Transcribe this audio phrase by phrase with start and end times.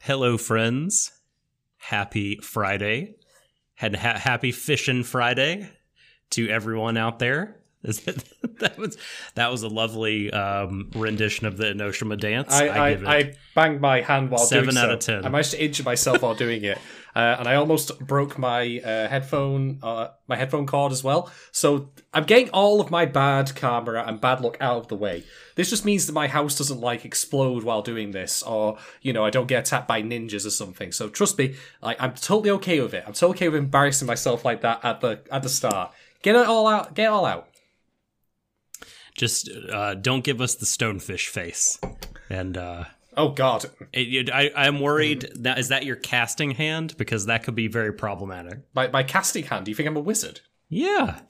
[0.00, 1.12] Hello, friends.
[1.76, 3.14] Happy Friday.
[3.80, 5.70] And ha- happy Fishing Friday
[6.30, 7.61] to everyone out there.
[8.60, 8.96] that was
[9.34, 12.54] that was a lovely um, rendition of the Enoshima dance.
[12.54, 15.14] I, I, it I, banged my hand while seven doing out so.
[15.14, 15.26] of 10.
[15.26, 16.78] I managed to injure myself while doing it,
[17.16, 21.32] uh, and I almost broke my uh, headphone uh, my headphone cord as well.
[21.50, 25.24] So I'm getting all of my bad karma and bad luck out of the way.
[25.56, 29.24] This just means that my house doesn't like explode while doing this, or you know
[29.24, 30.92] I don't get attacked by ninjas or something.
[30.92, 33.02] So trust me, like I'm totally okay with it.
[33.04, 35.90] I'm totally okay with embarrassing myself like that at the at the start.
[36.22, 36.94] Get it all out.
[36.94, 37.48] Get it all out.
[39.16, 41.78] Just uh, don't give us the stonefish face.
[42.30, 42.84] And uh,
[43.16, 43.66] Oh God.
[43.92, 47.92] it, I, I'm worried that is that your casting hand because that could be very
[47.92, 48.60] problematic.
[48.74, 49.66] My, my casting hand.
[49.66, 50.40] Do you think I'm a wizard?
[50.68, 51.20] Yeah.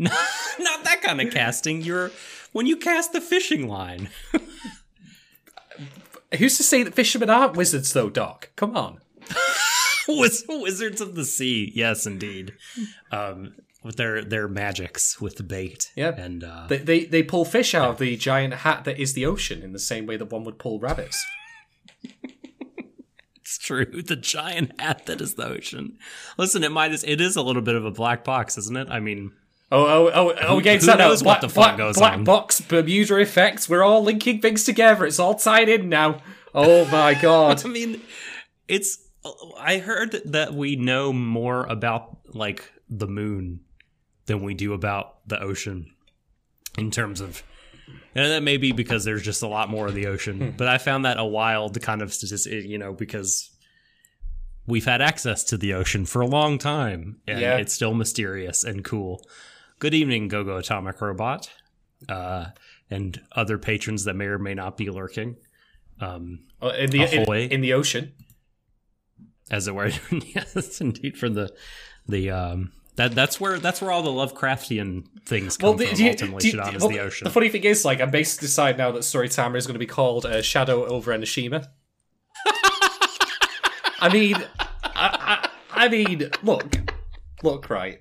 [0.00, 0.12] No,
[0.60, 1.82] not that kind of casting.
[1.82, 2.12] You're
[2.52, 4.10] when you cast the fishing line.
[6.38, 8.50] Who's to say that fishermen aren't wizards, though, Doc?
[8.54, 9.00] Come on.
[10.08, 12.54] Wiz- Wizards of the Sea, yes, indeed.
[13.10, 16.14] Um, with their their magics with the bait, Yeah.
[16.16, 19.24] and uh, They, they they pull fish out of the giant hat that is the
[19.26, 21.24] ocean in the same way that one would pull rabbits.
[23.36, 23.86] it's true.
[23.86, 25.98] The giant hat that is the ocean.
[26.36, 28.88] Listen, it might is it is a little bit of a black box, isn't it?
[28.90, 29.32] I mean,
[29.70, 31.76] Oh, oh, oh, oh, we're getting who to that knows Black, what the fuck black,
[31.76, 32.24] goes black on?
[32.24, 33.68] box, Bermuda effects.
[33.68, 35.04] We're all linking things together.
[35.04, 36.22] It's all tied in now.
[36.54, 37.64] Oh my god.
[37.64, 38.00] I mean,
[38.66, 38.98] it's.
[39.58, 43.60] I heard that we know more about like the moon
[44.28, 45.90] than we do about the ocean
[46.78, 47.42] in terms of.
[48.14, 50.78] And that may be because there's just a lot more of the ocean, but I
[50.78, 53.50] found that a wild kind of statistic, you know, because
[54.66, 57.56] we've had access to the ocean for a long time, and Yeah.
[57.56, 59.24] it's still mysterious and cool.
[59.78, 61.50] Good evening, Gogo Atomic Robot,
[62.08, 62.46] uh,
[62.90, 65.36] and other patrons that may or may not be lurking.
[66.00, 68.12] Um, Oh, in the in, in the ocean.
[69.50, 69.90] as it were.
[70.34, 71.16] yes, indeed.
[71.16, 71.54] From the
[72.06, 75.96] the um that that's where that's where all the Lovecraftian things come the- from.
[75.96, 77.24] do you- ultimately, do you- is well, the ocean.
[77.24, 79.86] The funny thing is, like, I'm basically decided now that Tsuritama is going to be
[79.86, 81.66] called uh, Shadow over Enoshima.
[84.00, 84.36] I mean,
[84.84, 86.76] I, I, I mean, look,
[87.42, 88.00] look, right,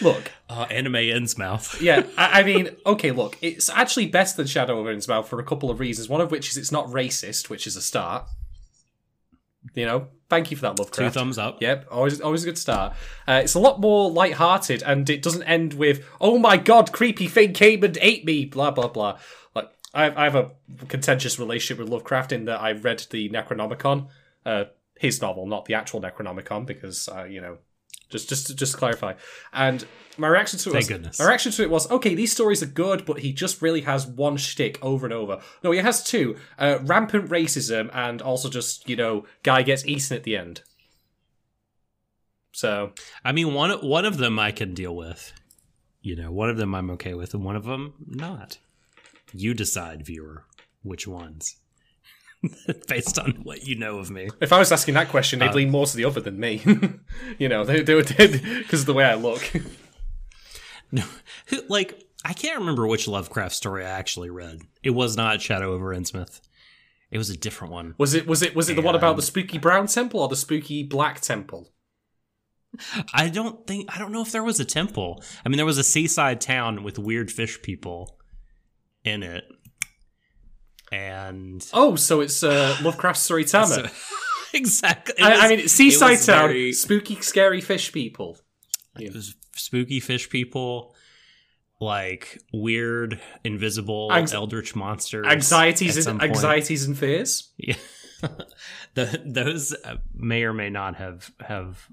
[0.00, 0.30] look.
[0.48, 1.80] uh, anime Innsmouth.
[1.82, 5.44] Yeah, I, I mean, okay, look, it's actually best than Shadow over Innsmouth for a
[5.44, 6.08] couple of reasons.
[6.08, 8.26] One of which is it's not racist, which is a start.
[9.74, 11.14] You know, thank you for that, Lovecraft.
[11.14, 11.60] Two thumbs up.
[11.60, 12.94] Yep, always always a good start.
[13.28, 17.28] Uh, it's a lot more light-hearted, and it doesn't end with "Oh my god, creepy
[17.28, 19.18] thing came and ate me." Blah blah blah.
[19.54, 20.52] Like I, I have a
[20.88, 24.08] contentious relationship with Lovecraft in that I read the Necronomicon,
[24.46, 24.64] uh,
[24.98, 27.58] his novel, not the actual Necronomicon, because uh, you know,
[28.10, 29.14] just just just to clarify.
[29.52, 29.84] And
[30.18, 31.18] my reaction to it Thank was, goodness.
[31.18, 34.06] my reaction to it was, okay, these stories are good, but he just really has
[34.06, 35.40] one shtick over and over.
[35.62, 40.16] No, he has two: uh, rampant racism, and also just you know, guy gets eaten
[40.16, 40.62] at the end.
[42.52, 42.92] So
[43.24, 45.32] I mean, one one of them I can deal with.
[46.02, 48.58] You know, one of them I'm okay with, and one of them not.
[49.32, 50.44] You decide, viewer,
[50.82, 51.56] which ones.
[52.88, 54.28] Based on what you know of me.
[54.40, 56.62] if I was asking that question, they'd uh, lean more to the other than me.
[57.38, 59.52] you know, they they would because of the way I look.
[60.90, 61.04] No,
[61.68, 64.62] like I can't remember which Lovecraft story I actually read.
[64.82, 66.40] It was not Shadow over Innsmouth.
[67.10, 67.94] It was a different one.
[67.98, 70.36] Was it was it was it the one about the spooky brown temple or the
[70.36, 71.72] spooky black temple?
[73.12, 75.22] I don't think I don't know if there was a temple.
[75.44, 78.16] I mean, there was a seaside town with weird fish people
[79.04, 79.44] in it,
[80.92, 83.88] and Oh, so it's uh, Lovecraft Tsuritama.
[83.90, 84.16] So-
[84.54, 85.14] exactly.
[85.22, 88.38] I, I was- mean, it's seaside town, very- spooky, scary fish people.
[88.98, 90.94] it was spooky fish people,
[91.80, 97.52] like weird, invisible, Anx- eldritch monsters, Anxieties and anxieties and fears.
[97.56, 97.76] Yeah,
[98.94, 101.86] the, those uh, may or may not have have.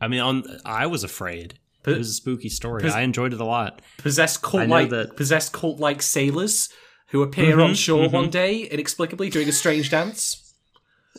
[0.00, 1.58] I mean, on I was afraid.
[1.86, 2.80] It was a spooky story.
[2.82, 3.82] Pos- I enjoyed it a lot.
[3.98, 6.70] Possessed cult like possessed cult like sailors
[7.14, 8.10] who appear on Mhm, shore mhm.
[8.12, 10.52] one day inexplicably doing a strange dance.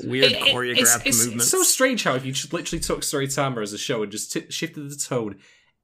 [0.03, 1.45] Weird It- choreographed it's, it's, movements.
[1.45, 4.29] It's so strange how if you just literally took Tsuritama as a show and just
[4.33, 5.37] t- shifted the tone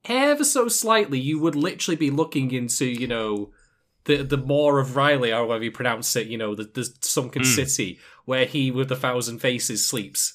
[0.04, 3.54] ever so slightly, you would literally be looking into you know
[4.04, 6.28] the the Moor of R'lyeh, or however you pronounce it.
[6.28, 7.56] You know the, the sunken Mm.
[7.56, 10.34] city where he with the thousand faces sleeps.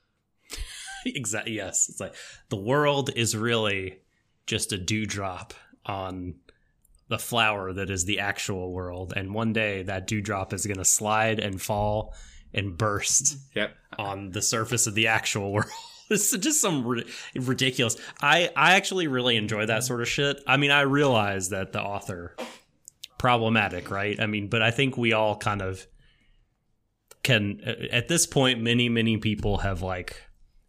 [1.04, 1.54] exactly.
[1.54, 2.14] Yes, it's like
[2.50, 3.98] the world is really
[4.46, 5.54] just a dewdrop
[5.86, 6.36] on
[7.08, 10.84] the flower that is the actual world, and one day that dewdrop is going to
[10.84, 12.14] slide and fall
[12.52, 13.74] and burst Yep.
[13.98, 15.70] on the surface of the actual world.
[16.10, 17.94] It's just some ri- ridiculous.
[18.22, 20.42] I I actually really enjoy that sort of shit.
[20.46, 22.34] I mean, I realize that the author
[23.18, 24.18] problematic, right?
[24.18, 25.86] I mean, but I think we all kind of
[27.22, 27.60] can
[27.92, 30.22] at this point many many people have like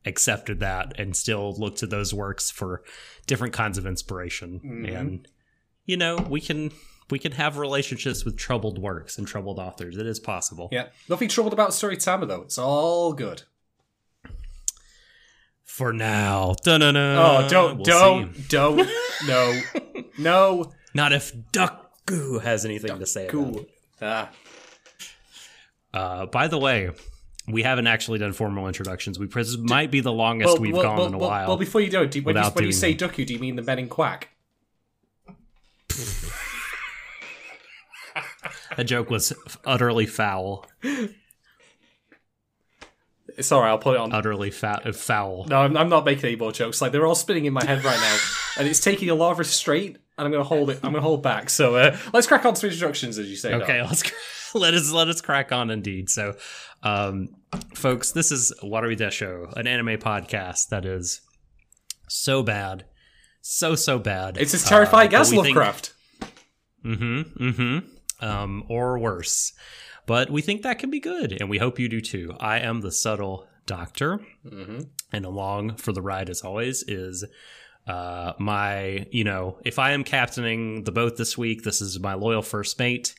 [0.05, 2.83] accepted that and still look to those works for
[3.27, 4.95] different kinds of inspiration mm-hmm.
[4.95, 5.27] and
[5.89, 6.71] you know, we can
[7.09, 9.97] we can have relationships with troubled works and troubled authors.
[9.97, 10.69] It is possible.
[10.71, 10.89] Yeah.
[11.09, 12.43] Nothing troubled about Tsuritama though.
[12.43, 13.41] It's all good.
[15.65, 16.53] For now.
[16.63, 17.17] Dun-dun-dun.
[17.17, 18.43] Oh, don't, We'll don't, see.
[18.49, 18.89] don't,
[19.27, 19.61] no,
[20.19, 20.73] no.
[20.93, 23.69] Not if Ducku has anything to say about it.
[24.01, 24.29] Ah,
[25.91, 26.91] Uh, by the way,
[27.47, 29.17] we haven't actually done formal introductions.
[29.17, 31.47] We this might be the longest we've gone in a well, while.
[31.47, 33.09] well, before you do, do when, you, when you say them.
[33.11, 34.29] Do you mean the men in Quack?
[38.77, 39.33] That joke was
[39.65, 40.65] utterly foul.
[43.41, 44.11] Sorry, I'll put it on.
[44.11, 45.45] Utterly fa- foul.
[45.47, 46.81] no, I'm, I'm not making any more jokes.
[46.81, 48.17] Like they're all spinning in my head right now,
[48.57, 49.97] and it's taking a lot of restraint.
[50.17, 50.79] And I'm gonna hold it.
[50.83, 51.49] I'm gonna hold back.
[51.49, 53.51] So uh, let's crack on to introductions, as you say.
[53.51, 53.61] Doc.
[53.63, 54.03] Okay, let's
[54.53, 55.69] let us let us crack on.
[55.69, 56.35] Indeed, so,
[56.83, 57.29] um,
[57.73, 61.21] folks, this is Watery Desho, an anime podcast that is
[62.09, 62.83] so bad,
[63.41, 64.37] so so bad.
[64.37, 65.93] It's as terrifying Uh, as we think- Lovecraft.
[66.85, 67.43] Mm-hmm.
[67.49, 68.25] Mm-hmm.
[68.25, 69.53] Um, or worse.
[70.05, 72.35] But we think that can be good, and we hope you do too.
[72.39, 74.79] I am the subtle doctor, Mm-hmm.
[75.13, 77.23] and along for the ride, as always, is
[77.87, 82.13] uh, my, you know, if I am captaining the boat this week, this is my
[82.15, 83.13] loyal first mate,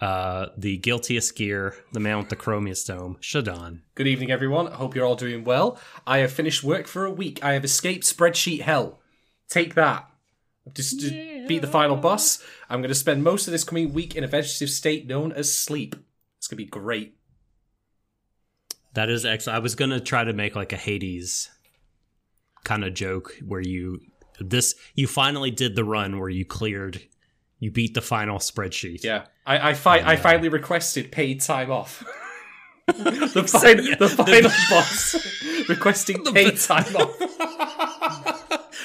[0.00, 3.80] uh, the guiltiest gear, the man with the chromius dome, Shadon.
[3.94, 4.66] Good evening, everyone.
[4.68, 5.78] I hope you're all doing well.
[6.06, 7.42] I have finished work for a week.
[7.44, 8.98] I have escaped spreadsheet hell.
[9.52, 10.08] Take that.
[10.72, 12.42] Just to beat the final boss.
[12.70, 15.54] I'm going to spend most of this coming week in a vegetative state known as
[15.54, 15.94] sleep.
[16.38, 17.16] It's going to be great.
[18.94, 19.56] That is excellent.
[19.56, 21.50] I was gonna try to make like a Hades
[22.64, 24.00] kind of joke where you
[24.38, 27.00] this you finally did the run where you cleared,
[27.58, 29.02] you beat the final spreadsheet.
[29.02, 32.04] Yeah, I I, fi- I finally requested paid time off.
[32.86, 35.16] the, fin- Yeah, the the- final boss
[35.70, 38.41] requesting paid time off.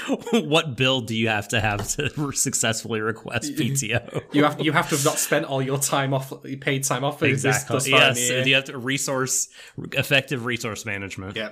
[0.32, 4.24] what bill do you have to have to successfully request PTO?
[4.34, 7.20] You have you have to have not spent all your time off, paid time off.
[7.20, 9.50] for this thus Yes, you have to resource
[9.94, 11.36] effective resource management.
[11.36, 11.52] Yeah.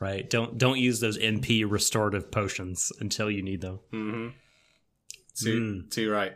[0.00, 0.28] Right.
[0.28, 3.80] Don't don't use those NP restorative potions until you need them.
[3.92, 4.28] Mm-hmm.
[5.34, 5.90] Too, mm.
[5.90, 6.34] too right.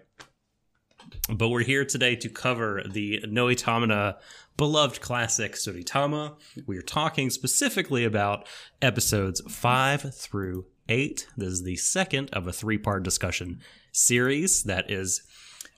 [1.28, 4.16] But we're here today to cover the Noitamina
[4.56, 6.36] beloved classic Tsuritama.
[6.66, 8.48] We are talking specifically about
[8.80, 11.26] episodes 5 through 8.
[11.36, 13.60] This is the second of a three part discussion
[13.92, 15.22] series that is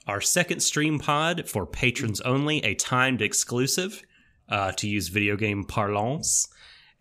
[0.07, 4.03] our second stream pod for patrons only, a timed exclusive
[4.49, 6.47] uh, to use video game parlance.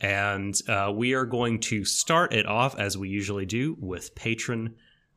[0.00, 4.74] And uh, we are going to start it off as we usually do with patron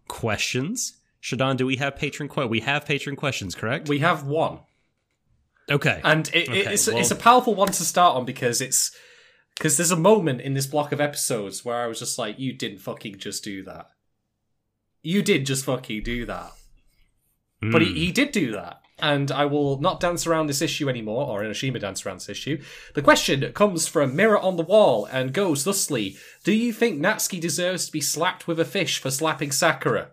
[0.07, 0.97] questions.
[1.21, 3.89] Shadon, do we have patron que- We have patron questions, correct?
[3.89, 4.59] We have one.
[5.69, 5.99] okay.
[6.03, 8.95] and it, Okay, it's well- it's a powerful one to start on because it's
[9.57, 12.53] because there's a moment in this block of episodes where I was just like, you
[12.53, 13.89] didn't fucking just do that.
[15.03, 16.51] You did just fucking do that,
[17.61, 17.95] but he, Mm.
[17.97, 18.81] he did do that.
[18.99, 22.59] And I will not dance around this issue anymore, or Enoshima dance around this issue.
[22.95, 27.39] The question comes from Mirror on the Wall and goes thusly Do you think Natsuki
[27.39, 30.11] deserves to be slapped with a fish for slapping Sakura?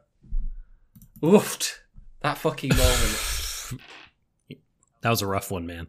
[1.22, 1.78] Oofed.
[2.20, 3.72] That fucking moment.
[5.00, 5.86] that was a rough one, man.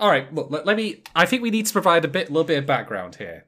[0.00, 1.02] All right, look, let, let me.
[1.14, 3.46] I think we need to provide a bit, little bit of background here,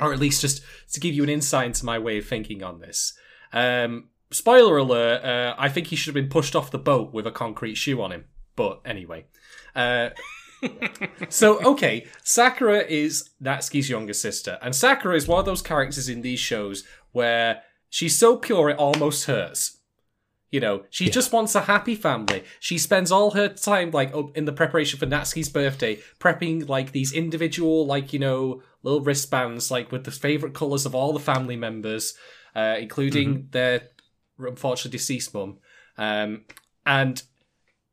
[0.00, 2.80] or at least just to give you an insight into my way of thinking on
[2.80, 3.16] this.
[3.52, 7.26] Um, spoiler alert: uh, I think he should have been pushed off the boat with
[7.26, 8.24] a concrete shoe on him.
[8.56, 9.26] But anyway,
[9.74, 10.10] uh,
[11.28, 16.22] so okay, Sakura is Natsuki's younger sister, and Sakura is one of those characters in
[16.22, 19.80] these shows where she's so pure it almost hurts.
[20.54, 22.44] You know, she just wants a happy family.
[22.60, 27.12] She spends all her time like in the preparation for Natsuki's birthday, prepping like these
[27.12, 31.56] individual like you know little wristbands like with the favorite colors of all the family
[31.56, 32.14] members,
[32.54, 33.88] uh, including their
[34.38, 35.58] unfortunately deceased mum.
[35.98, 36.44] Um,
[36.86, 37.20] and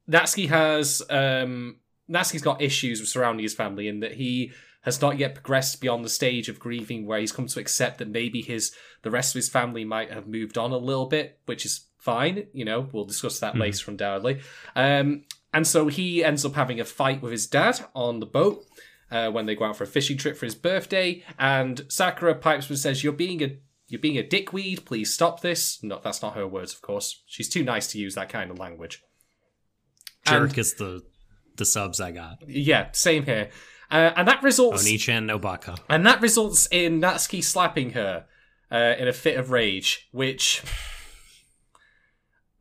[0.07, 1.77] Natsuki has um,
[2.07, 4.51] Natsuki's got issues surrounding his family in that he
[4.81, 8.07] has not yet progressed beyond the stage of grieving where he's come to accept that
[8.07, 11.65] maybe his the rest of his family might have moved on a little bit, which
[11.65, 12.47] is fine.
[12.53, 14.41] You know, we'll discuss that later undoubtedly.
[14.75, 18.65] Um, and so he ends up having a fight with his dad on the boat
[19.09, 21.23] uh, when they go out for a fishing trip for his birthday.
[21.39, 24.85] And Sakura pipes and says, "You're being a you're being a dickweed.
[24.85, 25.83] Please stop this.
[25.83, 27.21] No, that's not her words, of course.
[27.25, 29.03] She's too nice to use that kind of language.
[30.25, 31.03] Jerk And- is the
[31.57, 32.37] the subs I got.
[32.47, 33.49] Yeah, same here.
[33.91, 35.77] Uh, and that results Onichan Nobaka.
[35.89, 38.25] and that results in Natsuki slapping her
[38.71, 40.63] uh, in a fit of rage, which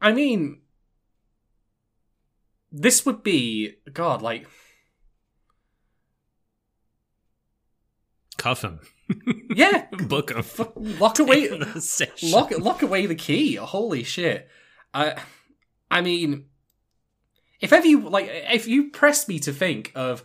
[0.00, 0.60] I mean
[2.72, 4.46] this would be god like
[8.38, 8.80] Cuff him.
[9.54, 10.42] yeah, Book him.
[10.42, 12.30] fuck, lock away The station.
[12.30, 13.56] lock lock away the key.
[13.56, 14.48] Holy shit.
[14.94, 15.20] I
[15.90, 16.46] I mean
[17.60, 20.24] if ever you like if you pressed me to think of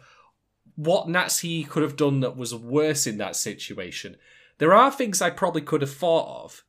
[0.75, 4.15] what Nazi could have done that was worse in that situation,
[4.59, 6.63] there are things I probably could have thought of,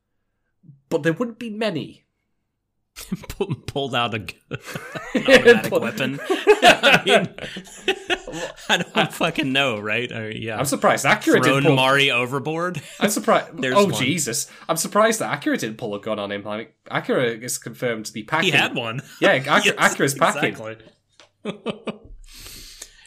[0.89, 2.06] but there wouldn't be many.
[3.29, 4.19] Pull- pulled out a
[5.15, 6.19] automatic weapon.
[6.23, 7.29] I mean,
[8.71, 10.11] I don't fucking know, right?
[10.11, 10.57] I mean, yeah.
[10.59, 11.77] I'm surprised Akira Thrown didn't pull.
[11.77, 12.81] Mari overboard.
[12.99, 13.59] I'm surprised.
[13.59, 13.95] There's oh one.
[13.95, 14.51] Jesus!
[14.69, 16.43] I'm surprised that Akira didn't pull a gun on him.
[16.43, 18.53] Like Akira is confirmed to be packing.
[18.53, 19.03] He had one.
[19.21, 20.49] Yeah, Akira, Yes, packing.
[20.49, 20.77] exactly.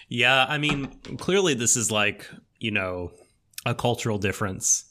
[0.08, 2.29] yeah, I mean, clearly this is like
[2.60, 3.12] you know
[3.65, 4.86] a cultural difference,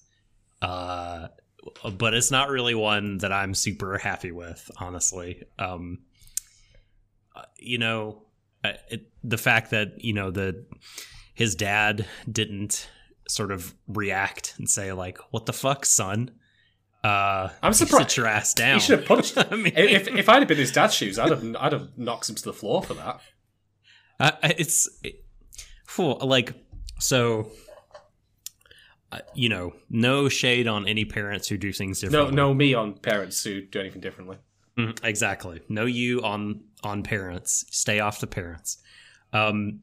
[0.61, 1.29] uh,
[1.97, 5.45] but it's not really one that I'm super happy with, honestly.
[5.59, 5.99] Um,
[7.37, 8.23] uh, you know,
[8.65, 10.65] it, the fact that you know the
[11.35, 12.89] his dad didn't
[13.29, 16.33] sort of react and say like, "What the fuck, son."
[17.05, 18.75] Uh, I'm surprised- Sit your ass down.
[18.75, 19.39] He should have punched.
[19.53, 22.29] I mean, if if I'd have been his dad's shoes, I'd have I'd have knocked
[22.29, 23.21] him to the floor for that.
[24.19, 25.25] Uh, it's it,
[25.87, 26.53] phew, like
[26.99, 27.51] so.
[29.11, 32.31] Uh, you know, no shade on any parents who do things differently.
[32.35, 34.37] no, no, me on parents who do anything differently.
[34.77, 35.63] Mhm, exactly.
[35.69, 37.65] No you on on parents.
[37.71, 38.79] Stay off the parents.
[39.33, 39.81] Um,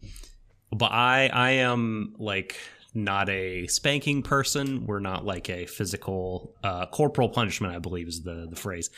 [0.71, 2.55] but I I am like
[2.93, 4.85] not a spanking person.
[4.85, 7.75] We're not like a physical uh, corporal punishment.
[7.75, 8.89] I believe is the the phrase.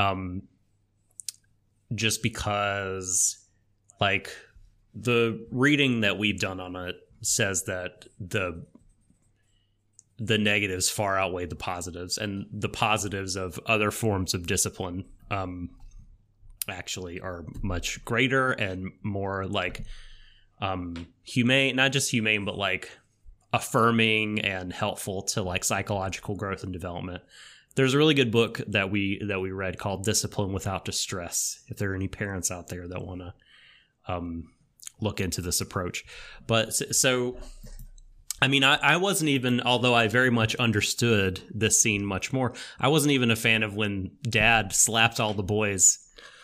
[0.00, 0.42] Um,
[1.94, 3.36] just because
[4.00, 4.30] like
[4.94, 8.64] the reading that we've done on it says that the
[10.18, 15.70] the negatives far outweigh the positives and the positives of other forms of discipline um
[16.68, 19.84] actually are much greater and more like
[20.60, 22.90] um humane not just humane but like
[23.52, 27.22] affirming and helpful to like psychological growth and development.
[27.74, 31.76] There's a really good book that we that we read called discipline without distress if
[31.76, 33.34] there are any parents out there that want to
[34.12, 34.50] um
[35.00, 36.04] look into this approach.
[36.46, 37.38] But so, so
[38.40, 42.54] I mean, I, I wasn't even, although I very much understood this scene much more,
[42.78, 45.98] I wasn't even a fan of when dad slapped all the boys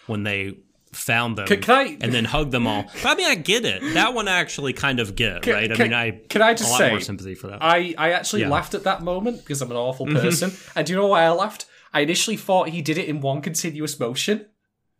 [0.06, 0.58] when they
[0.92, 1.96] found them I?
[2.00, 2.84] and then hugged them all.
[3.02, 3.82] But I mean, I get it.
[3.94, 5.70] That one I actually kind of get, Can- right?
[5.72, 7.58] I can- mean, I can I just lot say- more sympathy for that.
[7.62, 8.46] I, I actually Yeah.
[8.46, 8.52] Mm-hmm.
[8.52, 10.52] laughed at that moment because I'm an awful person.
[10.76, 11.66] And do you know why I laughed?
[11.92, 14.46] I initially thought he did it in one continuous motion.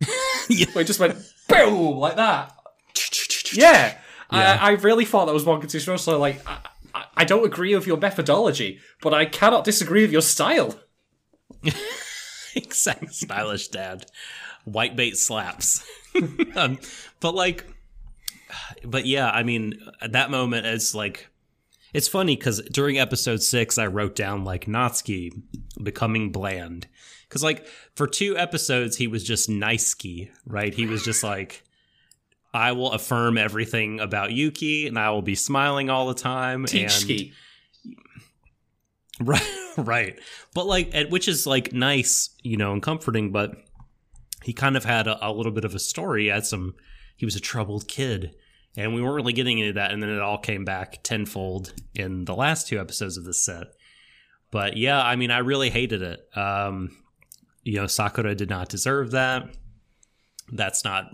[0.49, 0.67] Yeah.
[0.73, 1.15] Where it just went
[1.49, 2.55] boom like that.
[3.53, 3.97] Yeah.
[4.31, 4.57] Yeah.
[4.59, 5.99] I, I really thought that was one continuous motion.
[6.03, 6.57] So like, I,
[7.17, 10.79] I- don't agree with your methodology, but I cannot disagree with your style.
[12.55, 14.05] exact stylish dad.
[14.65, 15.85] White bait slaps.
[16.55, 16.79] Um,
[17.19, 17.65] but like
[18.85, 21.27] but yeah i mean at that moment it's like
[21.93, 25.31] it's funny because during episode six i wrote down like natsuki
[25.81, 26.87] becoming bland.
[27.27, 29.95] Because like for two episodes he was just nice
[30.45, 30.73] right?
[30.73, 31.63] He was just like
[32.55, 36.81] i will affirm everything about yuki and i will be smiling all the time Teach
[36.81, 37.33] and ski.
[39.19, 39.47] Right,
[39.77, 40.19] right.
[40.53, 43.31] But like, which is like nice, you know, and comforting.
[43.31, 43.55] But
[44.43, 46.23] he kind of had a, a little bit of a story.
[46.23, 46.75] He had some.
[47.15, 48.35] He was a troubled kid,
[48.75, 49.91] and we weren't really getting into that.
[49.91, 53.67] And then it all came back tenfold in the last two episodes of this set.
[54.51, 56.19] But yeah, I mean, I really hated it.
[56.35, 56.95] Um,
[57.63, 59.55] you know, Sakura did not deserve that.
[60.51, 61.09] That's not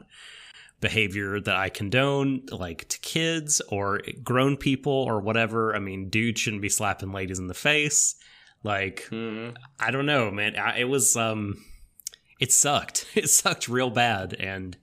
[0.81, 5.75] behavior that I condone, like to kids or grown people or whatever.
[5.75, 8.15] I mean, dude shouldn't be slapping ladies in the face.
[8.63, 9.55] Like, Mhm.
[9.79, 10.55] I don't know, man.
[10.57, 11.63] I, it was, um,
[12.39, 13.05] it sucked.
[13.15, 14.33] It sucked real bad.
[14.33, 14.75] And,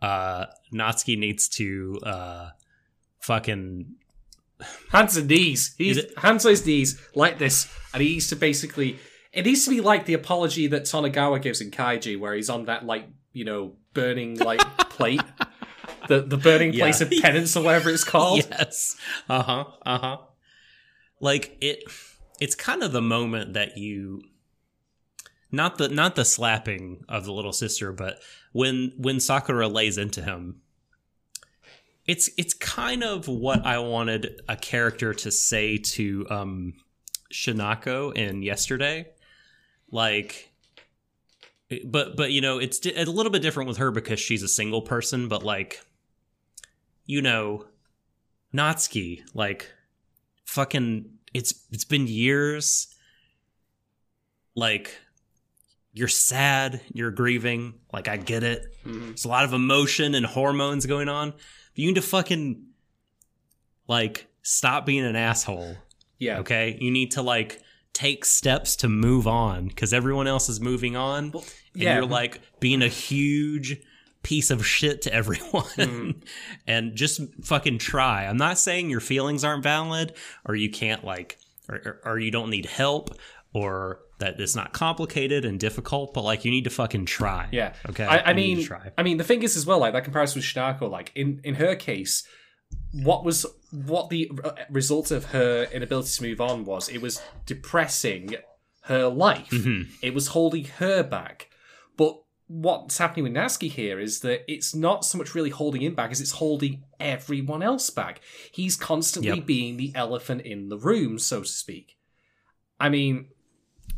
[0.00, 2.50] uh, Natsuki needs to, uh,
[3.20, 3.94] fucking,
[4.92, 5.74] Hands and knees.
[5.78, 8.98] He's it- hands on his knees like this, and he needs to basically.
[9.32, 12.66] It needs to be like the apology that Tonegawa gives in Kaiji, where he's on
[12.66, 15.22] that like you know burning like plate,
[16.08, 16.84] the the burning Yeah.
[16.84, 18.46] place of penance or whatever it's called.
[18.50, 18.96] yes.
[19.28, 19.64] Uh huh.
[19.84, 20.16] Uh huh.
[21.20, 21.84] Like it,
[22.40, 24.22] it's kind of the moment that you,
[25.52, 28.20] not the not the slapping of the little sister, but
[28.52, 30.60] when when Sakura lays into him.
[32.06, 36.74] It's it's kind of what I wanted a character to say to um
[37.32, 39.06] Shinako in yesterday.
[39.92, 40.49] Like,
[41.84, 44.48] but but you know, it's di- a little bit different with her because she's a
[44.48, 45.28] single person.
[45.28, 45.84] But like,
[47.06, 47.66] you know,
[48.54, 49.72] Natsuki, like,
[50.44, 52.88] fucking, it's it's been years.
[54.54, 54.98] Like,
[55.92, 57.74] you're sad, you're grieving.
[57.92, 58.66] Like, I get it.
[58.84, 59.06] Mm-hmm.
[59.06, 61.30] There's a lot of emotion and hormones going on.
[61.30, 62.64] But you need to fucking
[63.86, 65.76] like stop being an asshole.
[66.18, 66.38] Yeah.
[66.40, 67.62] Okay, you need to like
[67.92, 71.32] take steps to move on because everyone else is moving on,
[71.74, 71.94] and yeah.
[71.96, 73.80] you're like being a huge
[74.22, 75.64] piece of shit to everyone.
[75.64, 76.10] Mm-hmm.
[76.66, 78.26] and just fucking try.
[78.26, 82.30] I'm not saying your feelings aren't valid or you can't like or, or, or you
[82.30, 83.16] don't need help
[83.52, 87.48] or that it's not complicated and difficult, but like you need to fucking try.
[87.50, 87.72] Yeah.
[87.88, 88.04] Okay.
[88.04, 88.90] I, I You need to mean, try.
[88.96, 91.54] I mean, the thing is as well, like that comparison with Shinako, like in in
[91.54, 92.24] her case,
[92.92, 97.22] what was what the uh, result of her inability to move on was it was
[97.46, 98.36] depressing
[98.82, 99.50] her life.
[99.50, 99.90] Mm-hmm.
[100.02, 101.49] It was holding her back.
[102.00, 102.14] But
[102.46, 106.10] what's happening with Natsuki here is that it's not so much really holding him back
[106.10, 108.20] as it's holding everyone else back.
[108.50, 109.46] He's constantly Yep.
[109.46, 111.98] being the elephant in the room, so to speak.
[112.80, 113.28] I mean,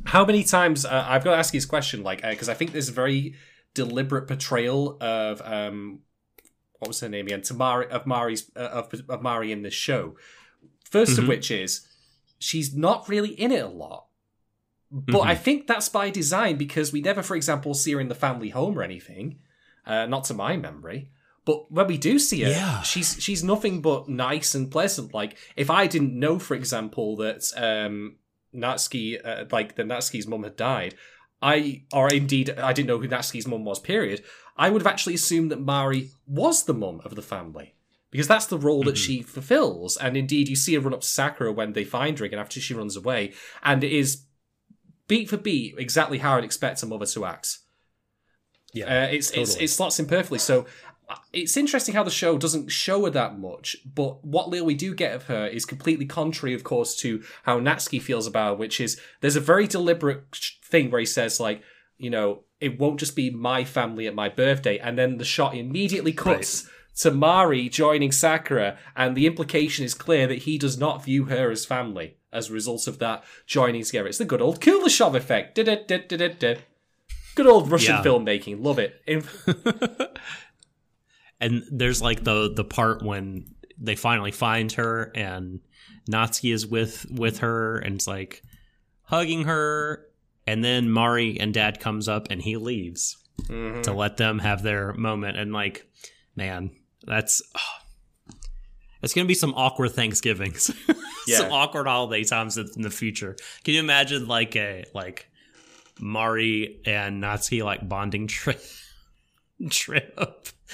[0.06, 2.72] how many times uh, I've got to ask you this question, like because I think
[2.72, 3.34] there's a very
[3.74, 6.00] deliberate portrayal of um,
[6.80, 7.42] what was her name again?
[7.42, 10.16] Tamari of Mari's uh, of of Mari in this show.
[10.90, 11.28] 1st of Mhm.
[11.28, 11.86] which is
[12.40, 14.08] she's not really in it a lot,
[14.92, 15.26] but Mhm.
[15.26, 18.50] I think that's by design because we never, for example, see her in the family
[18.50, 19.38] home or anything.
[19.86, 21.10] Uh, not to my memory.
[21.44, 22.82] But when we do see her, Yeah.
[22.82, 25.12] she's she's nothing but nice and pleasant.
[25.12, 28.16] Like if I didn't know, for example, that um,
[28.54, 30.94] Natsuki, uh, like the Natsuki's mum had died,
[31.40, 33.80] I or indeed I didn't know who Natsuki's mum was.
[33.80, 34.22] Period.
[34.56, 37.74] I would have actually assumed that Mari was the mum of the family
[38.10, 39.04] because that's the role that Mhm.
[39.04, 39.96] she fulfills.
[39.96, 42.60] And indeed, you see her run up to Sakura when they find her again after
[42.60, 43.32] she runs away,
[43.64, 44.24] and it is
[45.08, 47.58] beat for beat exactly how I'd expect a mother to act.
[48.72, 49.04] Yeah.
[49.04, 50.38] Uh, it's, it's it slots in perfectly.
[50.38, 50.66] So
[51.08, 54.74] uh, it's interesting how the show doesn't show her that much, but what little we
[54.74, 58.54] do get of her is completely contrary, of course, to how Natsuki feels about her,
[58.56, 60.34] which is there's a very deliberate
[60.64, 61.62] thing where he says like,
[61.98, 65.54] you know, it won't just be my family at my birthday, and then the shot
[65.54, 66.68] immediately cuts.
[66.96, 71.50] To Mari joining Sakura, and the implication is clear that he does not view her
[71.50, 74.08] as family as a result of that joining together.
[74.08, 75.54] It's the good old Kuleshov effect.
[77.34, 78.02] Good old Russian Yeah.
[78.02, 78.62] filmmaking.
[78.62, 79.00] Love it.
[81.40, 85.58] And there's like the the part when they finally find her and
[86.08, 88.42] Natsuki is with with her and it's like
[89.04, 90.06] hugging her
[90.46, 93.16] and then Mari and dad comes up and he leaves
[93.48, 93.82] Mhm.
[93.82, 95.84] to let them have their moment and like
[96.36, 96.70] man
[97.04, 97.81] that's oh,
[99.02, 100.70] it's gonna be some awkward Thanksgivings
[101.26, 101.38] Yeah.
[101.38, 105.28] some awkward holiday times in the future can you imagine like a like
[106.00, 108.60] Mari and Natsuki like bonding trip
[109.70, 110.18] trip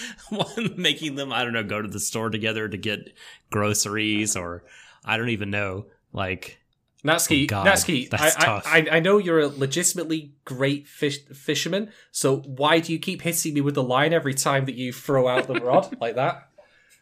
[0.31, 3.12] one making them i don't know go to the store together to get
[3.51, 4.64] groceries or
[5.05, 6.59] i don't even know like
[7.05, 8.64] Natsuki, Oh, God, Natsuki, that's I, tough.
[8.67, 13.23] I, I I know you're a legitimately great fish, fisherman, so why do you keep
[13.23, 16.47] hitting me with the line every time that you throw out the rod like that?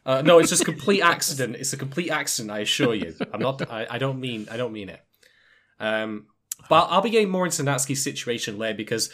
[0.06, 1.56] Uh, no, it's just complete accident.
[1.56, 2.52] It's a complete accident.
[2.52, 3.14] I assure you.
[3.32, 3.68] I'm not.
[3.68, 4.46] I, I don't mean.
[4.48, 5.04] I don't mean it.
[5.80, 6.26] Um,
[6.70, 9.10] but I'll be getting more into Natsuki's situation later because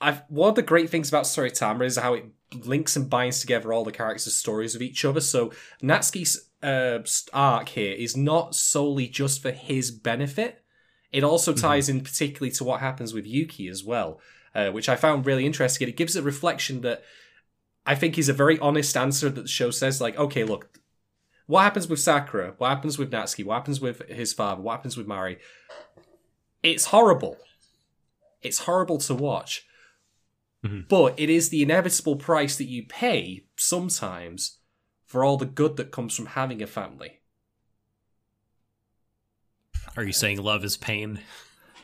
[0.00, 2.26] I've one of the great things about Tsuritama is how it
[2.64, 5.20] links and binds together all the characters' stories with each other.
[5.20, 7.00] So Natsuki's uh,
[7.32, 10.62] arc here is not solely just for his benefit.
[11.12, 14.20] It also ties in particularly to what happens with Yuki as well,
[14.54, 15.88] uh, which I found really interesting.
[15.88, 17.02] It gives a reflection that
[17.86, 20.80] I think is a very honest answer that the show says, like, okay, look,
[21.46, 22.54] what happens with Sakura?
[22.58, 23.44] What happens with Natsuki?
[23.44, 24.60] What happens with his father?
[24.60, 25.38] What happens with Mari?
[26.62, 27.38] It's horrible.
[28.42, 29.66] It's horrible to watch.
[30.64, 30.88] Mhm.
[30.88, 34.58] But it is the inevitable price that you pay sometimes
[35.04, 37.20] for all the good that comes from having a family.
[39.96, 41.20] are you saying love is pain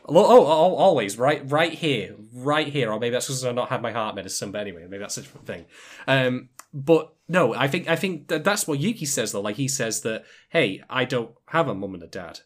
[0.09, 2.91] Well, Oh, oh, always right, right here, right here.
[2.91, 4.51] Or maybe that's because I've not had my heart medicine.
[4.51, 5.67] But anyway, maybe that's a different thing.
[6.07, 9.41] Um, but no, I think I think that that's what Yuki says though.
[9.41, 12.41] Like he says that, hey, I don't have a mum and a dad,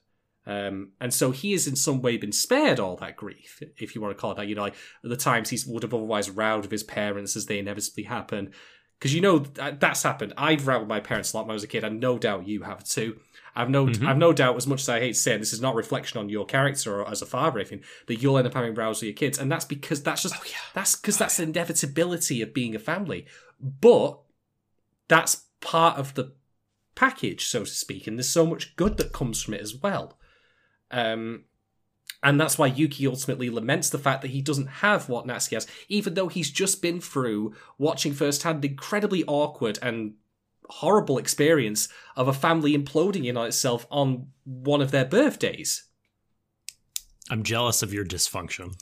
[0.46, 4.00] um, and so he has in some way been spared all that grief, if you
[4.00, 4.48] want to call it that.
[4.48, 7.58] You know, like the times he would have otherwise rowed with his parents as they
[7.58, 8.52] inevitably happen.
[8.98, 10.32] Because you know that's happened.
[10.38, 12.48] I've rowed with my parents a lot when I was a kid, and no doubt
[12.48, 13.20] you have too.
[13.56, 14.06] I've no, Mhm.
[14.06, 14.56] I've no doubt.
[14.56, 17.08] As much as I hate saying this is not a reflection on your character or
[17.10, 19.50] as a father, or anything, that you'll end up having rows with your kids, and
[19.50, 20.34] that's because that's just
[20.74, 23.26] that's because that's the inevitability of being a family.
[23.58, 24.18] But
[25.08, 26.32] that's part of the
[26.94, 30.18] package, so to speak, and there's so much good that comes from it as well.
[30.90, 31.44] Um,
[32.22, 35.66] And that's why Yuki ultimately laments the fact that he doesn't have what Natsuki has,
[35.88, 40.14] even though he's just been through watching firsthand the incredibly awkward and
[40.70, 45.85] horrible experience of a family imploding in on itself on one of their birthdays.
[47.31, 48.74] I'm jealous of your dysfunction.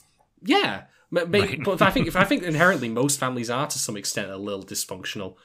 [0.43, 1.63] Yeah, ma- Right.
[1.65, 4.65] but I think if I think inherently most families are to some extent a little
[4.65, 5.37] dysfunctional.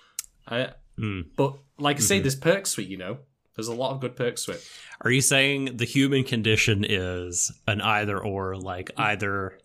[0.47, 1.21] I, Hmm.
[1.37, 2.23] But like I say, Mm-hmm.
[2.23, 2.87] there's perks to it.
[2.89, 3.19] You know,
[3.55, 4.69] there's a lot of good perks to it.
[4.99, 8.57] Are you saying the human condition is an either or?
[8.57, 9.57] Like either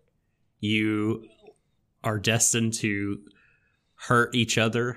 [0.61, 1.27] you
[2.05, 3.19] are destined to
[3.97, 4.97] hurt each other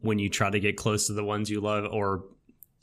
[0.00, 2.24] when you try to get close to the ones you love, or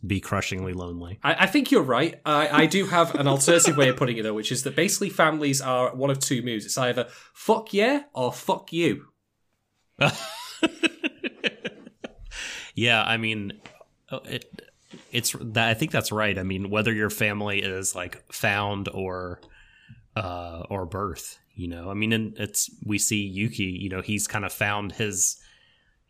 [0.05, 1.19] be crushingly lonely.
[1.23, 2.19] I, I think you're right.
[2.25, 5.09] I, I do have an alternative way of putting it though, which is that basically
[5.09, 6.65] families are one of two moves.
[6.65, 9.07] It's either fuck yeah or fuck you.
[12.75, 13.53] yeah, I mean,
[14.09, 14.61] uh, it,
[15.11, 15.69] it's that.
[15.69, 16.37] I think that's right.
[16.37, 19.39] I mean, whether your family is like found or
[20.15, 21.89] uh, or birth, you know.
[21.89, 23.63] I mean, and it's we see Yuki.
[23.63, 25.37] You know, he's kind of found his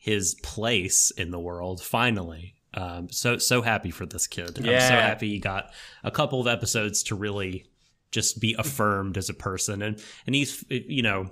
[0.05, 2.53] his place in the world finally.
[2.75, 4.59] Um, so so happy for this kid.
[4.59, 5.71] I'm so happy he got
[6.03, 7.65] a couple of episodes to really
[8.11, 11.31] just be affirmed as a person, and and he's you know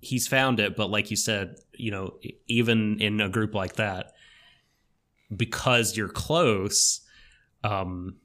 [0.00, 0.74] he's found it.
[0.74, 4.14] But like you said, you know, even in a group like that,
[5.34, 7.00] because you're close,
[7.62, 8.16] um,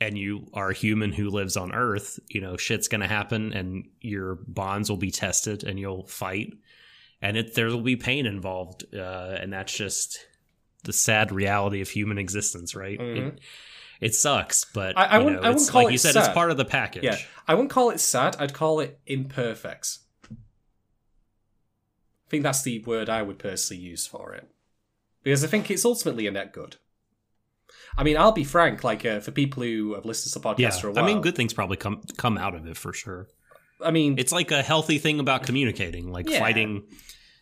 [0.00, 3.88] and you are a human who lives on Earth, you know, shit's gonna happen, and
[4.00, 6.52] your bonds will be tested, and you'll fight,
[7.22, 10.18] and it there will be pain involved, uh, and that's just
[10.84, 12.98] the sad reality of human existence, right?
[12.98, 13.28] Mhm.
[13.34, 13.40] It,
[14.00, 16.28] it sucks, but I- I wouldn't- know, I wouldn't call like it you said, it's
[16.28, 17.04] part of the package.
[17.04, 17.16] Yeah,
[17.48, 18.36] I wouldn't call it sad.
[18.38, 20.00] I'd call it imperfects.
[20.30, 24.48] I think that's the word I would personally use for it,
[25.22, 26.76] because I think it's ultimately a net good.
[27.96, 28.84] I mean, I'll be frank.
[28.84, 31.06] Like uh, for people who have listened to the podcast Yeah, for a while, I
[31.06, 33.28] mean, good things probably come come out of it for sure.
[33.84, 36.38] I mean, It's like a healthy thing about communicating, like Yeah.
[36.40, 36.84] fighting.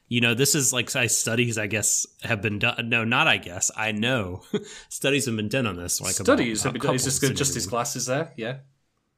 [0.09, 1.59] You know, this is like I studies.
[1.59, 2.89] I guess have been done.
[2.89, 3.71] No, not I guess.
[3.77, 4.43] I know
[4.89, 6.01] studies have been done on this.
[6.01, 6.95] Like about- studies have been done.
[6.95, 7.37] Is this good?
[7.37, 8.33] Just his glasses there.
[8.37, 8.59] Yeah.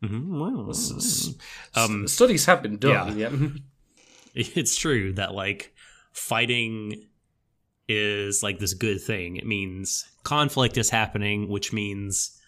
[0.02, 1.34] Mhm, well, S- s-
[1.74, 3.18] Um, studies have been done.
[3.18, 3.30] Yeah.
[4.34, 5.74] it's true that like
[6.12, 7.04] fighting
[7.88, 9.36] is like this good thing.
[9.36, 12.38] It means conflict is happening, which means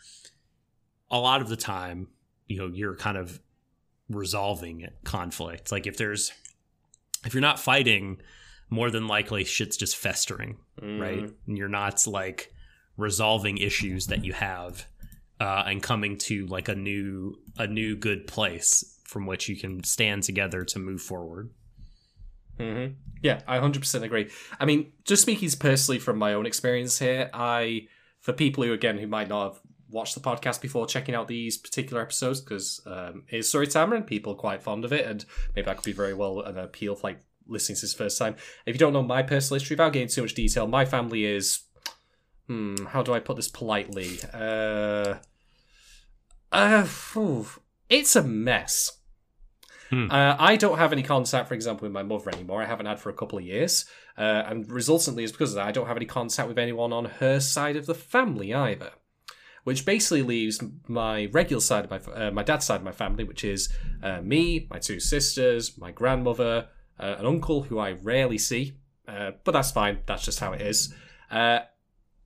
[1.10, 2.08] a lot of the time,
[2.46, 3.40] you know, you're kind of
[4.10, 5.72] resolving conflict.
[5.72, 6.32] Like if there's
[7.24, 8.20] if you're not fighting,
[8.68, 10.58] more than likely shit's just festering,
[11.00, 11.30] right?
[11.46, 12.52] And you're not like
[12.96, 14.86] resolving issues that you have
[15.40, 19.82] uh, and coming to like a new a new good place from which you can
[19.84, 21.50] stand together to move forward.
[22.58, 22.86] hmm
[23.22, 24.30] Yeah, I 100% agree.
[24.58, 27.88] I mean, just speaking personally from my own experience here, I,
[28.20, 31.56] for people who, again, who might not have watched the podcast before checking out these
[31.56, 35.24] particular episodes, because um, it's Tsuritama and people are quite fond of it, and
[35.54, 38.36] maybe that could be very well an appeal for like listening to this first time.
[38.66, 41.60] If you don't know my personal history, without getting too much detail, my family is,
[42.46, 44.18] hmm, how do I put this politely?
[44.32, 45.14] Uh,
[46.52, 46.86] uh,
[47.88, 48.98] it's a mess.
[49.90, 50.08] Hmm.
[50.08, 52.62] Uh, I don't have any contact, for example, with my mother anymore.
[52.62, 53.86] I haven't had for a couple of years.
[54.16, 57.06] Uh, and resultantly, it's because of that, I don't have any contact with anyone on
[57.06, 58.92] her side of the family either.
[59.64, 63.24] Which basically leaves my regular side of my uh, my dad's side of my family,
[63.24, 63.68] which is
[64.02, 66.68] uh, me, my two sisters, my grandmother,
[66.98, 68.74] uh, an uncle who I rarely see,
[69.06, 69.98] uh, but that's fine.
[70.06, 70.94] That's just how it is.
[71.30, 71.60] Uh,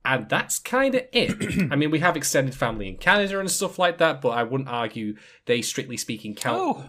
[0.05, 1.67] and that's kind of it.
[1.71, 4.69] I mean, we have extended family in Canada and stuff like that, but I wouldn't
[4.69, 6.57] argue they, strictly speaking, count.
[6.61, 6.85] Oh,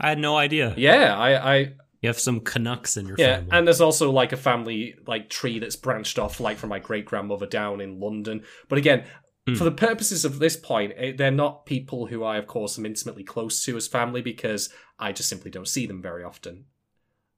[0.00, 0.72] I had no idea.
[0.76, 1.56] Yeah, I, I
[2.00, 3.50] You have some Canucks in your yeah, family.
[3.52, 7.06] and there's also like a family like tree that's branched off, like from my great
[7.06, 8.42] grandmother down in London.
[8.68, 9.04] But again,
[9.46, 9.54] Hmm.
[9.54, 12.86] for the purposes of this point, eh, they're not people who I, of course, am
[12.86, 16.64] intimately close to as family because I just simply don't see them very often,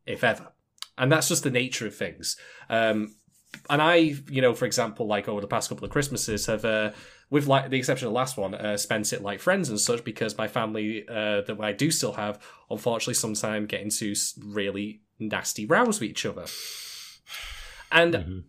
[0.06, 0.52] if ever.
[0.96, 2.36] And that's just the nature of things.
[2.70, 3.16] Um,
[3.68, 3.94] and I,
[4.30, 6.92] you know, for example, like over the past couple of Christmases, have, uh,
[7.28, 10.04] with like the exception of the last one, uh, spent it like friends and such
[10.04, 12.38] because my family uh, that I do still have,
[12.70, 14.14] unfortunately, sometimes get into
[14.44, 16.46] really nasty rows with each other.
[17.90, 18.44] And Mhm.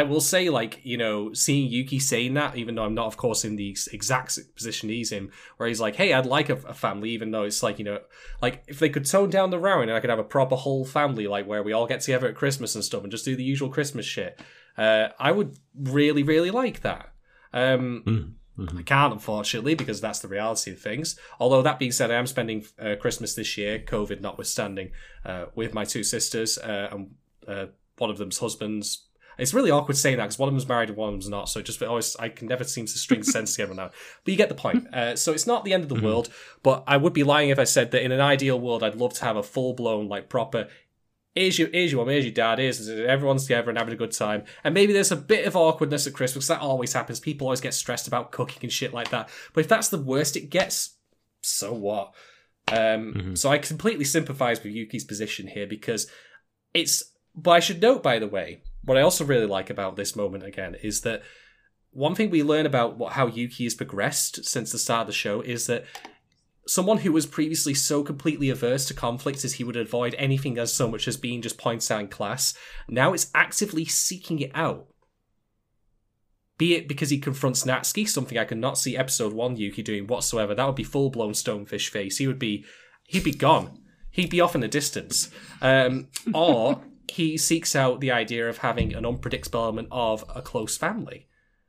[0.00, 3.16] I, will say, like, you know, seeing Yuki saying that, even though I'm not, of
[3.16, 6.74] course, in the exact position he's in, where he's like, hey, I'd like a, a
[6.74, 8.00] family, even though it's like, you know,
[8.42, 10.84] like if they could tone down the rowing and I could have a proper whole
[10.84, 13.44] family, like where we all get together at Christmas and stuff and just do the
[13.44, 14.40] usual Christmas shit,
[14.76, 17.12] uh, I would really, really like that.
[17.52, 18.78] Um, Mm, mhm.
[18.78, 21.18] I can't, unfortunately, because that's the reality of things.
[21.40, 24.90] Although that being said, I am spending uh, Christmas this year, COVID notwithstanding,
[25.24, 27.14] uh, with my two sisters uh, and
[27.48, 27.66] uh,
[27.98, 29.05] one of them's husbands.
[29.38, 31.48] It's really awkward saying that because one of them's married and one of them's not.
[31.48, 33.90] So it just always I can never seem to string sense together now.
[34.24, 34.92] But you get the point.
[34.94, 36.28] Uh, so it's not the end of the world.
[36.62, 39.14] But I would be lying if I said that in an ideal world I'd love
[39.14, 40.68] to have a full blown like proper.
[41.34, 44.12] Here's your, here's your mum, here's your dad, here's everyone's together and having a good
[44.12, 44.44] time.
[44.64, 46.46] And maybe there's a bit of awkwardness at Christmas.
[46.46, 47.20] because That always happens.
[47.20, 49.28] People always get stressed about cooking and shit like that.
[49.52, 50.96] But if that's the worst it gets,
[51.42, 52.14] so what?
[52.72, 56.06] Um, So I completely sympathise with Yuki's position here because
[56.72, 57.04] it's.
[57.34, 60.44] But I should note, by the way, what I also really like about this moment
[60.44, 61.22] again is that
[61.90, 65.12] one thing we learn about what how Yuki has progressed since the start of the
[65.12, 65.84] show is that
[66.66, 70.72] someone who was previously so completely averse to conflict as he would avoid anything as
[70.72, 72.54] so much as being just points out in class,
[72.88, 74.86] now is actively seeking it out.
[76.58, 80.06] Be it because he confronts Natsuki, something I could not see episode one Yuki doing
[80.06, 80.54] whatsoever.
[80.54, 82.18] That would be full blown stonefish face.
[82.18, 82.64] He would be
[83.04, 83.82] he'd be gone.
[84.10, 85.30] He'd be off in the distance.
[85.60, 90.76] Um, or he seeks out the idea of having an unpredictable element of a close
[90.76, 91.26] family.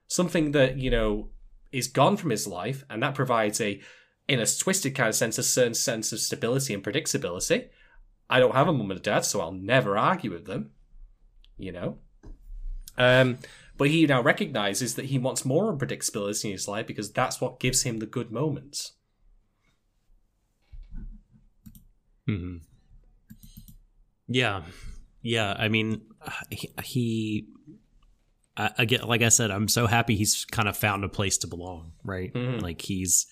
[0.08, 1.30] Something that, you know,
[1.71, 3.82] is gone from his life, and that provides a
[4.28, 7.69] in a twisted kind of sense, a certain sense of stability and predictability.
[8.30, 10.71] I don't have a mum and a dad, so I'll never argue with them.
[11.58, 11.97] You know?
[12.97, 13.38] Um,
[13.78, 17.60] but he now recognizes that he wants more unpredictability in his life because that's what
[17.60, 18.93] gives him the good moments.
[22.26, 22.58] hmm
[24.28, 24.63] Yeah,
[25.28, 25.56] yeah.
[25.58, 26.02] I mean,
[26.50, 27.48] he, he
[28.56, 31.48] I, again, like I said, I'm so happy he's kind of found a place to
[31.48, 31.92] belong.
[32.04, 33.28] Right, like he's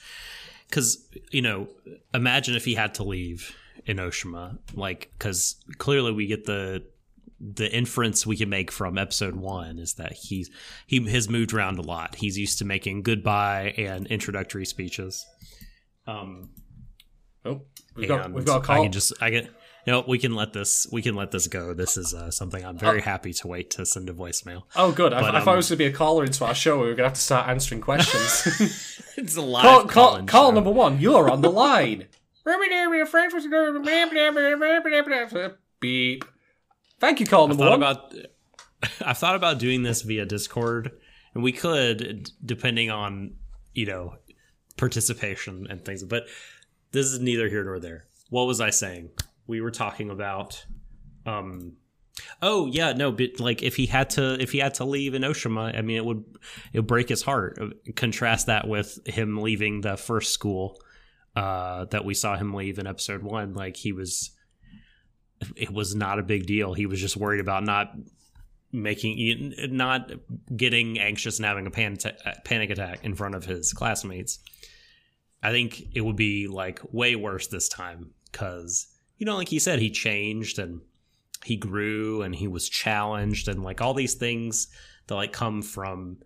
[0.69, 1.67] because you know,
[2.13, 3.55] imagine if he had to leave
[3.87, 6.83] Enoshima, like because clearly we get the
[7.39, 10.49] the inference we can make from episode one is that he's
[10.87, 12.15] he has moved around a lot.
[12.15, 15.25] He's used to making goodbye and introductory speeches.
[16.07, 16.49] Um,
[17.47, 17.61] Oh,
[17.95, 18.83] we've got, we've got a I call.
[18.83, 19.49] can just I can
[19.93, 21.73] know we can let this we can let this go.
[21.73, 24.63] This is uh, something I'm very happy to wait to send a voicemail.
[24.75, 25.13] Oh, good.
[25.13, 26.75] I, But, I thought it um, was going to be a caller into our show.
[26.75, 28.99] We were going to have to start answering questions.
[29.17, 30.99] It's a live call, call, call number one.
[30.99, 32.07] You're on the line.
[35.79, 36.25] Beep.
[36.99, 37.81] Thank you, call number thought one.
[37.81, 38.13] about
[39.01, 40.91] I've thought about doing this via Discord,
[41.33, 43.35] and we could, depending on
[43.73, 44.15] you know
[44.77, 46.03] participation and things.
[46.03, 46.27] But
[46.91, 48.05] this is neither here nor there.
[48.29, 49.09] What was I saying?
[49.47, 50.65] We were talking about.
[51.25, 51.77] Um,
[52.41, 55.77] oh yeah, no, but like if he had to, if he had to leave Enoshima,
[55.77, 56.23] I mean, it would
[56.73, 57.59] it would break his heart.
[57.95, 60.79] Contrast that with him leaving the first school
[61.35, 63.53] uh, that we saw him leave in episode one.
[63.53, 64.31] Like he was
[65.55, 66.73] it was not a big deal.
[66.73, 67.91] He was just worried about not
[68.71, 70.11] making, not
[70.55, 71.97] getting anxious and having a pan-
[72.43, 74.39] panic attack in front of his classmates.
[75.43, 79.59] I think it would be like way worse this time because, you know, like he
[79.59, 80.81] said, he changed and
[81.43, 84.67] he grew and he was challenged and like all these things
[85.07, 86.17] that like come from,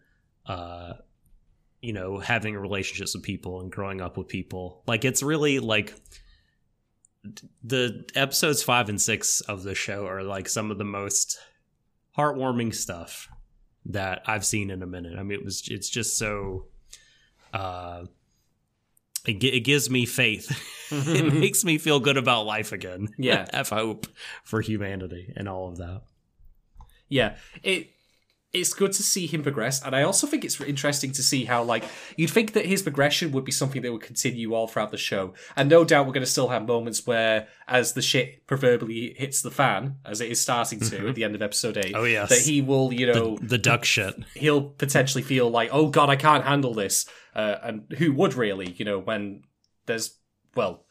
[0.45, 0.93] uh,
[1.81, 4.83] you know, having relationships with people and growing up with people.
[4.87, 5.93] Like it's really like
[7.63, 11.37] the episodes five and six of the show are like some of the most
[12.17, 13.29] heartwarming stuff
[13.85, 15.17] that I've seen in a minute.
[15.17, 16.65] I mean, it was it's just so
[17.53, 18.05] uh
[19.27, 20.51] it, it gives me faith.
[20.91, 23.09] it makes me feel good about life again.
[23.17, 23.45] Yeah.
[23.53, 24.07] have hope
[24.43, 26.01] for humanity and all of that.
[27.07, 27.89] Yeah, it
[28.51, 31.63] it's good to see him progress, and I also think it's interesting to see how
[31.63, 31.83] like
[32.17, 35.33] you'd think that his progression would be something that would continue all throughout the show,
[35.55, 39.43] and no doubt we're going to still have moments where, as the shit proverbially hits
[39.43, 42.29] the fan, as it is starting to at the end of episode eight, Oh, yes.
[42.29, 44.15] that he will, you know, The duck shit.
[44.35, 48.71] he'll potentially feel like, oh god, I can't handle this, uh, and who would really,
[48.71, 49.43] you know, when
[49.85, 50.17] there's
[50.55, 50.85] well.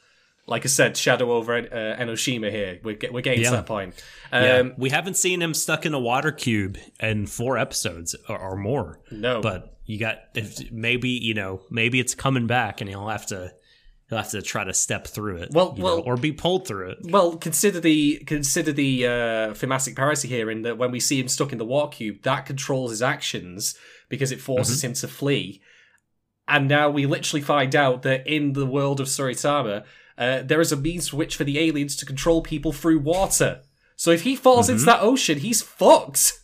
[0.49, 1.63] Like I said, Shadow over uh,
[2.03, 2.81] Enoshima here.
[2.83, 3.51] We're, we're getting Yeah.
[3.51, 3.95] to that point.
[4.33, 8.39] Yeah, Um, we haven't seen him stuck in a water cube in four episodes or,
[8.39, 9.01] or more.
[9.11, 13.27] No, but you got if maybe you know maybe it's coming back and he'll have
[13.27, 13.53] to
[14.09, 16.91] he'll have to try to step through it Well- well- know, or be pulled through
[16.93, 21.21] it Well, consider the consider the uh, thematic parity here in that when we see
[21.21, 23.77] him stuck in the water cube, that controls his actions
[24.09, 25.61] because it forces him to flee.
[26.47, 29.85] And now we literally find out that in the world of Tsuritama,
[30.19, 33.63] uh, there is a means for which for the aliens to control people through water.
[33.97, 36.41] So if he falls into that ocean, he's fucked.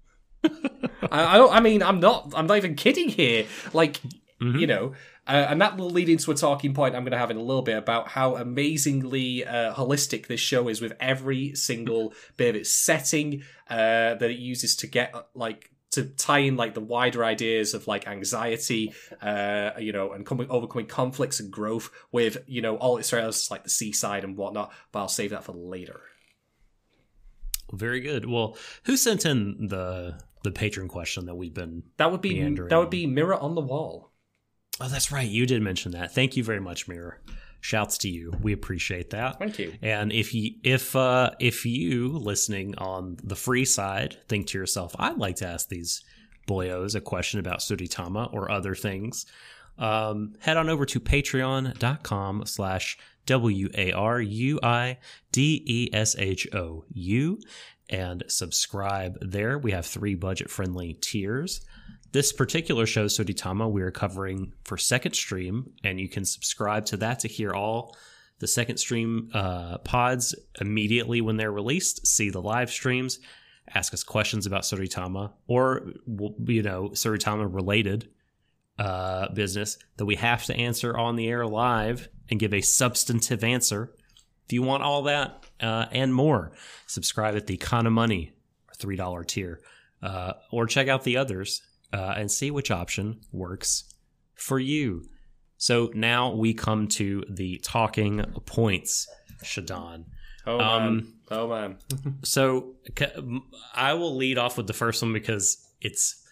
[0.44, 1.52] I, I don't.
[1.52, 2.32] I mean, I'm not.
[2.34, 3.46] I'm not even kidding here.
[3.72, 4.00] Like,
[4.40, 4.94] you know,
[5.26, 7.42] uh, and that will lead into a talking point I'm going to have in a
[7.42, 12.56] little bit about how amazingly uh, holistic this show is with every single bit of
[12.56, 17.24] its setting uh, that it uses to get like to tie in like the wider
[17.24, 22.62] ideas of like anxiety, uh, you know, and coming overcoming conflicts and growth with you
[22.62, 24.72] know all its areas like the seaside and whatnot.
[24.92, 26.00] But I'll save that for later.
[27.72, 28.26] Very good.
[28.28, 31.84] Well, who sent in the the patron question that we've been?
[31.96, 34.12] That would be Meandering that would be mirror on the wall.
[34.80, 35.26] Oh, that's right.
[35.26, 36.12] You did mention that.
[36.12, 37.20] Thank you very much, Mirror.
[37.60, 38.32] Shouts to you.
[38.40, 39.38] We appreciate that.
[39.38, 39.74] Thank you.
[39.82, 44.94] And if you if uh if you listening on the free side think to yourself,
[44.98, 46.04] I'd like to ask these
[46.46, 49.26] boyos a question about Tsuritama or other things,
[49.78, 54.98] um, head on over to patreon.com slash W A R U I
[55.32, 57.38] D E S H O U
[57.88, 59.58] and subscribe there.
[59.58, 61.60] We have three budget friendly tiers.
[62.16, 66.96] This particular show, Tsuritama, we are covering for second stream, and you can subscribe to
[66.96, 67.94] that to hear all
[68.38, 72.06] the second stream uh, pods immediately when they're released.
[72.06, 73.18] See the live streams,
[73.68, 75.92] ask us questions about Tsuritama or
[76.46, 78.08] you know Tsuritama related
[78.78, 83.44] uh, business that we have to answer on the air live and give a substantive
[83.44, 83.92] answer.
[84.46, 86.52] If you want all that uh, and more,
[86.86, 88.32] subscribe at the Kana Money
[88.78, 89.60] three dollar tier,
[90.02, 91.60] uh, or check out the others
[91.92, 93.84] uh, and see which option works
[94.34, 95.08] for you.
[95.58, 99.08] So now we come to the talking points,
[99.42, 100.04] Shadon.
[100.46, 100.82] Oh man.
[100.82, 101.78] Um, oh man.
[102.22, 102.74] So
[103.74, 106.22] I will lead off with the first one because it's.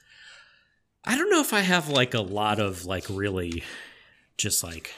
[1.04, 3.62] I don't know if I have like a lot of like really
[4.36, 4.94] just like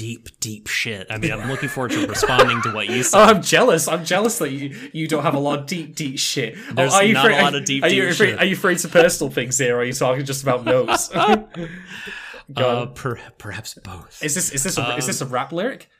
[0.00, 1.06] deep, deep shit.
[1.10, 3.10] I mean, I'm looking forward to responding to what you said.
[3.20, 3.24] Oh.
[3.24, 3.86] I'm jealous.
[3.86, 6.54] I'm jealous that you, you don't have a lot of deep, deep shit.
[6.56, 8.38] Oh, There's are you not a lot of deep, are you deep afraid, shit.
[8.38, 11.08] Are you afraid to personal things here, or are you talking just about notes?
[12.52, 14.22] Go Uh, per- perhaps both.
[14.24, 15.90] Is this is this a, is um, this a rap lyric?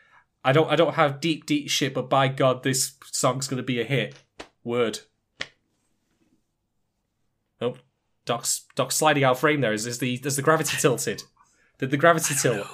[0.42, 3.80] I don't I don't have deep deep shit, but by God, this song's gonna be
[3.80, 4.14] a hit.
[4.64, 5.00] Word.
[7.60, 7.74] Oh,
[8.24, 9.60] Doc's Doc's sliding out of frame.
[9.60, 11.22] There is is the is the gravity tilted?
[11.78, 12.66] Did the gravity tilt?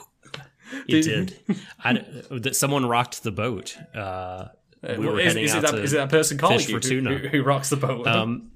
[0.89, 1.39] It did.
[1.83, 3.77] I, that someone rocked the boat.
[3.95, 4.49] Uh,
[4.83, 6.69] we were is, heading is it out that, to is it that person calling fish
[6.69, 7.19] you for who, tuna.
[7.19, 8.07] who, who rocks the boat?
[8.07, 8.53] Um,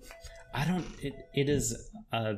[0.54, 0.86] I don't.
[1.00, 1.90] It, it is.
[2.12, 2.34] Uh,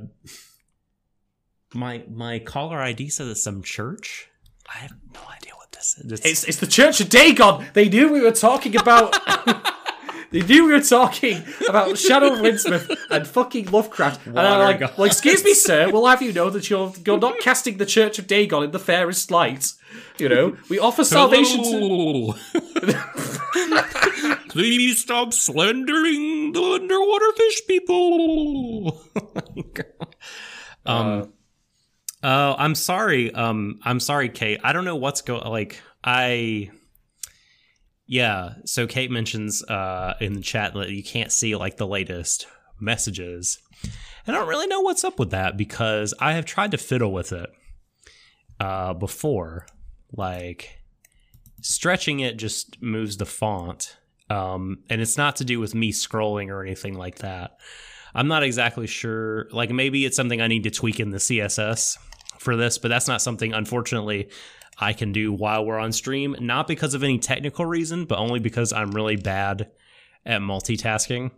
[1.74, 4.28] my my caller ID says it's some church.
[4.72, 6.12] I have no idea what this is.
[6.12, 7.66] It's, It's it's the Church of Dagon.
[7.72, 9.16] They knew we were talking about.
[10.32, 14.26] they knew we were talking about Shadow of Innsmouth and fucking Lovecraft.
[14.26, 15.90] And I'm like, well, excuse me, sir.
[15.90, 18.78] We'll have you know that you're you're not casting the Church of Dagon in the
[18.78, 19.72] fairest light.
[20.18, 21.70] You know, we offer salvation to.
[21.70, 22.34] Hello.
[24.48, 29.02] Please stop slandering the underwater fish people.
[30.86, 31.32] um.
[32.24, 33.34] Oh, I'm sorry.
[33.34, 34.60] Um, I'm sorry, Kate.
[34.62, 35.44] I don't know what's going.
[35.44, 36.70] Like, I.
[38.12, 38.56] Yeah.
[38.66, 42.46] So Kate mentions uh in the chat that you can't see like the latest
[42.78, 43.58] messages.
[44.26, 47.10] And I don't really know what's up with that because I have tried to fiddle
[47.10, 47.48] with it
[48.60, 49.64] uh before.
[50.14, 50.78] Like
[51.62, 53.96] stretching it just moves the font.
[54.28, 57.56] Um and it's not to do with me scrolling or anything like that.
[58.14, 59.48] I'm not exactly sure.
[59.52, 61.96] Like maybe it's something I need to tweak in the CSS
[62.38, 64.28] for this, but that's not something unfortunately
[64.78, 68.40] I can do while we're on stream, not because of any technical reason, but only
[68.40, 69.70] because I'm really bad
[70.24, 71.30] at multitasking.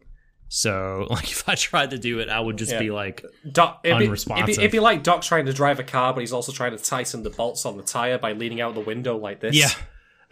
[0.48, 2.78] So, like, if I tried to do it, I would just Yeah.
[2.78, 4.46] be like, Doc, it'd, be, it'd, Unresponsive.
[4.46, 6.82] be, it'd be like Doc trying to drive a car, but he's also trying to
[6.82, 9.56] tighten the bolts on the tire by leaning out the window like this.
[9.56, 9.70] yeah,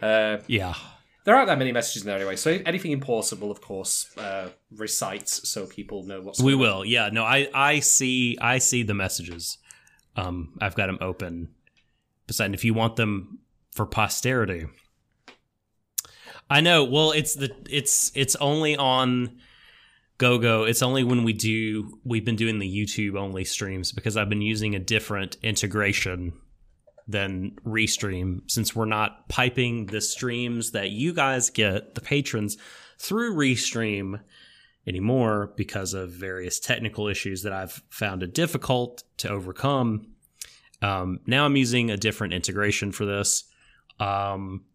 [0.07, 0.73] Uh, yeah,
[1.25, 4.49] there aren't that many messages in there anyway, so anything important will, of course, uh,
[4.75, 6.83] recite so people know what's we will.
[6.85, 9.57] Yeah, no, I, I see, I see the messages.
[10.15, 11.49] Um, I've got them open.
[12.27, 13.39] If you want them
[13.71, 14.65] for posterity,
[16.49, 16.83] I know.
[16.83, 19.37] Well, it's the, it's, it's only on
[20.17, 20.63] GoGo.
[20.63, 24.41] It's only when we do, we've been doing the YouTube only streams because I've been
[24.41, 26.33] using a different integration
[27.07, 32.57] than Restream since we're not piping the streams that you guys get, the patrons,
[32.97, 34.21] through Restream
[34.87, 40.12] anymore because of various technical issues that I've found it difficult to overcome.
[40.83, 43.45] Um, now I'm using a different integration for this.
[43.99, 44.65] Um,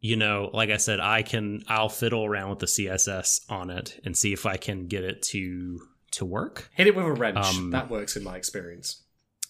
[0.00, 3.98] you know, like I said, I can I'll fiddle around with the CSS on it
[4.04, 5.80] and see if I can get it to
[6.12, 6.70] to work.
[6.74, 7.38] Hit it with a wrench.
[7.38, 9.02] Um, that works in my experience.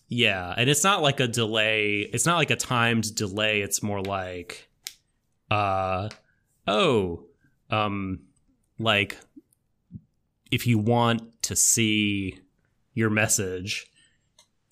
[0.09, 2.01] Yeah, and it's not like a delay.
[2.01, 3.63] It's not like a timed delay.
[3.63, 4.69] It's more like,
[5.51, 6.09] uh,
[6.67, 7.25] oh,
[7.71, 8.21] um,
[8.79, 9.17] like
[10.51, 12.41] if you want to see
[12.93, 13.90] your message,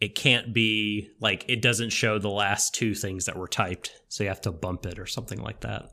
[0.01, 4.22] it can't be like it doesn't show the last two things that were typed, so
[4.24, 5.90] you have to bump it or something like that,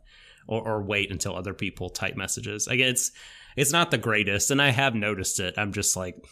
[0.48, 2.68] or, or wait until other people type messages.
[2.68, 3.12] Like it's
[3.56, 5.56] it's not the greatest, and I have noticed it.
[5.58, 6.24] I'm just like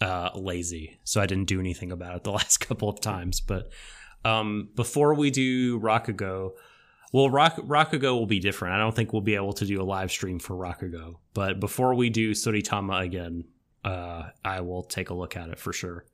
[0.00, 3.40] uh, lazy, so I didn't do anything about it the last couple of times.
[3.40, 3.70] But
[4.24, 6.52] um, before we do Rakugo,
[7.12, 8.74] Well, Rock Rakugo will be different.
[8.74, 11.16] I don't think we'll be able to do a live stream for Rakugo.
[11.34, 13.44] But before we do Tsuritama again,
[13.82, 16.04] uh, I will take a look at it for sure.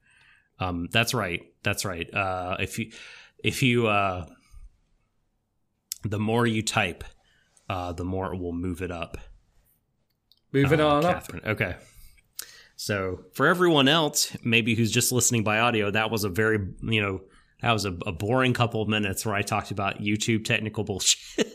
[0.58, 1.42] Um, that's right.
[1.62, 2.12] That's right.
[2.12, 2.90] Uh, if you,
[3.42, 4.26] if you, uh,
[6.02, 7.04] the more you type,
[7.68, 9.18] uh, the more it will move it up.
[10.52, 11.14] Moving Uh, on up.
[11.14, 11.42] Catherine.
[11.44, 11.76] Okay.
[12.76, 17.00] So for everyone else, maybe who's just listening by audio, that was a very, you
[17.02, 17.20] know,
[17.62, 21.46] that was a, a boring couple of minutes where I talked about YouTube technical bullshit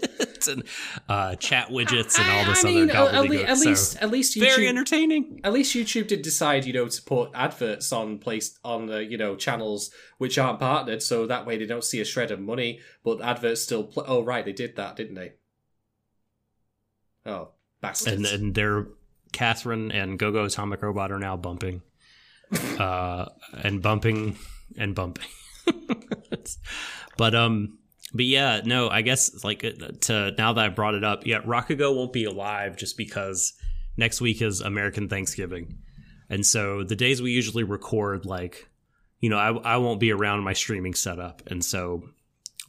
[0.48, 0.64] and
[1.08, 3.46] uh, chat widgets and all this I mean, other gobbledygook.
[3.48, 5.40] at So, least at least very entertaining.
[5.44, 9.18] at least YouTube did decide, you know, to put adverts on place on the you
[9.18, 12.80] know channels which aren't partnered, so that way they don't see a shred of money,
[13.04, 13.84] but adverts still.
[13.84, 15.34] Pl- oh right, they did that, didn't they?
[17.26, 17.50] Oh
[17.82, 18.16] bastards!
[18.18, 18.88] And and they're
[19.34, 21.84] Catherine and Gogo Atomic Robot are now bumping,
[22.80, 23.26] uh,
[23.64, 24.38] and bumping
[24.78, 25.26] and bumping.
[27.18, 27.78] but um,
[28.14, 31.42] but yeah, no, I guess like uh, to now that I brought it up, yeah,
[31.42, 33.54] Rakugo won't be alive just because
[33.98, 35.78] next week is American Thanksgiving,
[36.30, 38.70] and so the days we usually record, like,
[39.20, 42.04] you know, I I won't be around my streaming setup, and so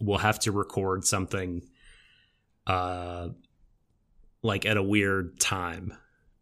[0.01, 1.63] we'll have to record something,
[2.67, 3.29] uh,
[4.43, 5.97] like at a weird time,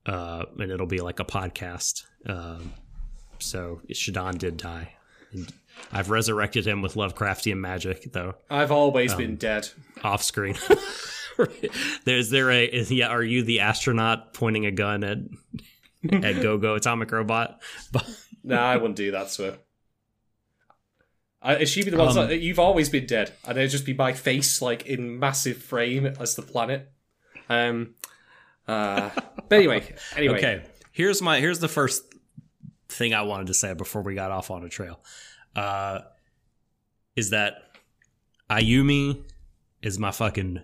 [0.07, 2.05] uh, and it'll be like a podcast.
[2.27, 2.73] Um,
[3.39, 4.95] so Shadon did die.
[5.93, 9.69] I've resurrected him with Lovecraftian magic, though I've always been dead.
[10.05, 10.57] off screen.
[12.05, 13.09] There's there a is, yeah?
[13.09, 15.19] Are you the astronaut pointing a gun at
[16.13, 17.61] at Go Go Atomic Robot?
[18.45, 19.59] Nah, I wouldn't do that her.
[21.43, 23.95] I, she'd be the ones Um, that you've always been dead, and it'd just be
[23.95, 26.93] my face like in massive frame as the planet.
[27.49, 27.95] Um,
[28.69, 29.11] uh,
[29.49, 30.63] but anyway, anyway, Okay,
[30.93, 32.05] here's my here's the first
[32.91, 35.01] thing I wanted to say before we got off on a trail.
[35.55, 36.01] Uh,
[37.17, 37.55] is that
[38.49, 39.23] Ayumi
[39.83, 40.61] is my fucking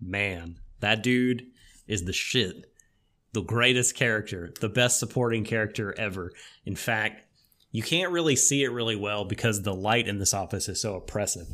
[0.00, 0.58] man.
[0.80, 1.46] That dude
[1.86, 2.70] is the shit.
[3.32, 6.32] The greatest character, the best supporting character ever.
[6.64, 7.26] In fact,
[7.72, 10.94] you can't really see it really well because the light in this office is so
[10.94, 11.48] oppressive.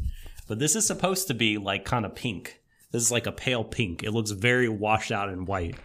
[0.47, 2.61] But this is supposed to be like kind of pink.
[2.93, 4.03] This is like a pale pink.
[4.03, 5.77] It looks very washed out and white.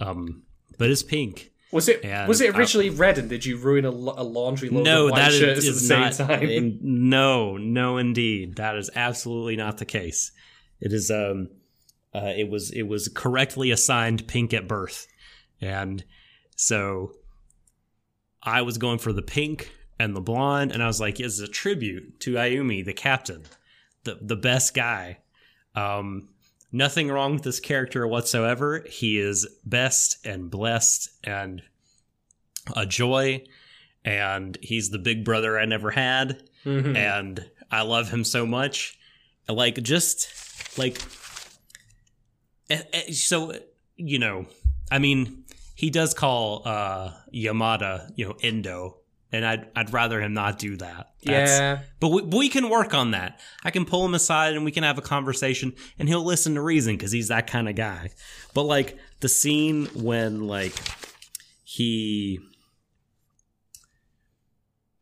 [0.00, 0.42] Um,
[0.78, 1.52] but it's pink.
[1.72, 4.68] Was it And was it I- originally red, and did you ruin a, a laundry
[4.70, 6.42] load No, of white that is, shirts at the is same time?
[6.42, 10.32] in- no, no, indeed, that is absolutely not the case.
[10.80, 11.10] It is.
[11.10, 11.48] Um,
[12.14, 12.70] uh, it was.
[12.70, 15.06] It was correctly assigned pink at birth,
[15.60, 16.04] and
[16.56, 17.12] so
[18.42, 21.48] I was going for the pink and the blonde, and I was like, "It's a
[21.48, 23.42] tribute to Ayumi, the captain,
[24.04, 25.18] the the best guy."
[25.74, 26.28] Um,
[26.72, 28.84] nothing wrong with this character whatsoever.
[28.88, 31.62] He is best and blessed and
[32.76, 33.44] a joy
[34.04, 36.96] and he's the big brother I never had, Mhm.
[36.96, 38.98] and I love him so much.
[39.48, 40.28] Like, just
[40.78, 40.98] like,
[42.70, 43.54] eh, eh, so
[43.96, 44.46] you know,
[44.90, 45.44] I mean,
[45.74, 48.98] he does call uh Yamada, you know, Endo,
[49.32, 51.10] and I'd I'd rather him not do that.
[51.24, 53.40] That's- yeah, but we, we can work on that.
[53.64, 56.62] I can pull him aside and we can have a conversation, and he'll listen to
[56.62, 58.10] reason because he's that kind of guy.
[58.54, 60.72] But like the scene when like
[61.64, 62.38] he,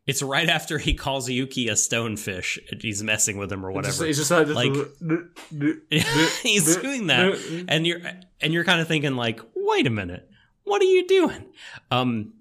[0.05, 2.57] it's right after he calls Yuki a stonefish.
[2.71, 4.05] and He's messing with him or whatever.
[4.05, 4.71] It's just like, Like-
[6.43, 7.99] he's doing that, and you're
[8.41, 10.29] and you're kind of thinking like, wait a minute,
[10.63, 11.45] what are you doing?
[11.91, 12.33] Um,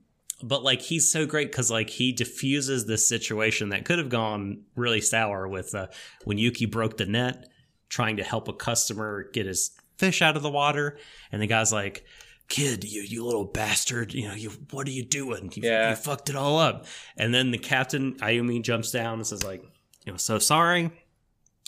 [0.43, 4.63] but like he's so great because like he diffuses this situation that could have gone
[4.75, 5.87] really sour with uh,
[6.25, 7.49] when Yuki broke the net
[7.89, 10.99] trying to help a customer get his fish out of the water,
[11.33, 12.05] and the guy's like.
[12.49, 14.15] Kid, you you little bastard!
[14.15, 14.51] You know you.
[14.71, 15.51] What are you doing?
[15.57, 15.91] You, Yeah.
[15.91, 16.87] you fucked it all up.
[17.17, 19.65] And then the captain Ayumi jumps down and says like,
[20.05, 20.93] you know, so sorry.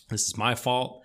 [0.09, 1.03] This is my fault.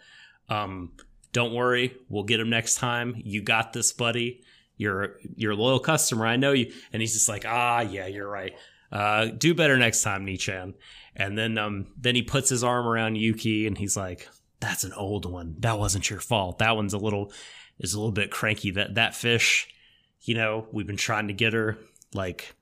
[0.48, 0.92] Um,
[1.32, 3.16] don't worry, we'll get him next time.
[3.26, 4.44] You got this, buddy.
[4.78, 6.26] You're you're a loyal customer.
[6.26, 6.72] I know you.
[6.92, 8.54] And he's just like, ah, yeah, you're right.
[8.92, 10.74] Uh, do better next time, Nichan.
[11.16, 14.28] And then um, then he puts his arm around Yuki and he's like,
[14.60, 15.56] that's an old one.
[15.60, 16.60] That wasn't your fault.
[16.60, 17.32] That one's a little
[17.80, 18.72] is a little bit cranky.
[18.72, 19.68] That that fish,
[20.22, 21.78] you know, we've been trying to get her.
[22.14, 22.56] Like,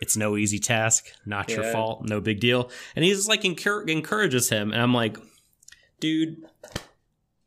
[0.00, 1.06] it's no easy task.
[1.24, 2.04] Not your fault.
[2.04, 2.70] No big deal.
[2.94, 4.72] And he's just like encour- encourages him.
[4.72, 5.16] And I'm like,
[6.00, 6.44] dude,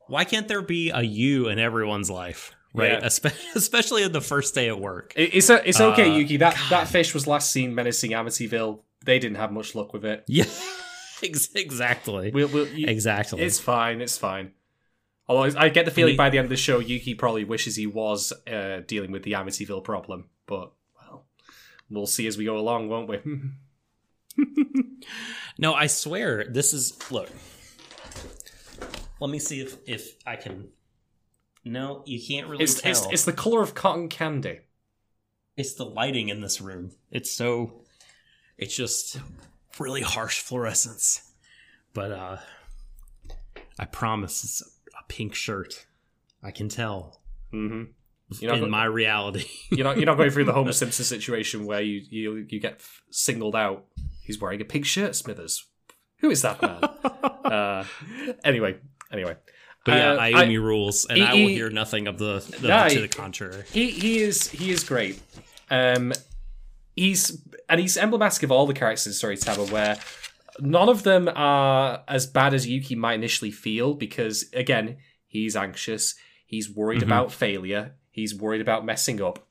[0.08, 2.54] why can't there be a you in everyone's life?
[2.74, 3.00] Right, Yeah.
[3.02, 5.14] Espe- especially in the first day at work.
[5.16, 6.38] It's a, it's okay, Uh, Yuki.
[6.38, 8.82] That that fish was last seen menacing Amityville.
[9.06, 10.24] They didn't have much luck with it.
[10.28, 10.46] Yeah,
[11.24, 13.42] exactly, We'll, we'll, you- exactly.
[13.42, 14.02] It's fine.
[14.02, 14.52] It's fine.
[15.28, 17.76] Although I get the feeling he- by the end of the show, Yuki probably wishes
[17.76, 20.26] he was uh, dealing with the Amityville problem.
[20.48, 21.26] But well,
[21.90, 23.20] we'll see as we go along, won't we?
[25.58, 27.30] No, I swear this is look.
[29.20, 30.70] Let me see if if I can.
[31.66, 32.92] No, you can't really It's, tell.
[32.92, 34.60] it's it's the color of cotton candy.
[35.58, 36.92] it's the lighting in this room.
[37.12, 37.82] It's so
[38.58, 39.18] it's just
[39.80, 41.32] really harsh fluorescence.
[41.94, 42.38] But uh
[43.78, 44.62] I promise it's
[45.00, 45.86] a pink shirt.
[46.44, 47.22] I can tell
[47.54, 47.92] Mm-hmm.
[48.40, 49.46] You're in my reality.
[49.72, 52.82] you're not you're not going through the Homer Simpson situation where you you you get
[53.10, 53.86] singled out.
[54.24, 55.66] He's wearing a pink shirt, Smithers.
[56.20, 56.84] Who is that man?
[57.52, 57.86] uh,
[58.44, 58.78] anyway,
[59.12, 59.36] anyway.
[59.90, 62.88] But yeah, Uh, Ayumi rules, and he- I will he- hear nothing of the, the
[62.90, 63.64] to the contrary.
[63.72, 65.20] he he is he is great.
[65.72, 66.14] Um,
[66.96, 69.98] he's and he's emblematic of all the characters in Tsuritama, where
[70.60, 76.16] none of them are as bad as Yuki might initially feel because again he's anxious,
[76.46, 77.10] he's worried Mm-hmm.
[77.12, 79.46] about failure, he's worried about messing up.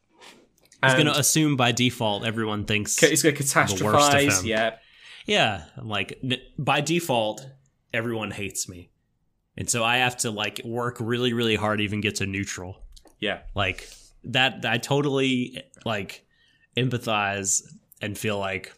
[0.84, 4.45] He's going to assume by default everyone thinks he's going to catastrophize.
[4.45, 4.76] Yeah,
[5.26, 7.45] Yeah, like n- by default,
[7.93, 8.91] everyone hates me,
[9.59, 12.78] and so I have to like work really, really hard to even get to neutral.
[13.20, 13.40] yeah.
[13.54, 13.86] Like
[14.24, 16.24] that, I totally like
[16.76, 17.62] empathize
[18.00, 18.72] and feel like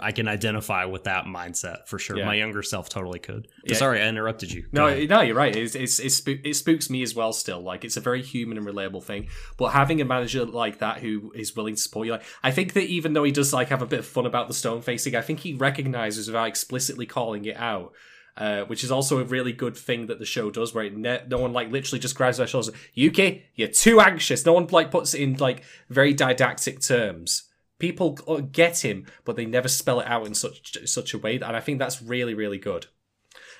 [0.00, 2.16] I can identify with that mindset for sure.
[2.18, 2.24] Yeah.
[2.24, 3.48] My younger self totally could.
[3.64, 3.76] Yeah.
[3.76, 4.64] Sorry, I interrupted you.
[4.72, 5.54] No, no, you're right.
[5.54, 7.32] It's, it's, it's, spoo- it spooks me as well.
[7.34, 9.28] Still, like it's a very human and relatable thing.
[9.58, 12.72] But having a manager like that who is willing to support you, like I think
[12.72, 15.14] that even though he does like have a bit of fun about the stone facing,
[15.14, 17.92] I think he recognizes without explicitly calling it out.
[18.34, 21.22] Uh, which is also a really good thing that the show does, where it ne-
[21.28, 22.74] no one like literally just grabs their shoulders.
[22.94, 24.46] Yuki, you're too anxious.
[24.46, 27.42] No one like puts it in like very didactic terms.
[27.78, 31.34] People uh, get him, but they never spell it out in such such a way,
[31.34, 32.86] and I think that's really really good.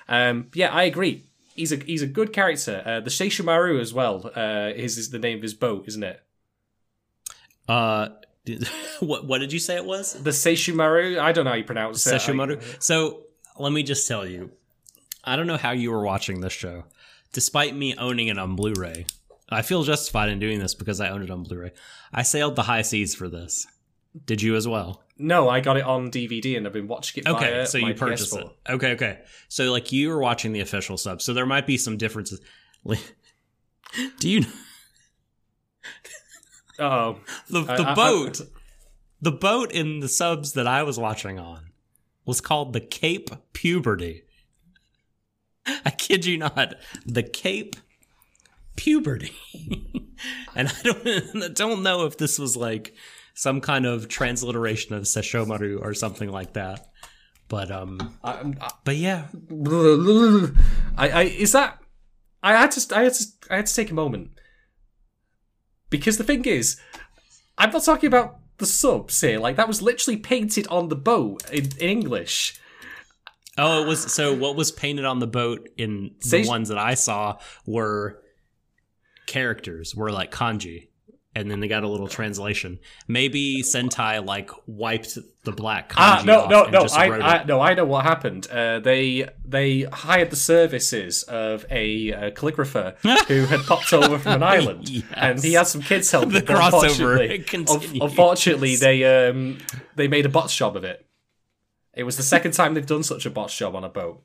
[0.07, 1.27] Um, yeah, I agree.
[1.55, 2.81] He's a he's a good character.
[2.83, 4.31] Uh, the Seishimaru as well.
[4.35, 6.19] Uh, is is the name of his boat, isn't it?
[7.67, 8.09] Uh,
[8.99, 10.13] what what did you say it was?
[10.13, 11.19] The Seishimaru.
[11.19, 12.13] I don't know how you pronounce it.
[12.13, 12.81] Sesshomaru.
[12.81, 13.23] So
[13.57, 14.51] let me just tell you,
[15.23, 16.83] I don't know how you were watching this show.
[17.31, 19.05] Despite me owning it on Blu-ray,
[19.49, 21.71] I feel justified in doing this because I own it on Blu ray.
[22.13, 23.67] I sailed the high seas for this.
[24.25, 25.03] Did you as well?
[25.17, 27.29] No, I got it on DVD and I've been watching it.
[27.29, 28.41] Okay, so you purchased PS4.
[28.41, 28.71] it.
[28.73, 29.19] Okay, okay.
[29.49, 32.41] So like you were watching the official sub, so there might be some differences.
[34.19, 34.43] Do you
[36.79, 37.19] Oh,
[37.49, 38.41] the the I- I- boat?
[39.21, 41.71] the boat in the subs that I was watching on
[42.25, 44.22] was called the Cape Puberty.
[45.65, 47.75] I kid you not, the Cape
[48.75, 49.33] Puberty.
[50.55, 51.07] and I don't
[51.43, 52.93] I don't know if this was like
[53.33, 56.89] some kind of transliteration of Sesshomaru or something like that.
[57.47, 59.27] But um I, I, but yeah,
[60.97, 61.79] I, I is that
[62.41, 64.31] I had to I had to I had to take a moment
[65.89, 66.79] because the thing is,
[67.55, 69.39] I'm not talking about the subs here.
[69.39, 72.59] Like that was literally painted on the boat in, in English.
[73.57, 74.33] Oh, it was so.
[74.33, 78.19] What was painted on the boat in the ones that I saw were
[79.25, 80.87] characters, were like kanji,
[81.35, 82.79] and then they got a little translation.
[83.07, 86.85] Maybe Sentai like wiped the black kanji Ah, no, no, no.
[86.93, 87.05] I,
[87.39, 88.47] I, no, I know what happened.
[88.49, 92.97] Uh, they they hired the services of a uh, calligrapher
[93.27, 95.03] who had popped over from an island, Yes.
[95.15, 96.31] and he had some kids helping.
[96.31, 99.59] The crossover unfortunately- Unfortunately, they um
[99.95, 101.05] they made a botch job of it.
[101.95, 104.23] It was the second time they've done such a botch job on a boat.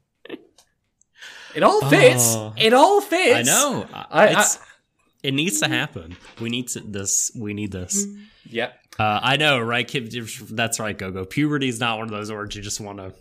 [1.55, 2.35] It all fits.
[2.37, 2.53] Oh.
[2.57, 3.35] It all fits.
[3.37, 3.87] I know.
[3.93, 4.59] I- It's-
[5.23, 6.17] it needs to happen.
[6.41, 7.33] We need to this.
[7.35, 8.07] We need this.
[8.51, 8.75] Yep.
[8.99, 9.91] Uh, I know, right?
[10.51, 11.25] That's right, Gogo.
[11.25, 13.13] Puberty is not one of those words you just want to.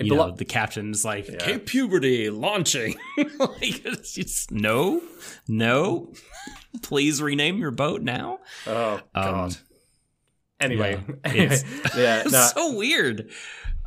[0.00, 2.96] You belo- know, the captain's like, "Okay, puberty launching."
[3.38, 5.00] like, it's just no,
[5.46, 6.12] no.
[6.82, 8.40] Please rename your boat now.
[8.66, 9.34] oh God.
[9.52, 9.56] Um,
[10.64, 11.64] anyway, yeah, it's-
[11.96, 12.20] yeah.
[12.22, 13.30] It's no, so weird.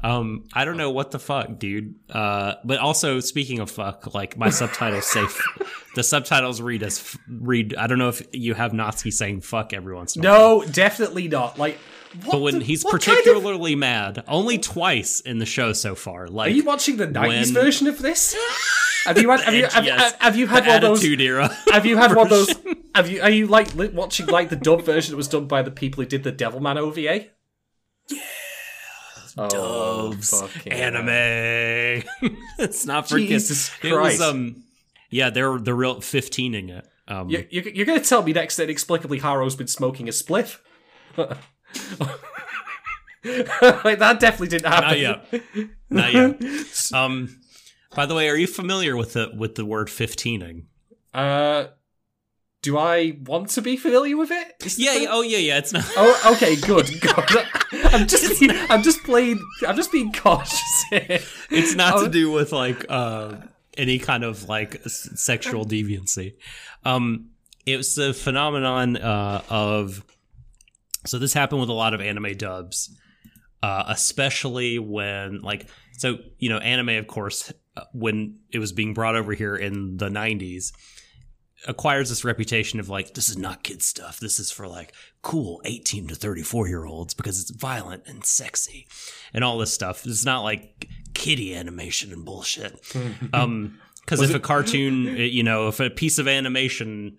[0.03, 1.95] Um, I don't know what the fuck, dude.
[2.09, 5.41] Uh, but also speaking of fuck, like my subtitles say, f-
[5.95, 7.75] the subtitles read as f- read.
[7.75, 10.59] I don't know if you have Natsuki saying fuck every once in a while.
[10.59, 11.57] no, definitely not.
[11.57, 11.80] Like,
[12.32, 15.95] But when the- he's what kind of- particularly mad, only twice in the show so
[15.95, 16.28] far.
[16.28, 18.36] Like Are you watching the nineties version of this?
[19.05, 19.99] Have you had have you have, Yes.
[20.11, 21.49] have, have you had one of those era.
[21.71, 22.53] have you had one of those
[22.97, 25.61] have you are you like li- watching like the dub version that was done by
[25.61, 27.27] the people who did the Devilman OVA?
[28.09, 28.19] Yeah.
[29.39, 31.07] Oh, Doves, anime.
[32.57, 33.85] it's not for Jesus kids.
[33.85, 34.21] It was Christ.
[34.21, 34.63] um,
[35.11, 36.87] yeah, they're the real fifteening it.
[37.07, 40.11] Um, You, you, you're going to tell me next that inexplicably Haru's been smoking a
[40.11, 40.59] spliff?
[41.17, 41.37] like
[43.99, 44.89] that definitely didn't happen.
[44.89, 45.41] Not yet.
[45.89, 46.41] Not yet.
[46.93, 47.39] Um,
[47.95, 50.67] by the way, are you familiar with the with the word fifteening?
[51.13, 51.67] Uh,
[52.68, 54.47] do I want to be familiar with it?
[54.65, 54.95] Is Yeah.
[54.95, 55.38] yeah, Oh, yeah.
[55.49, 55.57] Yeah.
[55.59, 55.86] It's not.
[55.95, 57.45] Oh, okay, good, good.
[57.93, 61.20] I'm just, being, I'm just playing, I'm just being cautious here.
[61.49, 62.03] It's not Oh.
[62.05, 62.86] to do with like.
[62.89, 63.38] uh
[63.78, 66.34] any kind of like sexual deviancy.
[66.84, 67.30] Um,
[67.68, 70.03] it was the phenomenon uh, of
[71.05, 72.89] so this happened with a lot of anime dubs,
[73.61, 78.95] uh, especially when like so you know anime of course uh, when it was being
[78.95, 80.72] brought over here in the 90s
[81.68, 85.61] acquires this reputation of like this is not kid stuff this is for like cool
[85.65, 88.88] 18 to 34 year olds because it's violent and sexy
[89.34, 92.80] and all this stuff it's not like kiddie animation and bullshit
[93.34, 97.18] um because if a cartoon you know if a piece of animation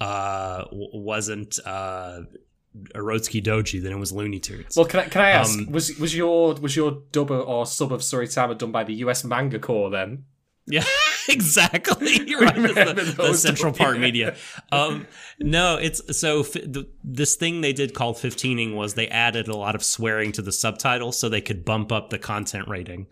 [0.00, 2.20] uh wasn't uh
[2.94, 4.76] Urotsukidoji, then it was Looney Tunes.
[4.76, 7.92] Well, can I, can I ask, Um, was was your was your dub or sub
[7.92, 10.24] of Tsuritama done by the US Manga Corps then?
[10.70, 10.84] Yeah,
[11.34, 12.20] exactly.
[12.26, 12.54] You're right.
[12.54, 13.72] The, the Central.
[13.72, 14.36] Park Media.
[14.70, 15.06] Um,
[15.38, 19.56] no, it's so fi- the, this thing they did called 15ing was they added a
[19.56, 23.06] lot of swearing to the subtitles so they could bump up the content rating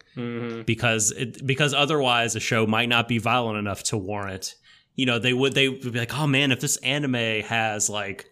[0.67, 4.55] because it, because otherwise a show might not be violent enough to warrant.
[4.97, 8.27] You know, they would they would be like, oh man, if this anime has like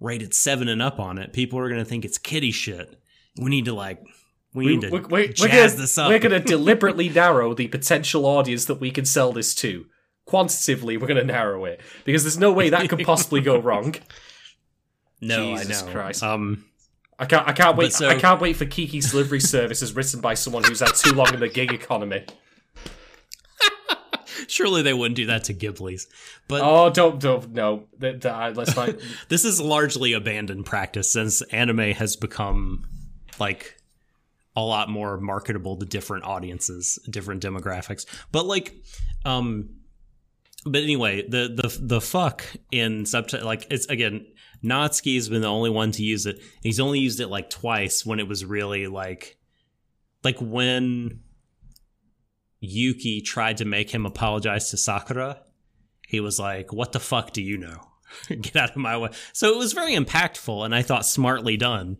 [0.00, 3.00] rated seven and up on it, people are gonna think it's kiddie shit.
[3.40, 4.02] We need to like.
[4.58, 6.08] We need to We're, we're, we're gonna, this up.
[6.08, 9.86] we're gonna deliberately narrow the potential audience that we can sell this to.
[10.26, 13.94] Quantitatively, we're gonna narrow it because there's no way that could possibly go wrong.
[15.20, 15.92] no, Jesus I know.
[15.92, 16.22] Christ.
[16.22, 16.64] Um,
[17.18, 17.48] I can't.
[17.48, 17.92] I can't wait.
[17.92, 21.12] so- I can't wait for Kiki's delivery service as written by someone who's had too
[21.12, 22.24] long in the gig economy.
[24.46, 26.06] Surely they wouldn't do that to Ghibli's.
[26.46, 27.86] But Oh, don't, don't, no.
[28.00, 28.94] Let's not.
[29.28, 32.86] this is largely abandoned practice since anime has become
[33.40, 33.76] like
[34.58, 38.06] a lot more marketable to different audiences, different demographics.
[38.32, 38.74] But like
[39.24, 39.70] um
[40.64, 44.26] but anyway, the the the fuck in subtitle like it's again
[44.64, 46.40] Natsuki has been the only one to use it.
[46.62, 49.38] He's only used it like twice when it was really like
[50.24, 51.20] like when
[52.60, 55.42] Yuki tried to make him apologize to Sakura,
[56.08, 57.80] he was like, "What the fuck do you know?
[58.28, 61.98] Get out of my way." So it was very impactful, and I thought smartly done.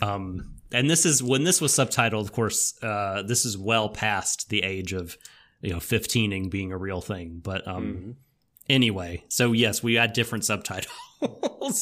[0.00, 2.20] Um, and this is when this was subtitled.
[2.22, 5.16] Of course, uh, this is well past the age of
[5.60, 7.40] you know 15ing being a real thing.
[7.42, 8.16] But um,
[8.68, 10.88] anyway, so yes, we had different subtitles.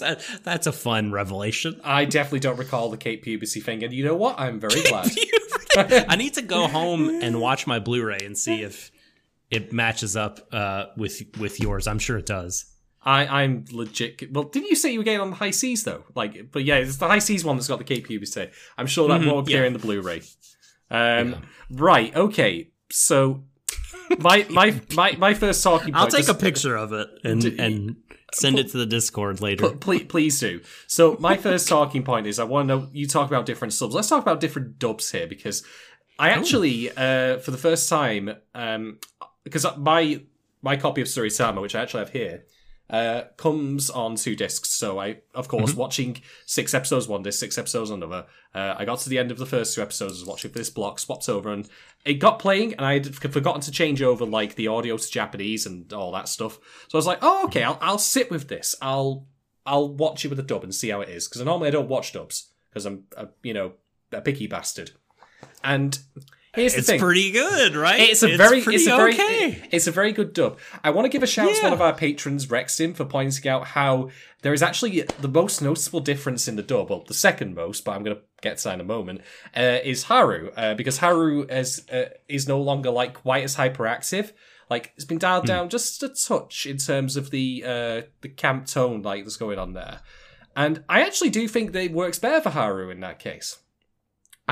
[0.01, 1.81] That- That's a fun revelation.
[1.83, 4.39] I definitely don't recall the Kate puberty thing, and you know what?
[4.39, 5.11] I'm very glad.
[5.77, 8.91] I need to go home and watch my Blu-ray and see if
[9.51, 11.87] it matches up uh, with with yours.
[11.87, 12.67] I'm sure it does.
[13.03, 14.31] I, I'm legit.
[14.33, 16.05] Well, didn't you say you were getting on the high seas though?
[16.15, 18.51] Like, but yeah, it's the high seas one that's got the Kate puberty.
[18.77, 19.63] I'm sure that won't appear Mm-hmm.
[19.63, 19.67] yeah.
[19.67, 20.23] in the Blu-ray.
[20.91, 22.15] Um, right.
[22.15, 22.71] Okay.
[22.91, 23.45] So
[24.19, 25.95] my my my my first talking.
[25.95, 27.97] I'll take a just- picture of it and and
[28.33, 29.71] send it to the Discord later.
[29.71, 30.61] Please, please do.
[30.87, 33.95] So my first talking point is I want to know you talk about different subs.
[33.95, 35.63] Let's talk about different dubs here because
[36.19, 38.99] I actually, uh, for the first time, um,
[39.43, 40.21] because my
[40.63, 42.45] my copy of Tsuritama, which I actually have here,
[42.91, 44.69] uh, comes on two discs.
[44.71, 48.27] So I, of course, watching six episodes one disc, six episodes another.
[48.55, 50.99] Uh, I got to the end of the first two episodes, was watching this block,
[50.99, 51.69] swapped over, and
[52.05, 55.67] it got playing, and I had forgotten to change over like the audio to Japanese
[55.67, 56.59] and all that stuff.
[56.89, 58.75] So I was like, oh, okay, I'll, I'll sit with this.
[58.83, 59.27] I'll
[59.65, 61.89] I'll watch it with a dub and see how it is because normally I don't
[61.89, 63.73] watch dubs because I'm a, you know
[64.13, 64.93] a picky bastard.
[65.63, 65.99] And
[66.55, 67.01] here's the It's thing.
[67.01, 68.01] pretty good, right?
[68.01, 69.63] It's a very, it's a very, okay.
[69.71, 70.59] it's a very good dub.
[70.85, 73.49] I want to give a shout out to one of our patrons, Rexton, for pointing
[73.51, 74.11] out how
[74.43, 76.91] there is actually the most noticeable difference in the dub.
[76.91, 79.21] Well, the second most, but I'm going to get to that in a moment.
[79.57, 84.33] Uh, is Haru uh, because Haru is uh, is no longer like quite as hyperactive.
[84.69, 85.21] Like it's been Hmm.
[85.21, 89.37] dialed down just a touch in terms of the uh, the camp tone like that's
[89.37, 90.01] going on there.
[90.57, 93.59] And I actually do think that it works better for Haru in that case.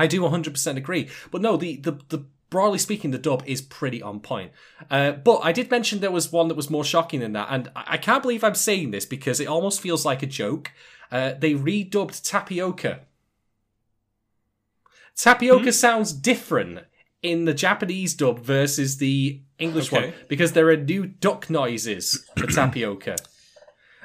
[0.03, 1.09] I do 100% agree.
[1.31, 4.51] But no, the, the, the broadly speaking, the dub is pretty on point.
[4.89, 7.69] Uh, but I did mention there was one that was more shocking than that, and
[7.75, 10.71] I can't believe I'm saying this because it almost feels like a joke.
[11.11, 13.01] Uh, they redubbed Tapioca.
[15.15, 16.79] Tapioca sounds different
[17.21, 20.05] in the Japanese dub versus the English Okay.
[20.07, 23.17] one because there are new duck noises for Tapioca.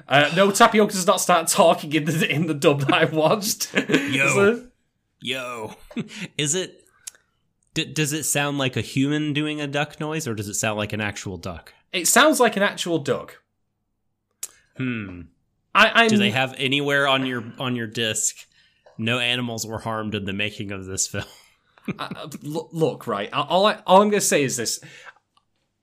[0.08, 3.62] Uh, no, Tapioca does not start talking in the in the dub that I watched.
[3.74, 4.66] So-
[5.24, 5.74] Yo,
[6.36, 6.84] is it?
[7.72, 10.76] D- does it sound like a human doing a duck noise, or does it sound
[10.76, 11.72] like an actual duck?
[11.94, 13.40] It sounds like an actual duck.
[14.76, 15.22] Hmm.
[15.74, 18.36] I, I'm, Do they have anywhere on your on your disc?
[18.98, 21.24] No animals were harmed in the making of this film.
[21.98, 23.32] uh, look, look, right.
[23.32, 24.78] All, I, all I'm going to say is this.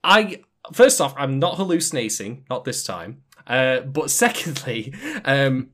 [0.04, 3.24] I first off, I'm not hallucinating, not this time.
[3.48, 4.94] Uh, but secondly,
[5.26, 5.72] um,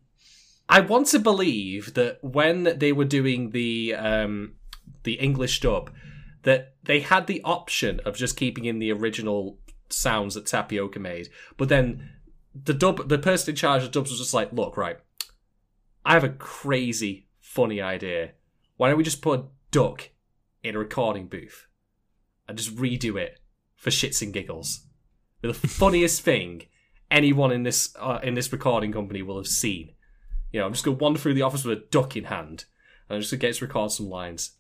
[0.69, 4.55] I want to believe that when they were doing the um,
[5.03, 5.91] the English dub,
[6.43, 9.59] that they had the option of just keeping in the original
[9.89, 12.09] sounds that Tapioca made, but then
[12.53, 14.97] the dub, the person in charge of dubs was just like, "Look, right,
[16.05, 18.31] I have a crazy funny idea.
[18.75, 20.09] Why don't we just put a duck
[20.63, 21.67] in a recording booth
[22.47, 23.39] and just redo it
[23.75, 24.85] for shits and giggles?
[25.41, 26.63] The funniest thing
[27.09, 29.91] anyone in this uh, in this recording company will have seen.
[30.51, 32.65] You know, I'm just gonna wander through the office with a duck in hand,
[33.09, 34.51] and I'm just gonna get to record some lines.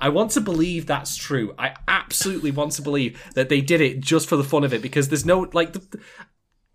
[0.00, 1.54] I want to believe that's true.
[1.58, 4.80] I absolutely want to believe that they did it just for the fun of it
[4.82, 6.00] because there's no like the,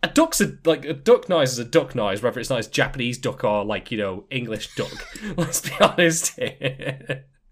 [0.01, 3.17] a duck's a like a duck noise is a duck noise, whether it's nice Japanese
[3.17, 4.91] duck or like you know English duck.
[5.37, 6.37] Let's be honest.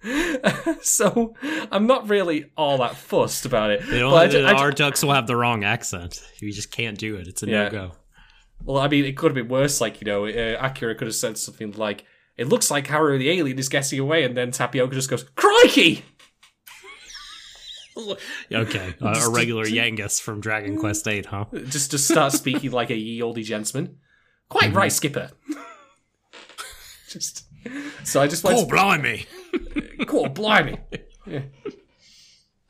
[0.82, 1.36] so
[1.72, 3.82] I'm not really all that fussed about it.
[3.88, 6.22] They don't, But I ju- I our ducks will have the wrong accent.
[6.39, 7.28] You just can't do it.
[7.28, 7.64] It's a Yeah.
[7.66, 7.91] no go.
[8.64, 9.82] Well, I mean, it could have been worse.
[9.82, 12.05] Like, you know, uh, Akira could have said something like,
[12.38, 16.03] "It looks like Haru the alien is getting away," and then Tapioca just goes, "Crikey!"
[18.51, 21.45] Okay, uh, a regular Yangus from Dragon Quest Eight, huh?
[21.66, 23.97] Just just start speaking like a ye olde gentleman.
[24.49, 25.30] Quite right, Skipper.
[27.09, 27.45] just
[28.05, 28.57] so I just went.
[28.59, 29.26] Oh, blimey!
[30.07, 30.80] Cool, blimey.
[31.28, 31.41] Yeah.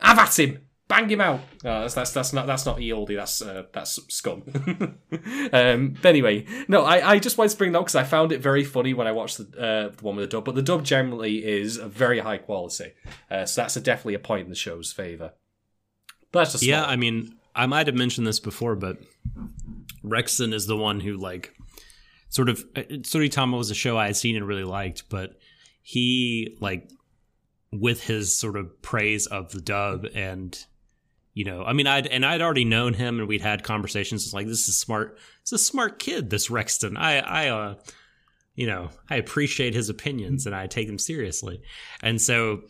[0.02, 0.60] Have at him.
[0.92, 1.40] Bang him out.
[1.64, 3.16] No, that's that's that's not that's not Eoldi.
[3.16, 4.44] That's uh, that's scum.
[5.54, 8.34] um, but anyway, no, I, I just wanted to bring that up because I found
[8.34, 10.44] it very funny when I watched the uh, the one with the dub.
[10.44, 12.92] But the dub generally is very high quality,
[13.30, 15.32] uh, so that's a, definitely a point in the show's favor.
[16.34, 16.84] But that's just Yeah.
[16.84, 18.98] I mean, I might have mentioned this before, but
[20.04, 21.56] Rexon is the one who like
[22.28, 25.38] sort of uh, Tsuritama was a show I had seen and really liked, but
[25.84, 26.90] he like
[27.72, 30.66] with his sort of praise of the dub and
[31.34, 34.26] you know, I mean, I'd and I'd already known him and we'd had conversations.
[34.26, 35.18] It's like this is smart.
[35.42, 36.98] It's a smart kid, this Rexton.
[36.98, 37.76] I I uh
[38.56, 41.62] you know, I appreciate his opinions and I take them seriously.
[42.04, 42.64] And so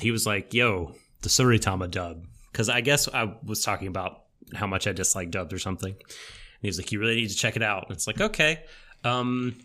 [0.00, 4.22] he was like, "Yo, the Tsuritama dub," because I guess I was talking about
[4.54, 5.92] how much I dislike dubs or something.
[5.92, 8.64] And he was like, "You really need to check it out." And it's like, okay,
[9.04, 9.58] um,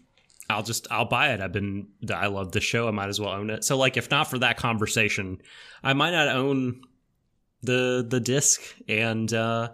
[0.50, 1.40] I'll just I'll buy it.
[1.40, 2.88] I've been I love the show.
[2.88, 3.64] I might as well own it.
[3.64, 5.42] So like, if not for that conversation,
[5.84, 6.82] I might not own
[7.64, 9.70] the the disc, and uh,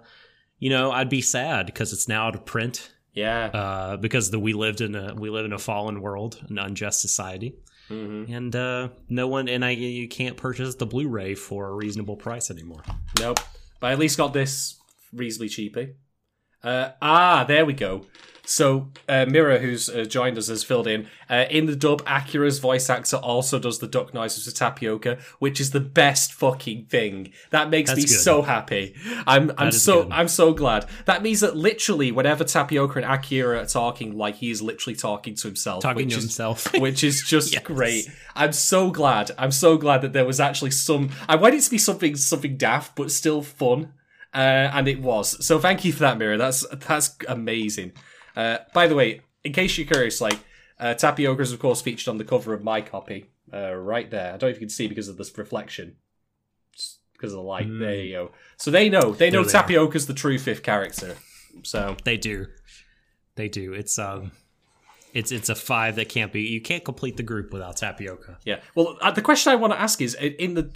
[0.60, 3.46] you know, I'd be sad because it's now out of print yeah.
[3.48, 7.02] uh, because the we lived in a we live in a fallen world, an unjust
[7.02, 7.56] society,
[7.90, 8.30] Mhm.
[8.36, 12.52] and uh, no one and I you can't purchase the Blu-ray for a reasonable price
[12.52, 12.84] anymore.
[13.20, 13.40] Nope.
[13.80, 14.76] But I at least got this
[15.14, 15.94] reasonably cheaply.
[16.64, 18.06] Uh, ah, there we go.
[18.50, 21.08] So uh, Mira, who's uh, joined us, has filled in.
[21.30, 25.60] Uh, in the dub, Akira's voice actor also does the duck noises to Tapioca, which
[25.60, 27.34] is the best fucking thing.
[27.50, 28.20] That makes That's me good.
[28.22, 28.96] so happy.
[29.28, 30.14] I'm I'm so good.
[30.14, 30.86] I'm so glad.
[31.04, 35.36] That means that literally, whenever Tapioca and Akira are talking, like he is literally talking
[35.36, 36.74] to himself, Talking which to is- himself.
[36.80, 37.64] which is just Yes.
[37.64, 38.10] great.
[38.34, 39.30] I'm so glad.
[39.38, 41.10] I'm so glad that there was actually some.
[41.28, 43.92] I wanted it to be something something daft, but still fun,
[44.34, 45.46] uh, and it was.
[45.46, 46.38] So thank you for that, Mira.
[46.38, 47.92] That's that's amazing.
[48.38, 50.40] Uh, by the way, in case you're curious, like
[50.80, 54.28] uh, Tapioca is of course featured on the cover of my copy, uh, right there.
[54.28, 55.96] I don't know if you can see because of this reflection,
[56.76, 57.68] Just because of the light.
[57.68, 58.32] There you go.
[58.58, 59.12] So they know.
[59.12, 59.62] They know There they are.
[59.64, 61.16] Tapioca's the true fifth character.
[61.64, 62.46] So They do,
[63.34, 63.74] they do.
[63.74, 64.32] It's um,
[65.14, 66.44] it's it's a five that can't be.
[66.44, 68.38] You can't complete the group without Tapioca.
[68.46, 68.60] Yeah.
[68.76, 70.70] Well, uh, the question I want to ask is: in the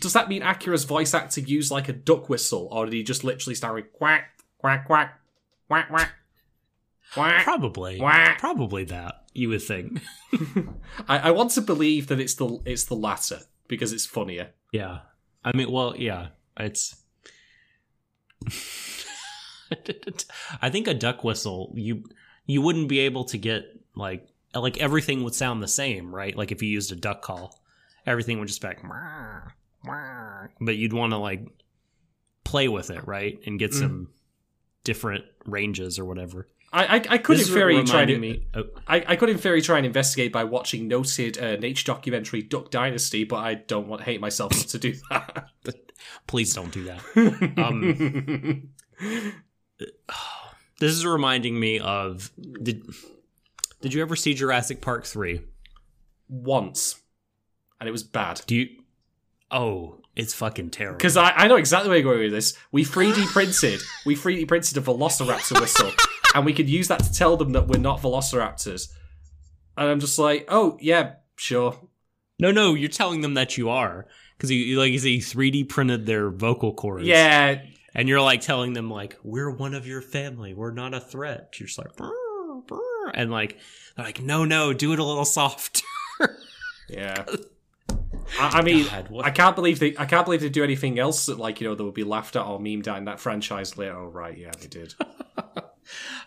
[0.00, 3.22] does that mean Akira's voice actor used like a duck whistle, or did he just
[3.22, 5.20] literally start with quack, quack, quack,
[5.68, 6.10] quack, quack, quack?
[7.12, 8.38] Probably, Whack.
[8.38, 10.00] probably that you would think.
[11.08, 14.50] I, I want to believe that it's the it's the latter because it's funnier.
[14.72, 15.00] Yeah.
[15.44, 16.28] I mean, well, yeah,
[16.58, 16.96] it's.
[20.60, 22.04] I think a duck whistle you
[22.46, 23.64] you wouldn't be able to get
[23.96, 26.36] like like everything would sound the same, right?
[26.36, 27.60] Like if you used a duck call,
[28.06, 29.42] everything would just be like, "Meow,
[29.84, 31.46] meow." but you'd want to like
[32.44, 33.78] play with it, right, and get mm.
[33.78, 34.08] some
[34.84, 36.48] different ranges or whatever.
[36.74, 38.46] I I, I could in theory try to me.
[38.54, 42.42] Oh, I, I could in theory try and investigate by watching noted uh, nature documentary
[42.42, 45.50] Duck Dynasty, but I don't want to hate myself to do that.
[46.26, 47.00] please don't do that.
[47.56, 48.70] Um,
[50.80, 52.84] this is reminding me of did
[53.80, 55.42] did you ever see Jurassic Park three?
[56.28, 57.00] Once,
[57.80, 58.40] and it was bad.
[58.46, 58.68] Do you?
[59.50, 60.96] Oh, it's fucking terrible.
[60.96, 62.56] Because I, I know exactly where you're going with this.
[62.72, 65.92] We 3D printed, we 3D printed a Velociraptor whistle,
[66.34, 68.88] and we could use that to tell them that we're not Velociraptors.
[69.76, 71.78] And I'm just like, oh yeah, sure.
[72.38, 74.06] no, no, you're telling them that you are
[74.36, 77.06] because you like you say you 3D printed their vocal cords.
[77.06, 77.62] Yeah,
[77.94, 81.54] and you're like telling them like we're one of your family, we're not a threat.
[81.58, 83.58] You're just like "Brr, brr," and like
[83.96, 85.82] they're like no, no, do it a little softer.
[86.88, 87.24] yeah.
[88.38, 89.94] I, I mean, God, I can't believe they.
[89.98, 92.36] I can't believe they do anything else that, like, you know, that would be laughed
[92.36, 93.96] at or memed at in that franchise later.
[93.96, 94.94] Oh, right, yeah, they did.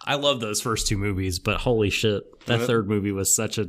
[0.05, 3.68] I love those first two movies, but holy shit, that third movie was such a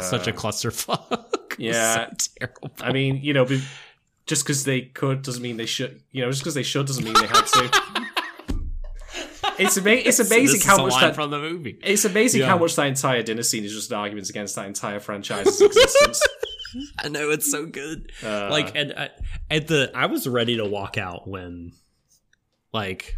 [0.00, 1.24] such a clusterfuck.
[1.58, 2.08] Yeah.
[2.18, 2.70] so terrible.
[2.80, 3.46] I mean, you know,
[4.26, 6.02] just because they could doesn't mean they should.
[6.10, 7.70] You know, just because they should doesn't mean they had to.
[9.58, 11.14] It's ama- It's amazing this how much that.
[11.14, 11.78] from the movie.
[11.82, 12.48] It's amazing Yeah.
[12.48, 16.20] how much that entire dinner scene is just arguments against that entire franchise's existence.
[16.98, 18.10] I know it's so good.
[18.20, 19.08] Uh, like and uh,
[19.48, 21.70] at the I was ready to walk out when
[22.72, 23.16] like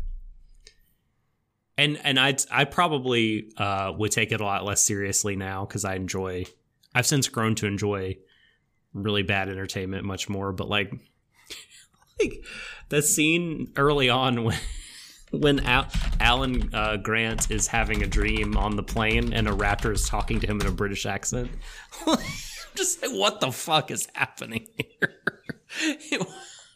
[1.79, 5.85] and and I I probably uh would take it a lot less seriously now cuz
[5.85, 6.47] I enjoy
[6.95, 8.19] I've since grown to enjoy
[8.93, 10.93] really bad entertainment much more but like
[12.21, 12.45] like
[12.89, 14.59] the scene early on when
[15.31, 15.89] when Al-
[16.21, 20.41] Alan uh, Grant is having a dream on the plane and a raptor is talking
[20.41, 21.51] to him in a British accent.
[22.75, 25.15] Just like, what the fuck is happening here?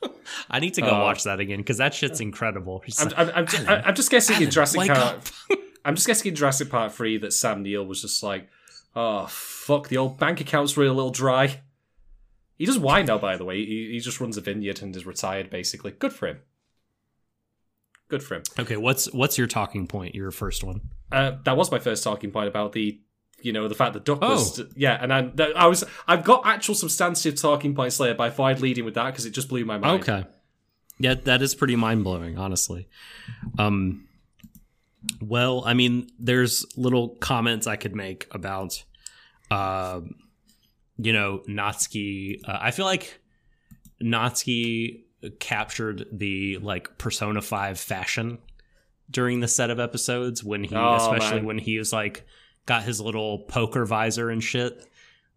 [0.50, 2.82] I need to go Uh, watch that again because that shit's incredible.
[2.98, 5.20] I'm, like, I'm, I'm, just, I'm just guessing in Alan, Jurassic Park.
[5.84, 8.48] I'm just guessing in Jurassic Park 3 that Sam Neill was just like,
[8.94, 11.60] oh, fuck, the old bank account's really a little dry.
[12.56, 13.64] He does wine now, by the way.
[13.64, 15.92] He, he just runs a vineyard and is retired, basically.
[15.92, 16.40] Good for him.
[18.08, 18.42] Good for him.
[18.58, 20.16] okay, what's what's your talking point?
[20.16, 20.80] Your first one.
[21.12, 23.00] Uh, that was my first talking point about the,
[23.42, 24.66] you know, the fact that Duck was, Oh.
[24.76, 28.44] yeah, and I, I was I've got actual substantive talking points later, but I thought
[28.46, 30.02] I'd lead in with that because it just blew my mind.
[30.02, 30.24] Okay.
[30.98, 32.88] Yeah, that is pretty mind blowing, honestly.
[33.58, 34.06] Um,
[35.22, 38.84] well, I mean, there's little comments I could make about,
[39.50, 40.02] uh,
[40.98, 42.40] you know, Natsuki.
[42.46, 43.18] Uh, I feel like
[44.02, 45.04] Natsuki
[45.38, 48.38] captured the like Persona Five fashion
[49.10, 51.46] during the set of episodes when he, Oh, especially man.
[51.46, 52.26] when he was like
[52.70, 54.86] got his little poker visor and shit.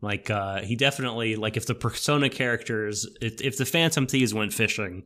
[0.01, 4.53] Like uh he definitely like if the persona characters if, if the Phantom Thieves went
[4.53, 5.03] fishing,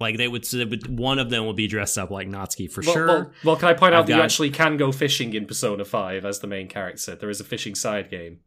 [0.00, 2.82] like they would, they would one of them would be dressed up like Natsuki for
[2.82, 3.06] Well, sure.
[3.06, 5.84] well, well, can I point out I've that you actually can go fishing in Persona
[5.84, 7.14] 5 as the main character?
[7.16, 8.38] There is a fishing side game.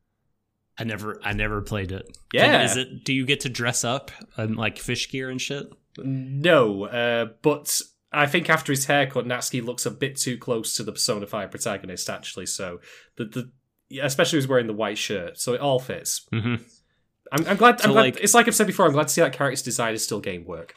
[0.80, 2.18] I never I never played it.
[2.34, 2.64] Yeah.
[2.64, 5.68] Is it do you get to dress up in like fish gear and shit?
[5.98, 7.82] No, uh, but
[8.12, 11.52] I think after his haircut, Natsuki looks a bit too close to the Persona 5
[11.52, 12.46] protagonist, actually.
[12.46, 12.80] So,
[13.18, 13.26] the,
[13.90, 16.26] the especially he's wearing the white shirt, so it all fits.
[16.34, 16.64] Mm-hmm.
[17.32, 17.80] I'm, I'm glad.
[17.82, 18.86] So, I'm glad like- it's like I've said before.
[18.86, 20.74] I'm glad to see that character's design is still game work.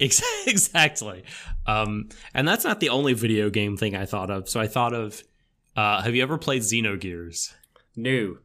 [0.00, 1.24] Ex- exactly.
[1.66, 4.48] Um, and that's not the only video game thing I thought of.
[4.48, 5.22] So I thought of
[5.76, 7.52] uh, have you ever played Xenogears?
[7.94, 8.38] New.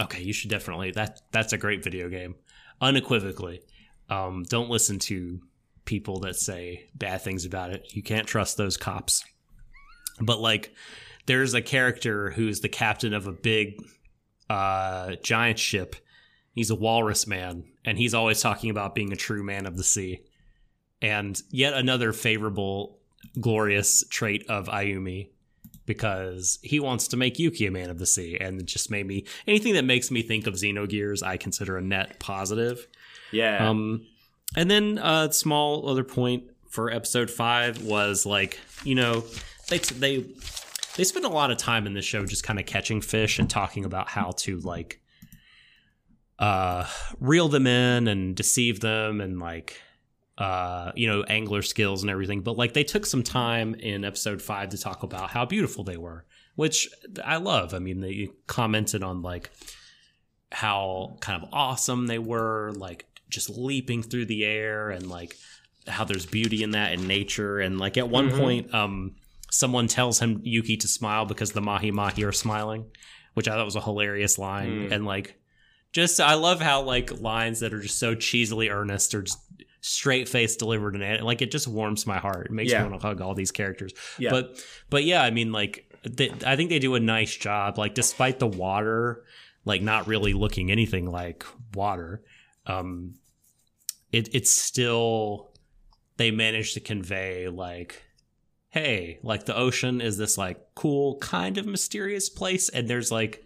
[0.00, 0.90] Okay, you should definitely.
[0.92, 2.34] That that's a great video game,
[2.80, 3.62] unequivocally.
[4.10, 5.40] Um, don't listen to
[5.88, 7.94] people that say bad things about it.
[7.94, 9.24] You can't trust those cops.
[10.20, 10.74] But like,
[11.24, 13.82] there's a character who's the captain of a big,
[14.50, 15.96] uh, giant ship.
[16.54, 19.82] He's a walrus man, and he's always talking about being a true man of the
[19.82, 20.20] sea.
[21.00, 22.98] And yet another favorable,
[23.40, 25.30] glorious trait of Ayumi
[25.86, 29.06] because he wants to make Yuki a man of the sea, and it just made
[29.06, 32.86] me anything that makes me think of Xenogears, I consider a net positive.
[33.32, 33.66] Yeah.
[33.66, 34.04] Um,
[34.56, 39.24] and then a small other point for episode five was like, you know,
[39.68, 40.24] they they
[40.96, 43.48] they spend a lot of time in this show just kind of catching fish and
[43.48, 45.00] talking about how to like
[46.38, 46.86] uh
[47.20, 49.80] reel them in and deceive them and like
[50.38, 52.42] uh you know angler skills and everything.
[52.42, 55.96] But like they took some time in episode 5 to talk about how beautiful they
[55.96, 56.24] were
[56.58, 56.88] which
[57.24, 57.72] I love.
[57.72, 59.50] I mean they commented on like
[60.50, 65.36] how kind of awesome they were like just leaping through the air and like
[65.86, 68.38] how there's beauty in that in nature and like at one Mhm.
[68.38, 69.14] point um
[69.50, 72.84] someone tells him Yuki to smile because the mahi mahi are smiling
[73.34, 74.92] which I thought was a hilarious line Mm.
[74.92, 75.36] and like
[75.92, 79.38] just I love how like lines that are just so cheesily earnest or just
[79.80, 82.82] straight face delivered and it like it just warms my heart it makes Yeah.
[82.84, 84.30] me want to hug all these characters yeah.
[84.30, 87.94] but but yeah i mean like they, i think they do a nice job like
[87.94, 89.24] despite the water
[89.64, 92.22] like not really looking anything like water
[92.68, 93.14] um
[94.12, 95.50] it it's still
[96.16, 98.04] they managed to convey like
[98.70, 103.44] hey like the ocean is this like cool kind of mysterious place and there's like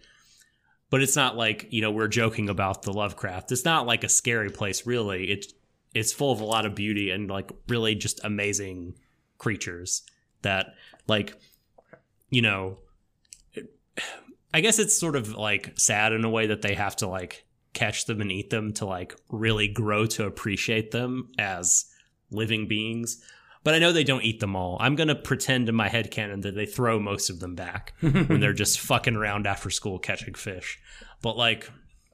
[0.93, 3.51] but it's not like you know we're joking about the lovecraft.
[3.51, 5.31] It's not like a scary place really.
[5.31, 5.51] It's
[5.95, 8.93] it's full of a lot of beauty and like really just amazing
[9.39, 10.03] creatures
[10.43, 10.75] that
[11.07, 11.35] like
[12.29, 12.77] you know
[14.53, 17.45] i guess it's sort of like sad in a way that they have to like
[17.73, 21.85] catch them and eat them to like really grow to appreciate them as
[22.31, 23.23] living beings
[23.63, 26.41] but i know they don't eat them all i'm gonna pretend in my head canon
[26.41, 30.33] that they throw most of them back when they're just fucking around after school catching
[30.33, 30.79] fish
[31.21, 31.69] but like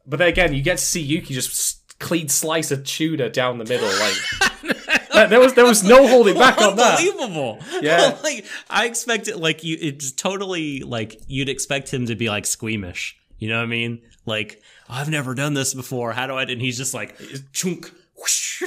[0.10, 3.66] but then again, you get to see Yuki just clean slice of tuna down the
[3.66, 3.88] middle.
[3.88, 7.00] Like there was there was no holding back on that.
[7.00, 7.60] Unbelievable.
[7.82, 8.18] Yeah.
[8.24, 13.18] like I expected like you it's totally like you'd expect him to be like squeamish.
[13.38, 14.02] You know what I mean?
[14.26, 16.12] Like, I've never done this before.
[16.14, 17.16] How do I and he's just like
[17.54, 18.62] chunk whoosh,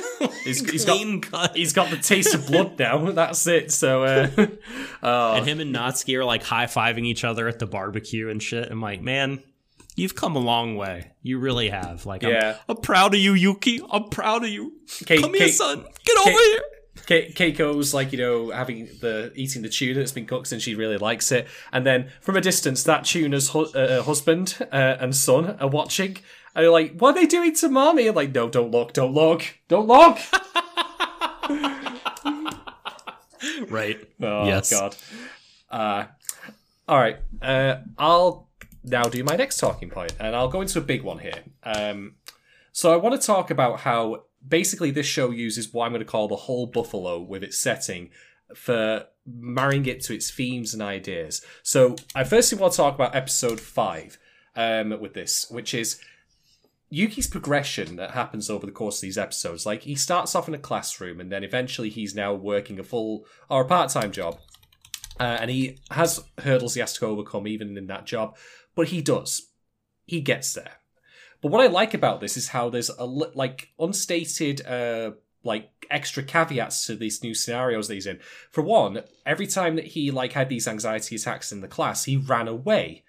[0.45, 1.57] He's- he's got- cut.
[1.57, 3.11] He's got the taste of blood now.
[3.11, 3.73] That's it.
[3.73, 4.29] So, uh,
[5.03, 8.43] oh, and him and Natsuki are like high fiving each other at the barbecue and
[8.43, 8.71] shit.
[8.71, 9.43] I'm like, man,
[9.97, 11.11] you've come a long way.
[11.23, 12.07] You really have.
[12.07, 12.57] Like, Yeah.
[12.69, 13.81] I'm, I'm proud of you, Yuki.
[13.91, 14.73] I'm proud of you.
[15.05, 15.85] Kate- Come here, Kate- son.
[16.05, 16.61] Get over here.
[16.95, 20.75] Ke- Keiko's like you know having the eating the tuna that's been cooked and she
[20.75, 21.49] really likes it.
[21.73, 26.19] And then from a distance, that tuna's hu- uh, husband uh, and son are watching.
[26.55, 29.15] And they're like, "What are they doing to mommy?" I'm like, "No, don't look, don't
[29.15, 30.19] look, don't look."
[33.69, 33.99] Right.
[34.21, 34.71] Oh Yes.
[34.71, 34.97] God.
[35.71, 36.05] Uh,
[36.89, 37.19] all right.
[37.41, 38.49] Uh, I'll
[38.85, 41.43] now do my next talking point, and I'll go into a big one here.
[41.63, 42.17] Um,
[42.73, 46.11] so I want to talk about how basically this show uses what I'm going to
[46.11, 48.11] call the whole buffalo with its setting
[48.55, 51.45] for marrying it to its themes and ideas.
[51.63, 54.19] So I firstly want to talk about episode five
[54.57, 56.01] um, with this, which is
[56.91, 59.65] Yuki's progression that happens over the course of these episodes.
[59.65, 63.25] Like he starts off in a classroom, and then eventually he's now working a full
[63.49, 64.39] or a part-time job,
[65.19, 68.37] uh, and he has hurdles he has to overcome even in that job,
[68.75, 69.49] but he does.
[70.05, 70.82] He gets there.
[71.43, 75.13] But what I like about this is how there's a like unstated uh
[75.45, 78.21] like extra caveats to these new scenarios that he's in.
[78.51, 82.17] For one, every time that he like had these anxiety attacks in the class, he
[82.17, 83.03] ran away.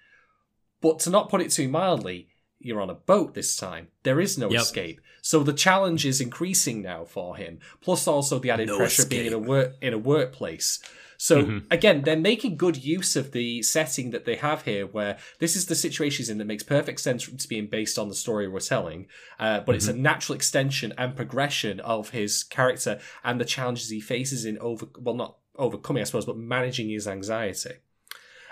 [0.80, 2.28] But to not put it too mildly,
[2.58, 3.88] you're on a boat this time.
[4.02, 4.60] There is no Yep.
[4.62, 5.00] escape.
[5.22, 7.60] So the challenge is increasing now for him.
[7.80, 10.80] Plus also the added No pressure of being in a work in a workplace.
[11.16, 11.62] So Mhm.
[11.70, 15.66] again, they're making good use of the setting that they have here, where this is
[15.66, 18.60] the situation he's in that makes perfect sense to being based on the story we're
[18.60, 19.06] telling.
[19.38, 24.00] Uh, but it's a natural extension and progression of his character and the challenges he
[24.00, 27.74] faces in over well not overcoming, I suppose, but managing his anxiety.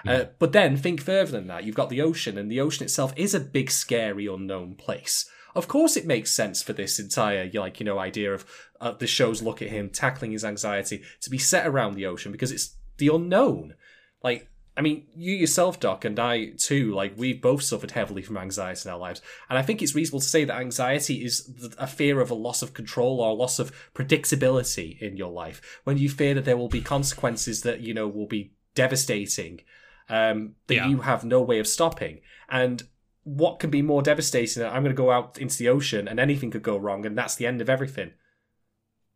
[0.06, 1.64] Uh, but then think further than that.
[1.64, 5.28] You've got the ocean, and the ocean itself is a big, scary, unknown place.
[5.54, 8.44] Of course, it makes sense for this entire, like you know, idea of
[8.80, 12.32] uh, the show's look at him tackling his anxiety to be set around the ocean
[12.32, 13.74] because it's the unknown.
[14.22, 18.38] Like, I mean, you yourself, Doc, and I too, like we've both suffered heavily from
[18.38, 21.86] anxiety in our lives, and I think it's reasonable to say that anxiety is a
[21.86, 25.80] fear of a loss of control or a loss of predictability in your life.
[25.84, 29.60] When you fear that there will be consequences that you know will be devastating
[30.08, 30.88] um, that Yeah.
[30.88, 32.20] you have no way of stopping.
[32.48, 32.82] And
[33.24, 36.18] what can be more devastating than I'm going to go out into the ocean and
[36.18, 38.12] anything could go wrong and that's the end of everything.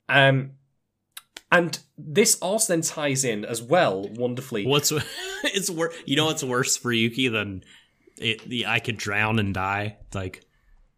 [0.08, 0.52] Um,
[1.50, 4.66] and this also then ties in as well wonderfully.
[4.66, 4.92] What's
[5.44, 5.94] it's worse?
[6.04, 7.64] You know what's worse for Yuki than
[8.18, 8.48] it?
[8.48, 9.96] The I could drown and die.
[10.14, 10.44] Like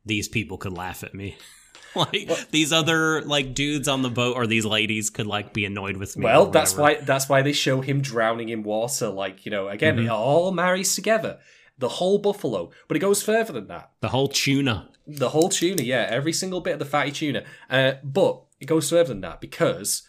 [0.05, 1.37] these people could laugh at me.
[1.95, 5.97] like these other like dudes on the boat or these ladies could like be annoyed
[5.97, 6.25] with me.
[6.25, 9.09] Well, that's why that's why they show him drowning in water.
[9.09, 10.05] Like you know, again, Mhm.
[10.05, 11.39] it all marries together.
[11.79, 13.91] The whole buffalo, but it goes further than that.
[14.01, 14.89] the whole tuna.
[15.07, 17.45] The whole tuna, yeah, every single bit of the fatty tuna.
[17.71, 20.03] Uh, but it goes further than that because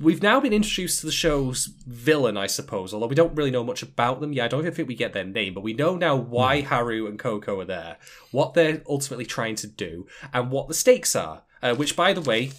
[0.00, 2.92] we've now been introduced to the show's villain, I suppose.
[2.92, 4.32] Although we don't really know much about them.
[4.32, 7.06] Yeah, I don't even think we get their name, but we know now why Haru
[7.06, 7.96] and Coco are there,
[8.32, 11.42] what they're ultimately trying to do, and what the stakes are.
[11.62, 12.50] Uh, which, by the way,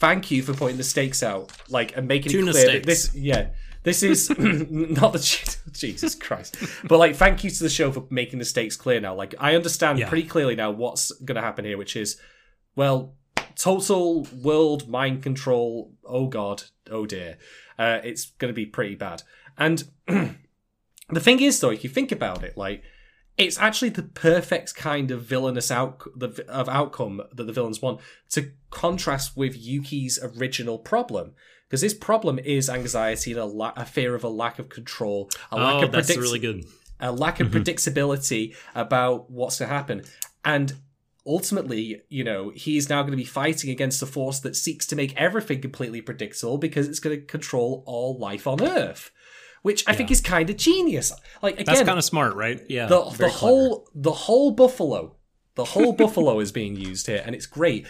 [0.00, 3.14] thank you for pointing the stakes out, like and making Tuna it clear that this,
[3.14, 3.50] yeah.
[3.82, 8.38] This is not the Jesus Christ, but like, thank you to the show for making
[8.38, 9.14] the stakes clear now.
[9.14, 10.08] Like, I understand Yeah.
[10.08, 12.20] pretty clearly now what's going to happen here, which is,
[12.76, 13.14] well,
[13.54, 15.92] total world mind control.
[16.04, 17.38] Oh god, oh dear,
[17.78, 19.22] uh, it's going to be pretty bad.
[19.56, 22.82] And the thing is, though, if you think about it, like
[23.36, 28.00] it's actually the perfect kind of villainous out the, of outcome that the villains want
[28.30, 31.34] to contrast with Yuki's original problem.
[31.68, 35.30] Because his problem is anxiety and a, la- a fear of a lack of control,
[35.52, 36.64] a lack Oh, of that's predict- really good.
[36.98, 37.58] a lack of mm-hmm.
[37.58, 40.02] predictability about what's to happen.
[40.44, 40.72] And
[41.26, 44.96] ultimately, you know, he's now going to be fighting against a force that seeks to
[44.96, 49.10] make everything completely predictable because it's going to control all life on Earth,
[49.62, 51.12] which I think is kind of genius.
[51.42, 52.64] Like again, That's kind of smart, right?
[52.68, 52.86] Yeah.
[52.86, 55.16] the the whole the whole buffalo,
[55.54, 57.86] the whole buffalo is being used here, and it's great.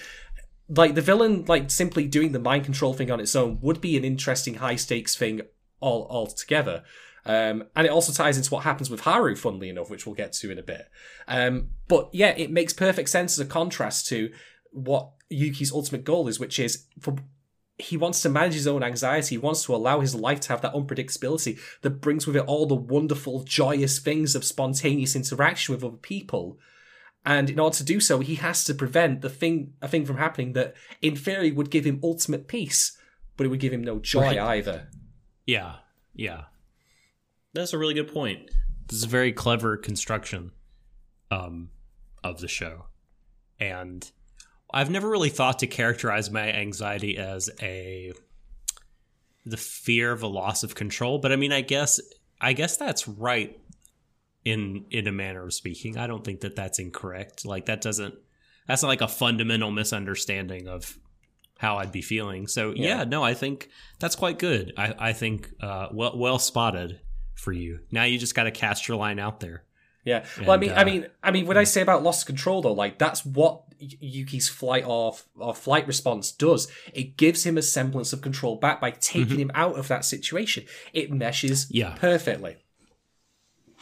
[0.69, 3.97] Like the villain, like simply doing the mind control thing on its own would be
[3.97, 5.43] an interesting high stakes thing
[5.81, 6.85] all altogether.
[7.25, 10.33] Um, and it also ties into what happens with Haru, funnily enough, which we'll get
[10.35, 10.89] to in a bit.
[11.27, 14.31] Um, but yeah, it makes perfect sense as a contrast to
[14.71, 17.17] what Yuki's ultimate goal is, which is for
[17.79, 19.37] he wants to manage his own anxiety.
[19.37, 22.67] He wants to allow his life to have that unpredictability that brings with it all
[22.67, 26.59] the wonderful, joyous things of spontaneous interaction with other people.
[27.29, 30.17] And in order to do so, he has to prevent the thing a thing from
[30.17, 32.97] happening that in theory would give him ultimate peace,
[33.37, 34.39] but it would give him no joy Right.
[34.39, 34.89] either.
[35.47, 35.77] Yeah,
[36.15, 36.45] yeah.
[37.53, 38.51] That's a really good point.
[38.87, 40.53] This is a very clever construction
[41.31, 41.69] um,
[42.25, 42.87] of the show,
[43.61, 44.11] and
[44.73, 48.15] I've never really thought to characterize my anxiety as a
[49.45, 51.19] the fear of a loss of control.
[51.19, 52.01] But I mean, I guess
[52.41, 53.61] I guess that's right
[54.49, 55.97] in in a manner of speaking.
[55.99, 57.45] I don't think that that's incorrect.
[57.45, 58.15] Like that doesn't
[58.67, 60.99] that's not like a fundamental misunderstanding of
[61.59, 62.47] how I'd be feeling.
[62.47, 63.05] So yeah, Yeah.
[63.05, 63.69] no, I think
[63.99, 64.73] that's quite good.
[64.77, 67.01] I, I think uh, well well spotted
[67.35, 67.81] for you.
[67.91, 69.65] Now you just got to cast your line out there.
[70.05, 70.25] Yeah.
[70.41, 72.63] Well, I mean, uh, I mean, I mean, when I say about loss of control,
[72.63, 76.67] though, like that's what Yuki's flight or or flight response does.
[76.95, 80.65] It gives him a semblance of control back by taking him out of that situation.
[80.93, 81.77] It meshes Mm-hmm.
[81.77, 81.95] Yeah.
[81.97, 82.57] perfectly.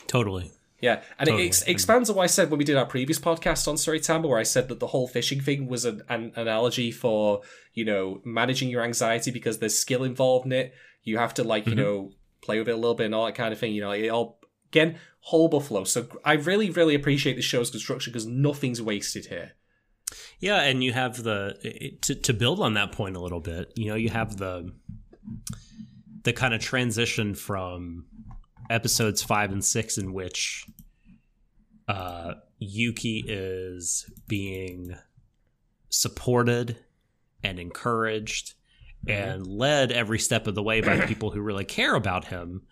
[0.06, 0.50] Totally.
[0.80, 1.44] Yeah, and Totally.
[1.44, 4.28] it ex- expands on what I said when we did our previous podcast on Storytime,
[4.28, 7.40] where I said that the whole fishing thing was an, an analogy for
[7.72, 10.74] you know managing your anxiety because there's skill involved in it.
[11.02, 11.78] You have to like Mm-hmm.
[11.78, 12.10] you know
[12.42, 13.72] play with it a little bit and all that kind of thing.
[13.72, 14.38] You know, it all
[14.70, 15.84] again whole buffalo.
[15.84, 19.52] So I really really appreciate the show's construction because nothing's wasted here.
[20.38, 23.72] Yeah, and you have the to to build on that point a little bit.
[23.76, 24.72] You know, you have the
[26.22, 28.04] the kind of transition from
[28.70, 30.66] episodes five and six in which
[31.88, 34.96] uh, Yuki is being
[35.88, 36.76] supported
[37.42, 38.54] and encouraged
[39.06, 42.62] and led every step of the way by people who really care about him,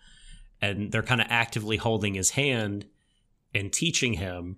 [0.61, 2.85] and they're kind of actively holding his hand
[3.53, 4.57] and teaching him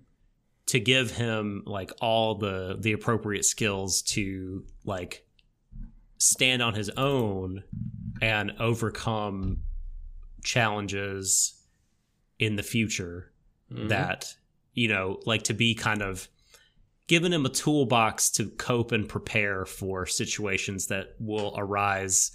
[0.66, 5.26] to give him like all the the appropriate skills to like
[6.18, 7.62] stand on his own
[8.20, 9.62] and overcome
[10.44, 11.54] challenges
[12.38, 13.30] in the future
[13.70, 14.34] that
[14.72, 16.26] you know like to be kind of
[17.06, 22.30] giving him a toolbox to cope and prepare for situations that will arise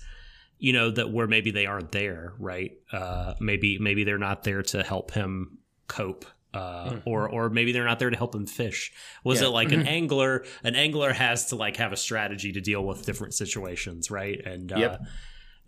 [0.59, 4.61] you know that where maybe they aren't there right uh maybe maybe they're not there
[4.61, 8.91] to help him cope uh, or or maybe they're not there to help him fish.
[9.23, 9.47] Was Yeah.
[9.47, 10.45] it like an angler?
[10.63, 14.39] An angler has to like have a strategy to deal with different situations, right?
[14.45, 15.01] And uh, Yep.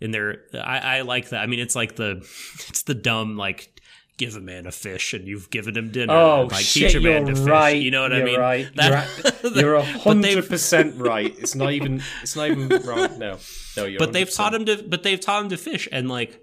[0.00, 1.40] And there, I, I like that.
[1.42, 2.16] I mean, it's like the
[2.68, 3.72] it's the dumb like
[4.18, 6.12] give a man a fish and you've given him dinner.
[6.14, 6.90] Oh like shit!
[6.90, 7.50] teach a man you're to fish.
[7.50, 7.76] right.
[7.76, 8.40] You know what I you're mean?
[8.40, 8.66] Right.
[8.76, 9.08] That-
[9.42, 11.34] you're, a- you're a but they've- hundred percent right.
[11.38, 12.02] It's not even.
[12.22, 13.18] It's not even wrong.
[13.18, 13.38] No,
[13.76, 13.84] no.
[13.84, 16.42] You're but they've taught him to but they've taught him to fish and like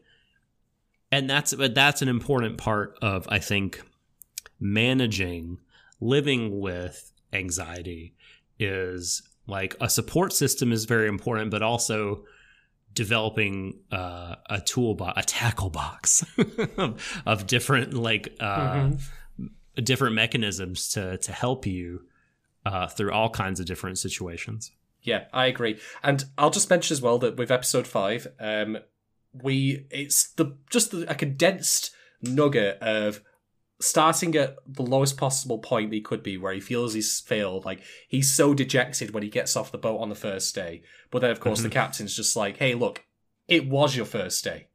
[1.11, 3.81] and that's but that's an important part of i think
[4.59, 5.59] managing
[5.99, 8.13] living with anxiety
[8.59, 12.23] is like a support system is very important but also
[12.93, 16.25] developing uh, a toolbox a tackle box
[16.77, 18.91] of, of different like uh,
[19.75, 22.01] different mechanisms to to help you
[22.65, 24.71] uh, through all kinds of different situations
[25.03, 25.79] Yeah, I agree.
[26.01, 28.77] And I'll just mention as well that with episode five, um,
[29.33, 31.91] we it's the just the, a condensed
[32.21, 33.21] nugget of
[33.83, 37.65] starting at the lowest possible point that he could be, where he feels he's failed.
[37.65, 41.19] Like he's so dejected when he gets off the boat on the first day, but
[41.19, 41.73] then of course the mm-hmm.
[41.73, 43.03] captain's just like, "Hey, look,
[43.47, 44.67] it was your first day.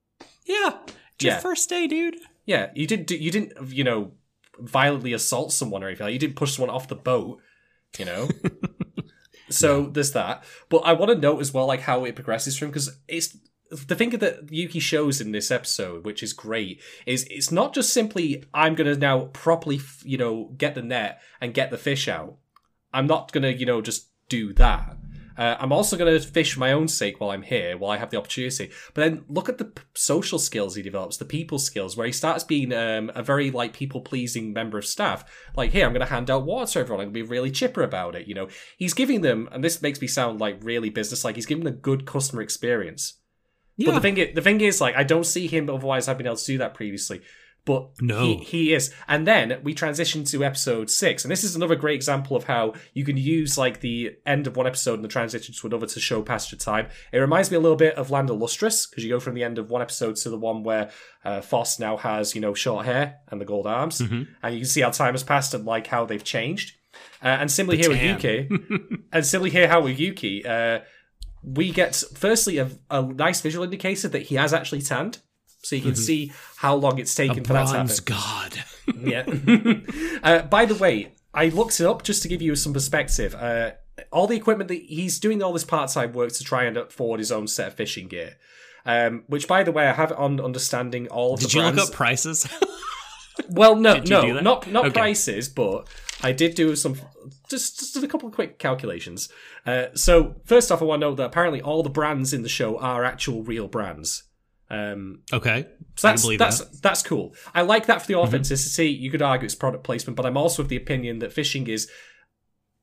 [0.46, 0.78] yeah
[1.14, 4.12] it's your first day dude Yeah, you didn't do, you didn't you know
[4.58, 6.06] violently assault someone or anything.
[6.06, 7.40] Like, you didn't push someone off the boat.
[7.98, 8.28] You know."
[9.50, 12.68] So there's that, but I want to note as well, like how it progresses from
[12.68, 13.36] because it's
[13.70, 17.92] the thing that Yuki shows in this episode, which is great, is it's not just
[17.92, 22.36] simply I'm gonna now properly, you know, get the net and get the fish out.
[22.92, 24.96] I'm not gonna, you know, just do that.
[25.38, 28.10] Uh, I'm also to fish for my own sake while I'm here, while I have
[28.10, 28.72] the opportunity.
[28.92, 32.12] But then look at the p- social skills he develops, the people skills, where he
[32.12, 35.24] starts being um, a very like people pleasing member of staff.
[35.56, 37.02] Like, here, I'm to hand out water to everyone.
[37.02, 38.26] I'm to be really chipper about it.
[38.26, 41.36] You know, he's giving them, and this makes me sound like really business like.
[41.36, 43.14] He's giving them a good customer experience.
[43.86, 46.26] But the thing, is, the thing is, like, I don't see him otherwise having been
[46.26, 47.22] able to do that previously.
[47.64, 48.24] But No.
[48.24, 48.94] he, he is.
[49.08, 52.72] And then we transition to episode six, and this is another great example of how
[52.94, 56.00] you can use like the end of one episode and the transition to another to
[56.00, 56.88] show past your time.
[57.12, 59.44] It reminds me a little bit of Land of Lustrous because you go from the
[59.44, 60.90] end of one episode to the one where
[61.26, 64.64] uh, Phos now has you know short hair and the gold arms, and you can
[64.64, 66.74] see how time has passed and like how they've changed.
[67.22, 68.00] Uh, and similarly here with.
[68.02, 68.48] Yuki,
[69.12, 70.78] and similarly here how with Yuki, uh,
[71.54, 75.18] we get firstly a, a nice visual indicator that he has actually tanned,
[75.62, 77.96] so you can see how long it's taken for that to happen.
[78.04, 78.64] god
[79.02, 79.24] Yeah.
[80.22, 83.34] uh, by the way, I looked it up just to give you some perspective.
[83.34, 83.72] Uh,
[84.12, 87.18] all the equipment that he's doing all this part time work to try and afford
[87.20, 88.36] his own set of fishing gear.
[88.86, 91.78] Um, which, by the way, I have on understanding all did the you brands.
[91.78, 92.48] look up prices
[93.50, 94.92] Well, no, Did you do no, not not Okay.
[95.00, 95.88] prices, but
[96.22, 96.96] I did do some
[97.48, 99.28] just just a couple of quick calculations.
[99.66, 102.48] Uh, so first off, I want to know that apparently all the brands in the
[102.48, 104.24] show are actual real brands.
[104.70, 105.66] Um, Okay.
[105.96, 106.82] so I that's believe that's that.
[106.82, 107.34] that's cool.
[107.54, 108.88] I like that for the authenticity.
[108.90, 111.90] You could argue it's product placement, but I'm also of the opinion that fishing is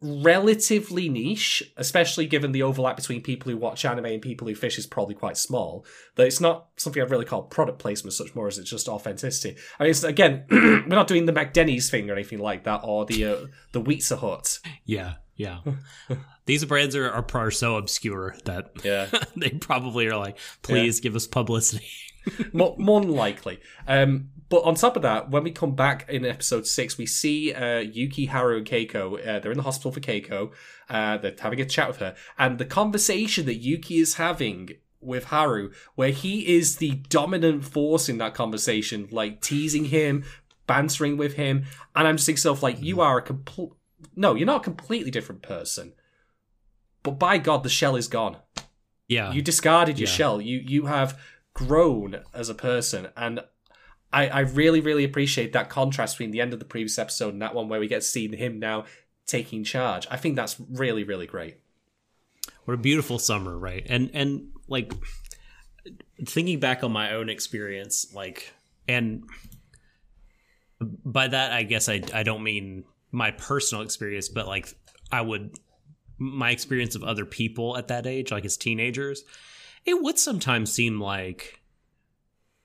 [0.06, 4.77] relatively niche, especially given the overlap between people who watch anime and people who fish
[4.77, 5.86] is probably quite small.
[6.15, 9.57] That it's not something I've really called product placement such more as it's just authenticity.
[9.80, 13.06] I mean, it's, again, we're not doing the McDenny's thing or anything like that, or
[13.06, 14.60] the uh, the Pizza Hut.
[14.86, 15.60] Yeah, yeah.
[16.45, 19.09] These brands are, are are so obscure that Yeah.
[19.35, 21.88] they probably are like, please give us publicity.
[22.53, 23.59] more, more than likely.
[23.88, 27.53] Um, but on top of that, when we come back in episode six, we see
[27.53, 29.19] uh, Yuki, Haru, and Keiko.
[29.19, 30.51] Uh, they're in the hospital for Keiko.
[30.89, 34.69] Uh, they're having a chat with her, and the conversation that Yuki is having
[35.01, 40.23] with Haru, where he is the dominant force in that conversation, like teasing him,
[40.67, 41.65] bantering with him,
[41.95, 43.72] and I'm just thinking, self like, you are a complete.
[44.15, 45.93] No, you're not a completely different person.
[47.06, 48.36] But by God, the shell is gone.
[49.07, 50.14] Yeah, You discarded your Yeah.
[50.15, 50.41] shell.
[50.41, 51.18] You you have
[51.53, 53.40] grown as a person, and
[54.11, 57.41] I I really really appreciate that contrast between the end of the previous episode and
[57.41, 58.86] that one where we get to see him now
[59.27, 60.06] taking charge.
[60.11, 61.57] I think that's really really great.
[62.65, 63.86] what a beautiful summer, right?
[63.88, 64.91] And and like
[66.26, 68.53] thinking back on my own experience, like
[68.88, 69.23] and
[70.82, 74.73] by that I guess I I don't mean my personal experience, but like
[75.11, 75.57] I would
[76.17, 79.23] my experience of other people at that age, like as teenagers,
[79.85, 81.61] it would sometimes seem like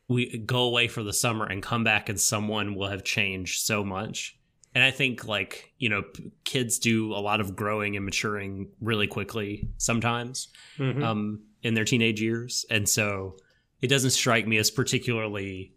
[0.09, 3.85] we go away for the summer and come back and someone will have changed so
[3.85, 4.37] much.
[4.75, 6.05] And I think like, you know,
[6.45, 10.49] kids do a lot of growing and maturing really quickly sometimes
[10.79, 11.03] Mhm.
[11.03, 13.37] um, in their teenage years, and so
[13.83, 15.75] it doesn't strike me as particularly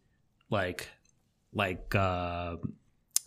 [0.49, 0.89] like
[1.53, 2.55] like uh,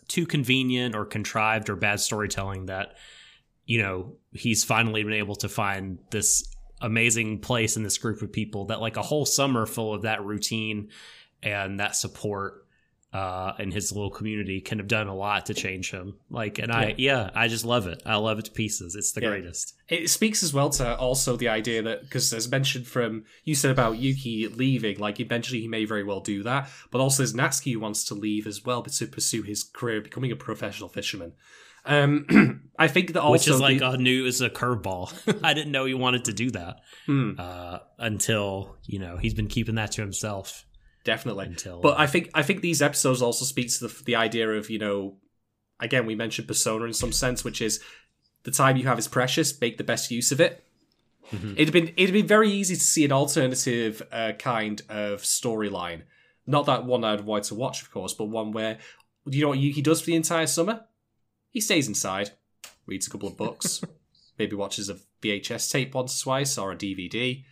[0.08, 2.96] too convenient or contrived or bad storytelling that
[3.66, 6.48] you know he's finally been able to find this
[6.80, 10.24] amazing place in this group of people that like a whole summer full of that
[10.24, 10.88] routine
[11.42, 12.62] and that support
[13.12, 16.16] uh in his little community can have done a lot to change him.
[16.28, 17.30] Like and i yeah.
[17.34, 18.02] i just love it.
[18.04, 18.94] I love it to pieces.
[18.94, 19.28] It's the Yeah.
[19.28, 19.74] greatest.
[19.88, 23.70] It speaks as well to also the idea that because as mentioned from you said
[23.70, 27.72] about Yuki leaving, like eventually he may very well do that, but also there's Natsuki
[27.72, 31.32] who wants to leave as well, but to pursue his career, becoming a professional fisherman.
[31.86, 35.40] Um, I think that also which is like the- a new is a curveball.
[35.44, 37.32] I didn't know he wanted to do that Hmm.
[37.38, 40.64] uh, until you know he's been keeping that to himself
[41.04, 41.46] definitely.
[41.46, 41.80] until.
[41.80, 44.78] But I think I think these episodes also speak to the the idea of you
[44.78, 45.16] know,
[45.80, 47.80] again we mentioned persona in some sense, which is
[48.42, 49.58] the time you have is precious.
[49.60, 50.62] Make the best use of it.
[51.32, 51.54] Mhm.
[51.56, 56.02] It'd been it'd been very easy to see an alternative uh, kind of storyline,
[56.46, 58.78] not that one I'd want to watch, of course, but one where
[59.24, 60.82] you know what Yuki does for the entire summer?
[61.56, 62.32] He stays inside,
[62.84, 63.80] reads a couple of books,
[64.38, 67.42] maybe watches a VHS tape once or twice or a DVD.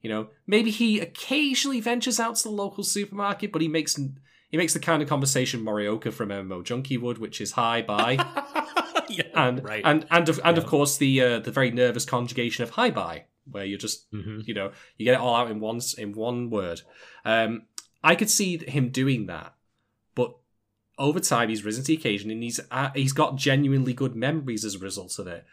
[0.00, 3.96] You know, maybe he occasionally ventures out to the local supermarket, but he makes
[4.50, 8.12] he makes the kind of conversation Morioka from MMO Junkie would, which is hi, bye,
[9.10, 9.82] yeah, and right.
[9.84, 13.24] and and of, and of course the uh, the very nervous conjugation of hi, bye,
[13.50, 14.48] where you're just Mhm.
[14.48, 16.80] you know you get it all out in one in one word.
[17.26, 17.64] Um,
[18.02, 19.52] I could see him doing that,
[21.00, 24.64] over time he's risen to the occasion and he's uh, he's got genuinely good memories
[24.64, 25.44] as a result of it.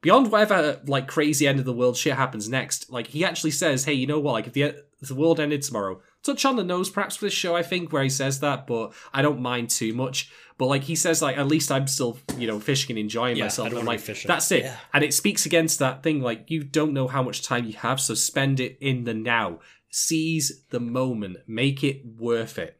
[0.00, 3.84] Beyond whatever like crazy end of the world shit happens next, like he actually says,
[3.84, 4.32] "Hey, you know what?
[4.32, 4.62] Like if the
[5.00, 7.92] if the world ended tomorrow, touch on the nose perhaps for this show, I think,
[7.92, 10.30] where he says that, but I don't mind too much.
[10.58, 13.44] But like he says, like at least I'm still you know fishing and enjoying Yeah,
[13.44, 13.72] myself.
[13.72, 14.28] I And, like fishing.
[14.28, 14.76] that's it, Yeah.
[14.92, 16.20] and it speaks against that thing.
[16.20, 19.60] Like you don't know how much time you have, so spend it in the now.
[19.90, 22.76] Seize the moment, make it worth it.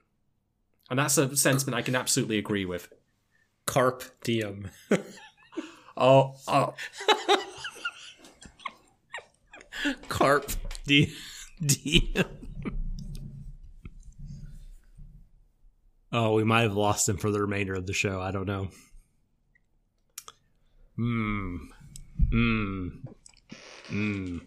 [0.95, 2.89] And that's a sentiment I can absolutely agree with.
[3.67, 4.71] Carp diem.
[5.97, 6.75] Oh, oh
[10.09, 10.51] Carp
[10.87, 11.13] di-
[11.65, 12.25] diem.
[16.13, 18.21] oh, we might have lost him for the remainder of the show.
[18.21, 18.69] I don't know.
[20.97, 21.57] Hmm.
[22.31, 22.89] Hmm.
[23.89, 24.39] Hmm.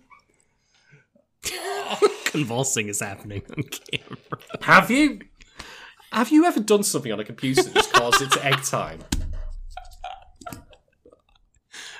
[2.26, 4.18] Convulsing is happening on camera.
[4.62, 5.20] have you?
[6.18, 9.02] Have you ever done something on a computer that just caused it to egg time?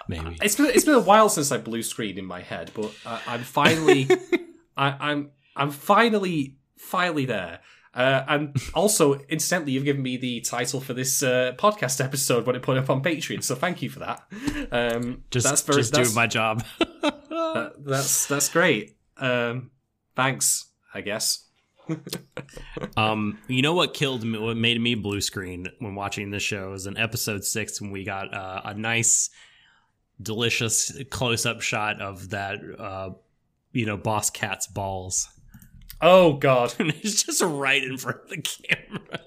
[0.08, 0.36] Maybe.
[0.42, 3.20] It's been it's been a while since I blue screen in my head, but uh,
[3.28, 4.10] I'm finally,
[4.78, 7.60] I, I'm I'm finally finally there.
[7.94, 12.56] Uh, and also, incidentally, you've given me the title for this uh, podcast episode when
[12.56, 14.24] it put up on Patreon, so thank you for that.
[14.72, 16.64] Um, Just, that's very just that's, doing my job.
[16.80, 18.98] that- that's that's great.
[19.18, 19.70] Um,
[20.16, 21.47] thanks, I guess.
[22.96, 24.40] Um, you know what killed me?
[24.40, 28.04] What made me blue screen when watching this show is in episode six when we
[28.04, 29.30] got uh, a nice,
[30.22, 33.12] delicious close up shot of that, uh,
[33.74, 35.30] you know, boss cat's balls,
[36.02, 36.74] Oh god.
[36.80, 39.20] and it's just right in front of the camera,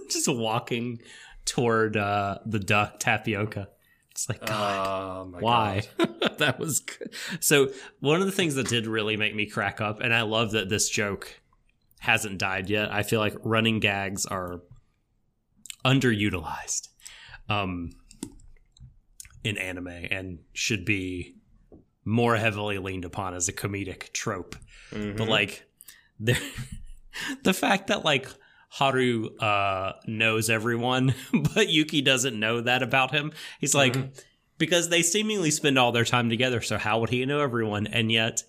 [0.10, 1.00] just walking
[1.44, 3.68] toward uh, the duck tapioca.
[4.18, 5.26] It's like God.
[5.26, 5.82] Oh my Why?
[5.96, 6.34] God.
[6.38, 7.14] that was good.
[7.38, 7.68] So
[8.00, 10.68] one of the things that did really make me crack up, and I love that
[10.68, 11.40] this joke
[12.00, 12.92] hasn't died yet.
[12.92, 14.62] I feel like running gags are
[15.84, 16.88] underutilized
[17.48, 17.90] um,
[19.44, 21.36] in anime and should be
[22.04, 24.56] more heavily leaned upon as a comedic trope.
[24.90, 25.16] Mhm.
[25.16, 25.64] But like,
[26.18, 26.38] there,
[27.44, 28.26] the fact that like
[28.68, 31.14] Haru uh, knows everyone,
[31.54, 33.32] but Yuki doesn't know that about him.
[33.60, 34.24] He's like, Mhm.
[34.58, 36.60] because they seemingly spend all their time together.
[36.60, 37.86] So how would he know everyone?
[37.86, 38.42] And yet,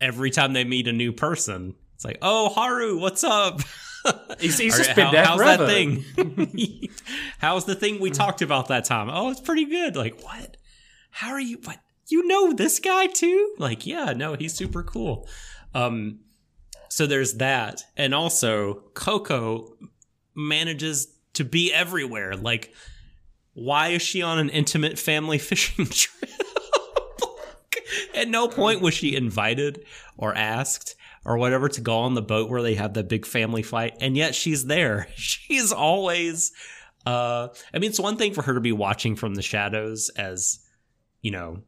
[0.00, 3.60] every time they meet a new person, it's like, oh Haru, what's up?
[4.38, 6.88] He's- he's just been there how's forever." that thing?
[7.38, 9.08] how's the thing we talked about that time?
[9.10, 9.96] Oh, it's pretty good.
[9.96, 10.56] Like what?
[11.10, 11.58] How are you?
[11.64, 11.78] What?
[12.08, 13.54] You know this guy too?
[13.58, 15.26] Like yeah, no, he's super cool.
[15.74, 16.20] Um,
[16.88, 19.76] so there's that, and also Coco
[20.34, 22.36] manages to be everywhere.
[22.36, 22.72] Like,
[23.54, 26.30] why is she on an intimate family fishing trip?
[28.14, 29.84] At no point was she invited
[30.16, 33.62] or asked or whatever to go on the boat where they have the big family
[33.62, 35.08] fight, and yet she's there.
[35.16, 36.52] She's always.
[37.04, 40.58] Uh, I mean, it's one thing for her to be watching from the shadows as,
[41.22, 41.62] you know,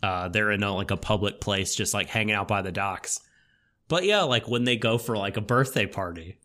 [0.00, 3.18] uh, they're in a, like a public place, just like hanging out by the docks.
[3.88, 6.38] But yeah, like when they go for like a birthday party.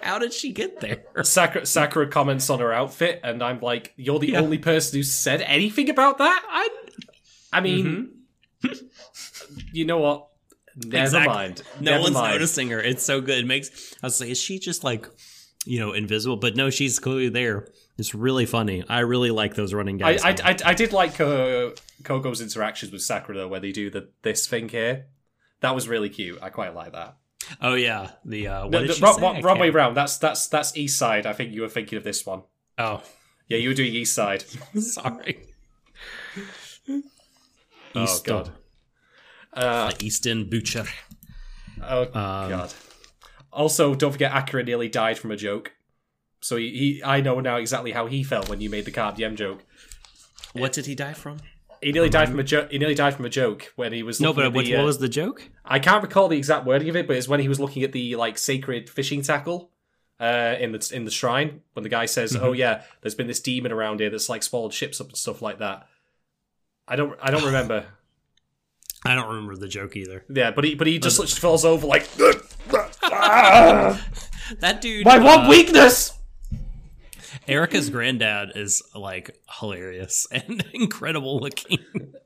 [0.00, 1.02] How did she get there?
[1.24, 4.40] Sakura, Sakura comments on her outfit, and I'm like, "You're the Yeah.
[4.40, 6.68] only person who said anything about that." I,
[7.52, 8.10] I mean,
[9.72, 10.28] you know what?
[10.76, 11.34] Never Exactly.
[11.34, 11.62] mind.
[11.80, 12.32] No Never one's mind.
[12.34, 12.80] noticing her.
[12.80, 13.38] It's so good.
[13.38, 15.08] It makes I was like, is she just like,
[15.66, 16.36] you know, invisible?
[16.36, 17.66] But no, she's clearly there.
[17.98, 18.84] It's really funny.
[18.88, 20.40] I really like those running I, guys.
[20.40, 21.70] I, I, I did like uh,
[22.04, 25.06] Coco's interactions with Sakura though, where they do the this thing here.
[25.60, 26.38] That was really cute.
[26.42, 27.16] I quite like that.
[27.60, 29.40] oh yeah, the uh, what No, did the- she wrong, say?
[29.42, 29.96] wrong- way round.
[29.96, 31.26] That's that's that's East Side.
[31.26, 32.42] I think you were thinking of this one.
[32.78, 33.02] Oh,
[33.48, 34.42] Yeah, you were doing East Side.
[34.78, 35.40] sorry.
[37.94, 38.50] Oh god.
[39.52, 40.84] Uh, The Easton Butcher.
[41.82, 42.10] oh Um,
[42.50, 42.74] god.
[43.52, 45.72] Also, don't forget Akira nearly died from a joke.
[46.40, 49.16] So he, he I know now exactly how he felt when you made the Carp
[49.16, 49.64] diem joke.
[50.52, 51.38] What did he die from?
[51.82, 52.70] He nearly died from a joke.
[52.70, 54.72] He nearly died from a joke when he was No, looking but at what, the,
[54.74, 55.48] what uh, was the joke?
[55.64, 57.92] I can't recall the exact wording of it, but it's when he was looking at
[57.92, 59.70] the like sacred fishing tackle
[60.20, 61.60] uh, in the in the shrine.
[61.74, 62.44] When the guy says, Mm-hmm.
[62.44, 65.40] "Oh yeah, there's been this demon around here that's like swallowed ships up and stuff
[65.42, 65.86] like that."
[66.86, 67.86] I don't I don't remember.
[69.04, 70.24] I don't remember the joke either.
[70.28, 72.08] Yeah, but he but he just, just falls over like
[74.60, 75.04] That dude.
[75.04, 76.17] my one uh, weakness.
[77.48, 81.78] Erica's granddad is like hilarious and incredible looking.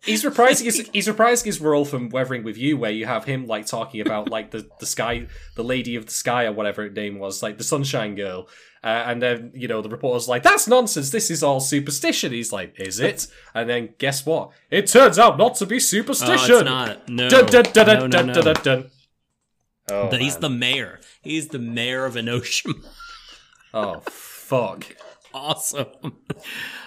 [0.04, 3.46] He's reprising his he's reprising his role from Weathering with You, where you have him
[3.46, 6.90] like talking about like the the sky, the lady of the sky or whatever her
[6.90, 8.48] name was, like the Sunshine Girl.
[8.84, 11.10] Uh, and then you know the reporter's like, "That's nonsense.
[11.10, 14.50] This is all superstition." He's like, "Is it?" And then guess what?
[14.72, 16.50] It turns out not to be Oh, superstition.
[16.56, 17.08] it's not.
[17.08, 17.28] No.
[17.28, 18.32] Dun, dun, dun, no, dun, no, no.
[18.42, 18.90] dun, dun, dun.
[19.88, 20.98] Oh, he's the mayor.
[21.22, 22.84] He's the mayor of Enoshima.
[23.72, 24.84] oh fuck.
[25.34, 25.86] Awesome.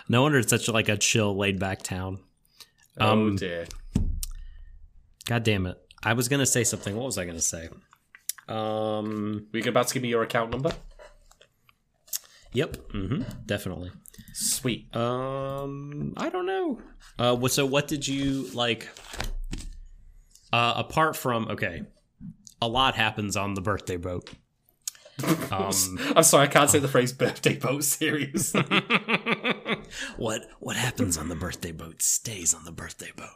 [0.09, 2.19] no wonder it's such like a chill, laid back town.
[2.99, 3.65] oh Um, dear.
[5.25, 5.77] God damn it.
[6.03, 6.95] I was gonna say something.
[6.95, 7.69] What was I gonna say?
[8.47, 10.71] Um Were you about to give me your account number?
[12.53, 12.77] Yep.
[12.93, 13.91] Mm-hmm, Definitely.
[14.33, 14.95] Sweet.
[14.95, 16.79] Um I don't know.
[17.17, 18.87] Uh what so what did you like
[20.53, 21.83] uh apart from okay.
[22.61, 24.29] A lot happens on the birthday boat.
[25.51, 28.63] Um I'm sorry, I can't say the phrase "birthday boat" seriously.
[30.17, 33.29] what what happens on the birthday boat stays on the birthday boat.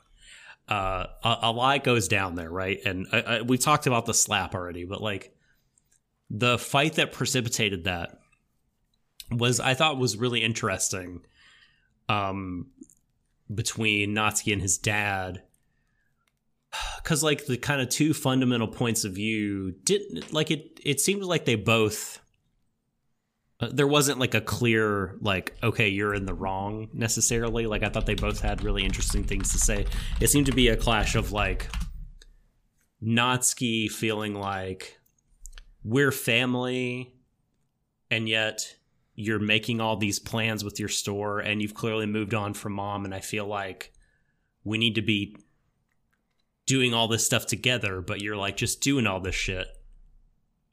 [0.67, 2.79] Uh, a, a lot goes down there, right?
[2.85, 5.33] And I, I, we talked about the slap already, but like
[6.29, 8.19] the fight that precipitated that
[9.31, 11.21] was, I thought, was really interesting.
[12.07, 12.67] Um,
[13.53, 15.41] between Natsuki and his dad,
[17.03, 20.79] because like the kind of two fundamental points of view didn't like it.
[20.83, 22.19] It seemed like they both
[23.61, 27.89] uh, there wasn't like a clear like okay you're in the wrong necessarily like i
[27.89, 29.85] thought they both had really interesting things to say
[30.21, 31.69] it seemed to be a clash of like
[33.03, 34.97] natsuki feeling like
[35.83, 37.13] we're family
[38.09, 38.75] and yet
[39.15, 43.03] you're making all these plans with your store and you've clearly moved on from mom
[43.03, 43.91] and i feel like
[44.63, 45.35] we need to be
[46.69, 49.67] doing all this stuff together, but you're like just doing all this shit.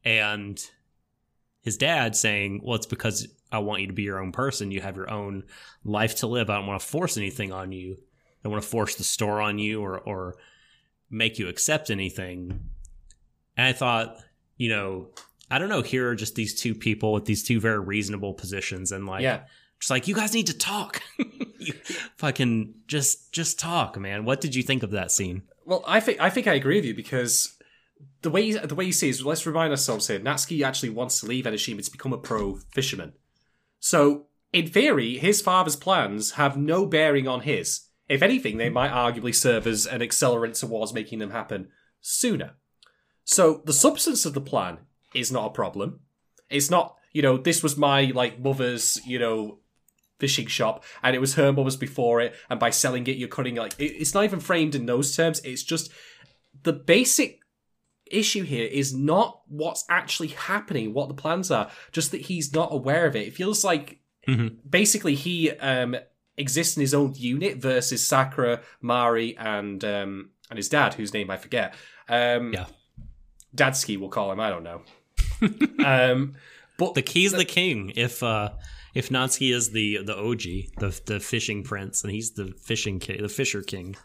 [0.05, 0.63] And
[1.63, 4.71] his dad saying, Well, it's because I want you to be your own person.
[4.71, 5.45] You have your own
[5.85, 6.51] life to live.
[6.51, 7.95] I don't want to force anything on you.
[7.95, 10.37] I don't want to force the store on you or or
[11.09, 12.69] make you accept anything.
[13.57, 14.19] And I thought,
[14.59, 15.09] you know,
[15.51, 18.93] I don't know, here are just these two people with these two very reasonable positions
[18.93, 19.45] and like yeah.
[19.81, 21.01] just like you guys need to talk.
[21.59, 21.73] you
[22.19, 24.27] fucking just just talk, man.
[24.27, 25.45] What did you think of that scene?
[25.67, 27.59] Well, I think I think I agree with you because
[28.23, 30.21] the way you, the way you see is let's remind ourselves here.
[30.21, 33.15] Natsuki actually wants to leave Enoshima to become a pro fisherman.
[33.81, 37.89] So in theory, his father's plans have no bearing on his.
[38.09, 41.69] If anything, they might arguably serve as an accelerant towards making them happen
[42.01, 42.53] sooner.
[43.25, 44.79] So the substance of the plan
[45.15, 46.01] is not a problem.
[46.49, 49.59] It's not, you know, this was my like mother's, you know,
[50.19, 53.55] fishing shop and it was her was before it and by selling it you're cutting
[53.57, 55.91] like it, it's not even framed in those terms it's just
[56.63, 57.41] the basic
[58.07, 62.73] issue here is not what's actually happening what the plans are just that he's not
[62.73, 63.99] aware of it it feels like
[64.29, 64.57] Mhm.
[64.69, 65.97] basically he um
[66.37, 71.31] exists in his own unit versus sakura mari and um and his dad whose name
[71.31, 71.75] i forget
[72.09, 72.67] um Yeah.
[73.55, 74.83] dadsky we'll call him i don't know
[75.85, 76.35] um
[76.79, 77.93] but The key's the king.
[77.97, 78.51] If uh
[78.97, 80.43] if Natsuki is the the OG,
[80.81, 83.97] the the fishing prince, and he's the fishing king, the fisher king.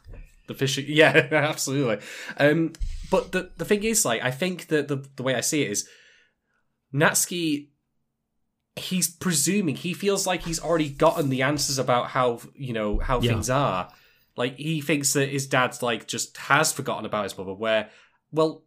[0.48, 2.00] The fishing, yeah, absolutely.
[2.38, 2.74] Um,
[3.10, 5.72] but the the thing is, like, I think that the the way I see it
[5.72, 5.88] is,
[6.94, 7.70] Natsuki,
[8.76, 13.20] he's presuming he feels like he's already gotten the answers about how you know how
[13.22, 13.32] Yeah.
[13.32, 13.92] things are.
[14.38, 17.54] Like he thinks that his dad's like just has forgotten about his mother.
[17.54, 17.90] Where,
[18.32, 18.64] well,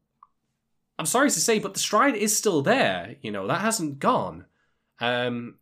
[0.99, 3.17] I'm sorry to say, but the stride is still there.
[3.23, 4.45] You know that hasn't gone.
[5.01, 5.57] Um,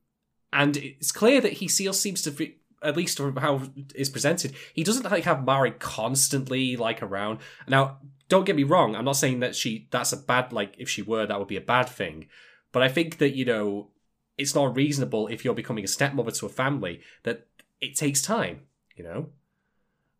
[0.53, 3.63] and it's clear that he still seems to be, at least from how
[3.95, 7.39] it's presented, he doesn't like have Mari constantly like around.
[7.67, 7.99] Now,
[8.29, 11.03] don't get me wrong, I'm not saying that she that's a bad like if she
[11.03, 12.29] were that would be a bad thing,
[12.73, 13.89] but I think that you know
[14.39, 17.47] it's not reasonable if you're becoming a stepmother to a family that
[17.81, 18.63] it takes time,
[18.97, 19.29] you know.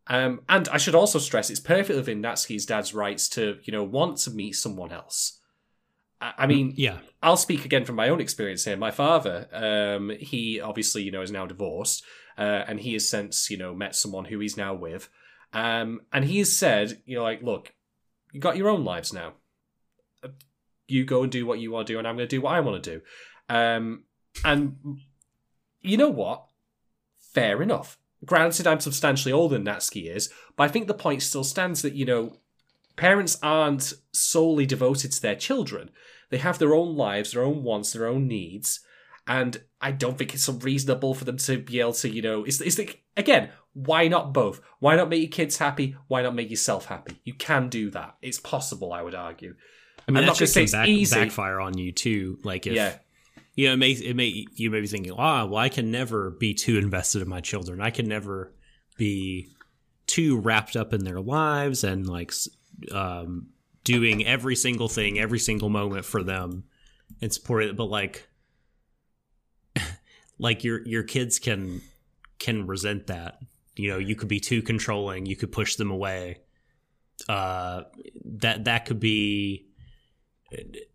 [0.09, 3.85] Um, and I should also stress it's perfectly within Natsuki's dad's rights to you know
[3.85, 5.39] want to meet someone else.
[6.23, 8.77] I, mean, Yeah, I'll speak again from my own experience here.
[8.77, 12.05] My father, um, he obviously, you know, is now divorced,
[12.39, 15.09] uh, and he has since, you know, met someone who he's now with.
[15.53, 17.75] Um, and he has said, you know, like, look,
[18.33, 19.35] you got your own lives now.
[20.87, 22.55] You go and do what you want to do, and I'm going to do what
[22.55, 23.03] I want to do.
[23.49, 24.05] Um,
[24.45, 24.77] and
[25.81, 26.47] you know what?
[27.19, 27.99] Fair enough.
[28.25, 31.95] Granted, I'm substantially older than Natsuki is, but I think the point still stands that,
[31.95, 32.37] you know,
[32.97, 35.91] parents aren't solely devoted to their children.
[36.33, 38.81] They have their own lives, their own wants, their own needs,
[39.27, 42.59] and I don't think it's unreasonable for them to be able to, you know, it's,
[42.63, 44.63] it's like, again, why not both?
[44.79, 45.95] Why not make your kids happy?
[46.09, 47.21] Why not make yourself happy?
[47.25, 48.17] You can do that.
[48.23, 49.57] It's possible, I would argue.
[50.09, 51.15] I mean I'm not gonna just say it's back, easy.
[51.15, 52.39] backfire on you too.
[52.43, 52.97] Like if yeah,
[53.55, 56.31] you know, it may it may you may be thinking, ah, well, I can never
[56.31, 57.83] be too invested in my children.
[57.83, 58.55] I can never
[58.97, 59.49] be
[60.07, 62.33] too wrapped up in their lives and like
[62.91, 63.49] um,
[63.85, 66.65] doing every single thing, every single moment for them
[67.21, 67.77] and support it.
[67.77, 68.29] But like,
[70.39, 71.83] like your your kids can
[72.39, 73.39] can resent that.
[73.77, 75.27] You know, you could be too controlling.
[75.27, 76.41] You could push them away.
[77.29, 77.83] Uh,
[78.25, 79.67] that that could be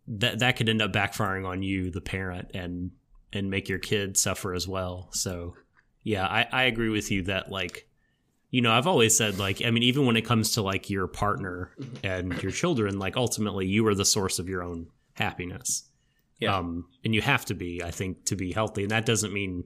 [0.08, 2.92] that that could end up backfiring on you, the parent, and
[3.34, 5.10] and make your kid suffer as well.
[5.12, 5.56] So,
[6.04, 7.87] yeah, I, I agree with you that like,
[8.50, 11.08] you know, I've always said like, I mean, even when it comes to like your
[11.08, 11.72] partner
[12.04, 15.84] and your children, like ultimately you are the source of your own happiness.
[16.40, 16.56] Yeah.
[16.56, 19.64] Um, and you have to be, I think, to be healthy, and that doesn't mean.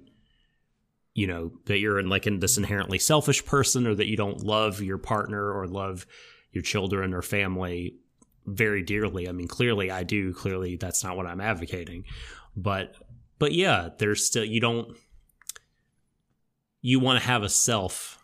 [1.13, 4.41] You know that you're in like in this inherently selfish person, or that you don't
[4.45, 6.05] love your partner or love
[6.53, 7.97] your children or family
[8.45, 9.27] very dearly.
[9.27, 10.33] I mean, clearly I do.
[10.33, 12.05] Clearly that's not what I'm advocating.
[12.55, 12.95] But
[13.39, 14.95] but yeah, there's still you don't
[16.81, 18.20] you want to have a self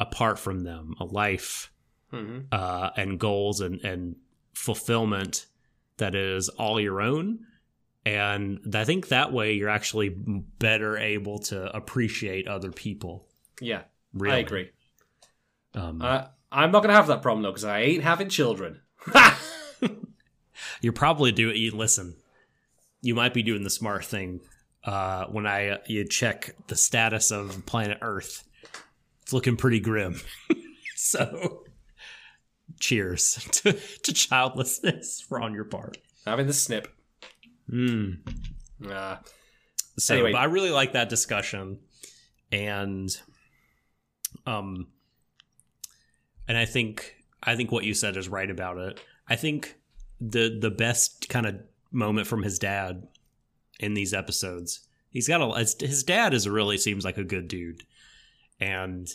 [0.00, 1.72] apart from them, a life
[2.10, 4.16] hmm uh, and goals and and
[4.54, 5.46] fulfillment
[5.98, 7.40] that is all your own.
[8.04, 13.26] And I think that way you're actually better able to appreciate other people.
[13.60, 13.82] yeah,
[14.12, 14.70] Really, I agree.
[15.74, 18.80] Um, Uh, I'm not gonna have that problem though because I ain't having children.
[20.80, 21.56] You're probably doing.
[21.56, 22.16] You listen.
[23.02, 24.40] You might be doing the smart thing.
[24.84, 28.44] Uh, when I you check the status of planet Earth,
[29.26, 30.20] it's looking pretty grim.
[30.94, 31.64] so,
[32.78, 35.98] cheers to, to childlessness for on your part.
[36.24, 36.86] having the snip.
[37.68, 38.18] Mm.
[38.88, 39.16] Uh,
[39.98, 40.30] So, Anyway.
[40.30, 41.80] but I really like that discussion,
[42.52, 43.08] and
[44.46, 44.86] um,
[46.46, 49.00] and I think I think what you said is right about it.
[49.28, 49.74] I think
[50.20, 51.56] the the best kind of
[51.90, 53.08] moment from his dad
[53.80, 54.86] in these episodes.
[55.10, 57.82] He's got a his dad is really seems like a good dude,
[58.60, 59.08] and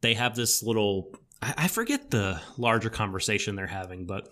[0.00, 1.14] they have this little.
[1.42, 4.28] I, I forget the larger conversation they're having, but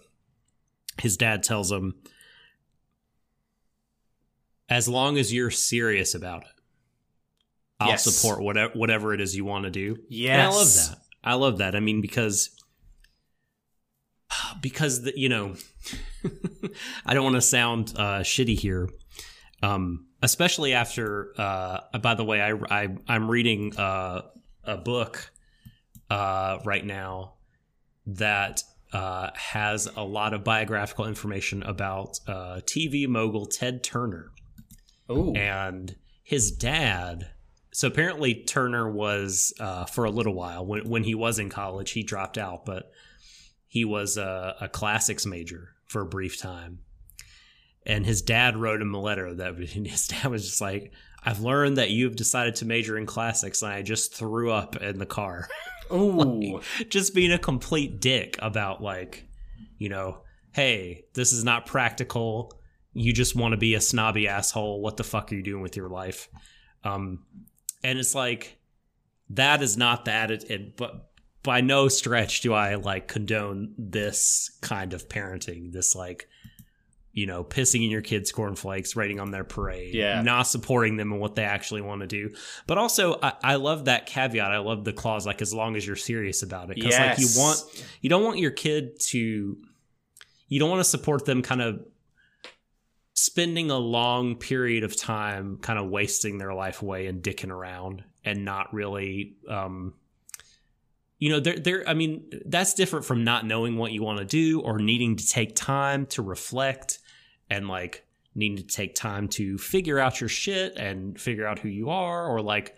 [1.01, 1.95] his dad tells him,
[4.69, 6.49] "As long as you're serious about it,
[7.81, 8.05] I'll Yes.
[8.05, 10.35] support whatever whatever it is you want to do." Yes.
[10.35, 10.99] And I love that.
[11.25, 11.77] I love that.
[11.77, 12.51] I mean, because
[14.61, 15.55] because the, you know,
[17.07, 18.89] I don't want to sound uh, shitty here,
[19.63, 21.33] um, especially after.
[21.37, 24.23] Uh, by the way, I, I I'm reading uh,
[24.65, 25.31] a book
[26.11, 27.35] uh, right now
[28.07, 28.63] that
[28.93, 34.31] uh, has a lot of biographical information about uh, TV mogul Ted Turner
[35.11, 35.33] Ooh.
[35.35, 37.31] and his dad
[37.75, 41.93] so apparently turner was uh, for a little while when, when he was in college
[41.93, 42.91] he dropped out but
[43.67, 46.81] he was a, a classics major for a brief time
[47.87, 50.93] and his dad wrote him a letter that his dad was just like
[51.25, 54.99] i've learned that you've decided to major in classics and i just threw up in
[54.99, 55.49] the car.
[55.93, 56.63] Ooh.
[56.89, 59.29] just being a complete dick about like
[59.77, 60.23] you know
[60.53, 62.59] hey this is not practical.
[62.95, 64.81] You just want to be a snobby asshole.
[64.81, 66.29] What the fuck are you doing with your life?
[66.85, 67.25] Um
[67.85, 68.59] and it's like
[69.31, 71.11] that is not the attitude but
[71.43, 76.29] by no stretch do i like condone this kind of parenting this like
[77.13, 80.23] you know pissing in your kids cornflakes writing on their parade Yeah.
[80.23, 82.35] not supporting them and what they actually want to do.
[82.67, 84.51] But also I, I love that caveat.
[84.51, 86.77] I love the clause like as long as you're serious about it.
[86.77, 89.59] Because like you want you don't want your kid to
[90.49, 91.85] you don't want to support them kind of
[93.15, 98.03] spending a long period of time kind of wasting their life away and dicking around
[98.25, 99.93] and not really um
[101.19, 104.25] you know they're, they're i mean that's different from not knowing what you want to
[104.25, 106.99] do or needing to take time to reflect
[107.53, 108.05] and like
[108.35, 112.27] needing to take time to figure out your shit and figure out who you are
[112.27, 112.75] or like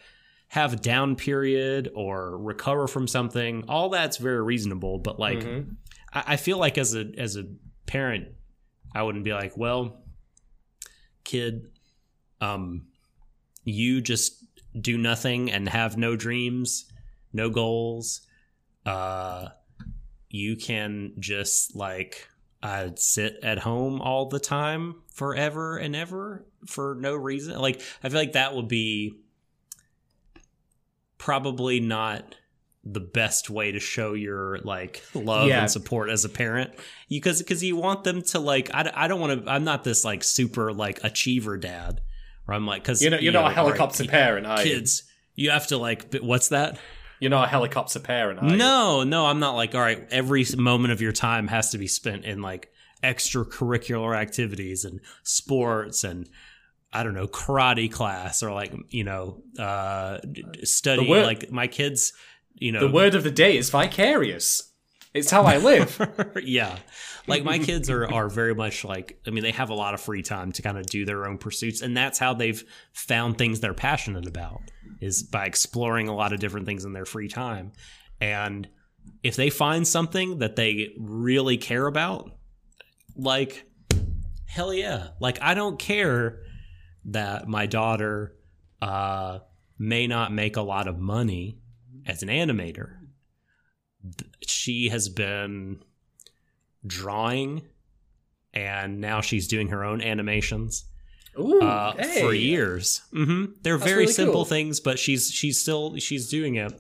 [0.49, 5.77] have a down period or recover from something all that's very reasonable but like Mhm.
[6.13, 7.45] I, I feel like as a as a
[7.87, 8.29] parent,
[8.95, 10.03] I wouldn't be like, well,
[11.25, 11.71] kid,
[12.41, 12.87] um,
[13.65, 14.45] you just
[14.81, 16.91] do nothing and have no dreams,
[17.33, 18.21] no goals.
[18.87, 19.49] Uh,
[20.31, 22.29] you can just like
[22.65, 27.57] uh, sit at home all the time forever and ever for no reason.
[27.59, 29.15] Like I feel like that would be
[31.19, 32.35] probably not
[32.87, 35.61] the best way to show your like love Yeah.
[35.63, 36.73] and support as a parent
[37.09, 40.05] because because you want them to like I, I don't want to i'm not this
[40.05, 42.03] like super like achiever dad
[42.45, 44.65] where i'm like because You're not, you're not a helicopter parent, are you?
[44.75, 45.05] kids
[45.35, 46.79] you have to like what's that
[47.21, 48.57] You're not a helicopter parent, are you?
[48.57, 51.87] no no i'm not like all right every moment of your time has to be
[51.87, 52.71] spent in like
[53.03, 56.29] extracurricular activities and sports and
[56.93, 60.19] I don't know karate class or like you know uh
[60.63, 62.13] study word- like my kids
[62.55, 64.71] you know The word of the day is vicarious.
[65.13, 66.01] It's how I live.
[66.43, 66.77] yeah
[67.27, 70.01] like my kids are are very much like i mean they have a lot of
[70.01, 72.63] free time to kind of do their own pursuits and that's how they've
[72.93, 74.61] found things they're passionate about
[75.01, 77.73] is by exploring a lot of different things in their free time.
[78.21, 78.69] And
[79.23, 82.31] if they find something that they really care about
[83.17, 83.67] like
[84.47, 85.09] hell yeah.
[85.21, 86.43] Like i don't care
[87.07, 88.35] that my daughter
[88.81, 89.41] uh
[89.79, 91.59] may not make a lot of money
[92.07, 92.97] as an animator.
[94.47, 95.81] She has been
[96.87, 97.63] drawing
[98.53, 100.85] and now she's doing her own animations
[101.39, 102.21] Ooh, uh, hey.
[102.21, 103.03] for years.
[103.13, 104.45] hmm They're That's very really simple cool.
[104.45, 106.73] things, but she's she's still she's doing it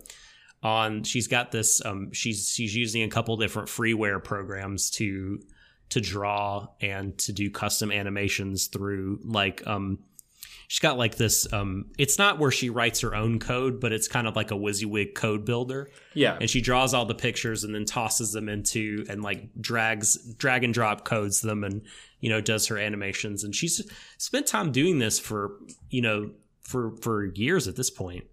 [0.62, 1.02] on.
[1.04, 1.84] She's got this.
[1.84, 5.40] Um, she's she's using a couple different freeware programs to
[5.90, 9.98] to draw and to do custom animations through like um.
[10.66, 11.52] She's got like this.
[11.52, 14.54] Um, it's not where she writes her own code, but it's kind of like a
[14.54, 16.38] WYSIWYG code builder Yeah.
[16.40, 20.64] and she draws all the pictures and then tosses them into and like drags drag
[20.64, 21.82] and drop codes them and
[22.24, 23.76] you know does her animations and she's
[24.18, 25.40] spent time doing this for
[25.90, 26.30] you know
[26.62, 28.24] for for years at this point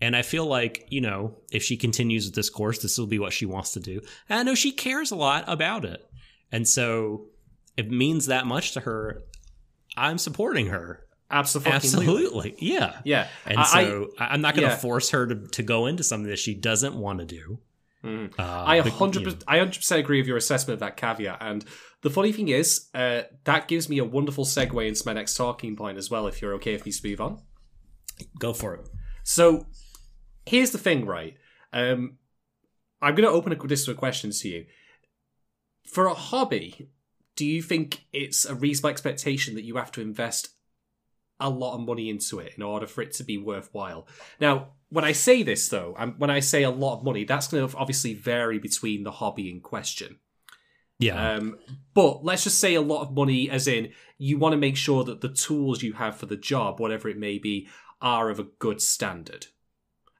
[0.00, 1.20] and i feel like you know
[1.52, 4.40] if she continues with this course this will be what she wants to do and
[4.40, 6.00] i know she cares a lot about it
[6.50, 7.26] and so
[7.76, 9.22] it means that much to her
[9.96, 11.72] i'm supporting her Absolutely.
[11.72, 13.28] absolutely yeah Yeah.
[13.46, 14.80] and I- so I, am not going to yeah.
[14.80, 17.60] force her to, to go into something that she doesn't want to do.
[18.04, 18.32] Mm.
[18.38, 21.38] Uh, I hundred you know, I hundred percent agree with your assessment of that caveat.
[21.40, 21.64] And
[22.02, 25.74] the funny thing is, uh, that gives me a wonderful segue into my next talking
[25.74, 26.26] point as well.
[26.26, 27.42] If you're okay with me to move on.
[28.38, 28.88] go for it.
[29.24, 29.66] So
[30.46, 31.34] here's the thing, right?
[31.72, 32.18] Um,
[33.02, 34.66] I'm going to open a, this to a question to you.
[35.86, 36.90] For a hobby,
[37.36, 40.50] do you think it's a reasonable expectation that you have to invest
[41.40, 44.06] a lot of money into it in order for it to be worthwhile?
[44.40, 47.48] Now, when I say this, though, I'm, when I say a lot of money, that's
[47.48, 50.18] going to obviously vary between the hobby in question.
[50.98, 51.34] Yeah.
[51.34, 51.58] Um,
[51.94, 55.04] but let's just say a lot of money, as in you want to make sure
[55.04, 57.68] that the tools you have for the job, whatever it may be,
[58.00, 59.46] are of a good standard.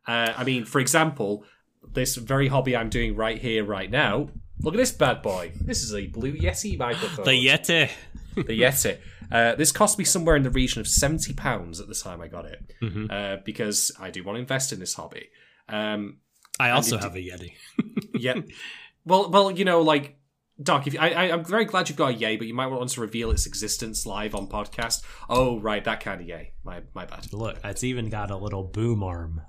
[0.06, 1.44] Uh, I mean, for example,
[1.82, 4.28] this very hobby I'm doing right here, right now.
[4.60, 5.52] Look at this bad boy.
[5.60, 7.24] This is a Blue Yeti microphone.
[7.24, 7.90] the Yeti.
[8.34, 8.98] the Yeti.
[9.30, 12.28] Uh, this cost me somewhere in the region of seventy pounds at the time I
[12.28, 13.10] got it, Mhm.
[13.10, 15.28] uh, because I do want to invest in this hobby.
[15.68, 16.18] Um,
[16.60, 17.52] I also have a Yeti.
[18.14, 18.34] yeah.
[19.04, 20.16] Well, well, you know, like
[20.62, 22.66] Doc, if you, I, I, I'm very glad you've got a yay, but you might
[22.66, 25.02] want to reveal its existence live on podcast.
[25.30, 26.52] Oh, right, that kind of yay.
[26.62, 27.32] My, my bad.
[27.32, 29.40] Look, it's even got a little boom arm.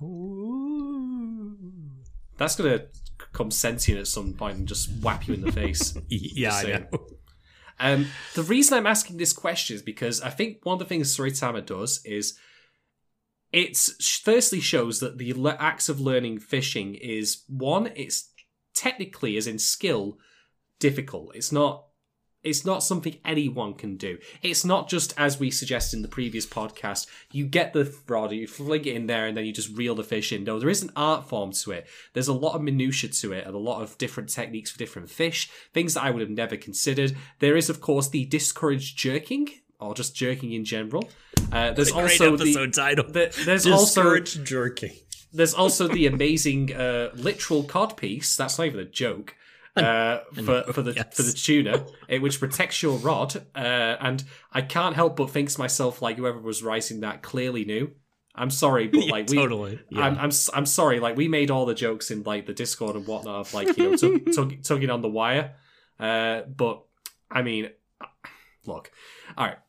[2.38, 2.86] That's gonna
[3.34, 5.94] come sentient at some point and just whap you in the face.
[6.10, 7.08] Yeah, I know.
[7.80, 11.16] Um, the reason I'm asking this question is because I think one of the things
[11.16, 12.38] Tsuritama does is
[13.52, 18.30] it firstly shows that the le- acts of learning fishing is one, it's
[18.76, 20.18] technically as in skill
[20.80, 21.36] difficult.
[21.36, 21.86] It's not
[22.50, 24.18] it's not something anyone can do.
[24.42, 28.48] It's not just as we suggested in the previous podcast, you get the rod, you
[28.48, 30.44] fling it in there, and then you just reel the fish in.
[30.44, 31.88] No, there is an art form to it.
[32.14, 35.10] There's a lot of minutiae to it, and a lot of different techniques for different
[35.10, 37.16] fish, things that I would have never considered.
[37.40, 39.50] There is, of course, the discouraged jerking,
[39.80, 41.10] or just jerking in general.
[41.52, 43.06] Uh, there's Great also episode the, title.
[43.12, 44.92] the there's also Discouraged jerking.
[45.34, 48.36] there's also the amazing uh, literal cod piece.
[48.36, 49.36] That's not even a joke.
[49.80, 51.16] Uh, for for the Yes.
[51.16, 55.50] for the tuna, it, which protects your rod, uh, and I can't help but think
[55.52, 57.92] to myself, like whoever was writing that clearly knew.
[58.36, 59.80] I'm sorry, but Yeah, like we, totally.
[59.90, 60.02] Yeah.
[60.02, 61.00] I'm, I'm I'm sorry.
[61.00, 63.92] Like we made all the jokes in like the Discord and whatnot of like you
[63.92, 65.56] know tug, tug, tugging on the wire,
[66.00, 66.84] uh, but
[67.32, 67.70] I mean,
[68.66, 68.92] look,
[69.38, 69.60] all right.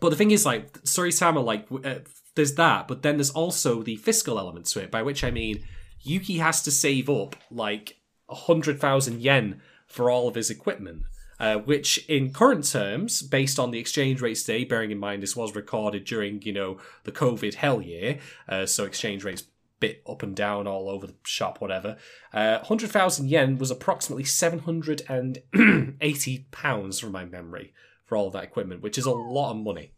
[0.00, 2.00] But the thing is, like Tsuritama, like uh,
[2.34, 4.90] there's that, but then there's also the fiscal element to it.
[4.90, 5.64] By which I mean,
[6.02, 7.96] Yuki has to save up like
[8.28, 11.02] a hundred thousand yen for all of his equipment.
[11.38, 15.36] Uh, which, in current terms, based on the exchange rates today, bearing in mind this
[15.36, 19.44] was recorded during, you know, the COVID hell year, uh, so exchange rates
[19.78, 21.96] bit up and down all over the shop, whatever.
[22.32, 27.72] Uh, 100,000 yen was approximately 780 pounds from my memory
[28.04, 29.92] for all of that equipment, which is a lot of money.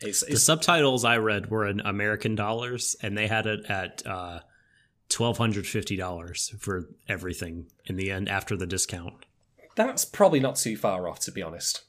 [0.00, 4.06] It's, the subtitles I read were in American dollars, and they had it at
[5.10, 9.14] uh, twelve hundred fifty dollars for everything in the end after the discount.
[9.76, 11.82] that's probably not too far off, to be honest.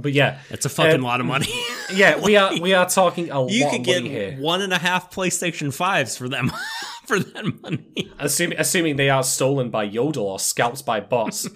[0.00, 1.48] But yeah, it's a fucking Um, lot of money.
[1.92, 4.36] yeah, we are we are talking a you lot could get here.
[4.38, 6.52] one and a half PlayStation fives for them
[7.06, 8.10] for that money.
[8.18, 11.48] Assuming, assuming they are stolen by Yodel or scalped by bots.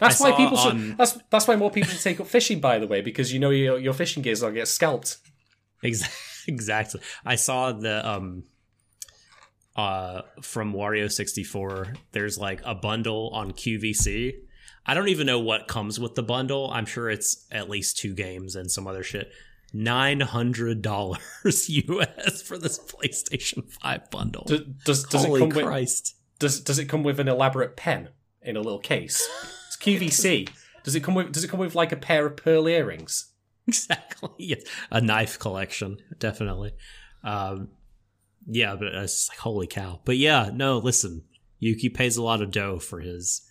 [0.00, 0.96] That's I why people should.
[0.96, 2.60] That's that's why more people should take up fishing.
[2.60, 5.18] By the way, because you know your your fishing gears will get scalped.
[5.84, 6.08] Ex-
[6.48, 7.02] Exactly.
[7.26, 8.44] I saw the um
[9.78, 14.34] uh from Wario 64 there's like a bundle on QVC.
[14.84, 16.70] I don't even know what comes with the bundle.
[16.70, 19.30] I'm sure it's at least two games and some other shit.
[19.74, 21.18] $900
[21.68, 24.44] US for this PlayStation 5 bundle.
[24.46, 26.16] Does does, does it Holy come with Christ.
[26.38, 28.08] does does it come with an elaborate pen
[28.42, 29.26] in a little case?
[29.66, 30.48] It's QVC.
[30.84, 33.32] Does it come with Does it come with like a pair of pearl earrings?
[33.66, 34.30] Exactly.
[34.38, 34.62] Yes.
[34.90, 36.72] A knife collection, definitely.
[37.22, 37.68] Um
[38.48, 40.00] yeah, but it's like holy cow.
[40.04, 41.24] But yeah, no, listen.
[41.60, 43.42] Yuki pays a lot of dough for his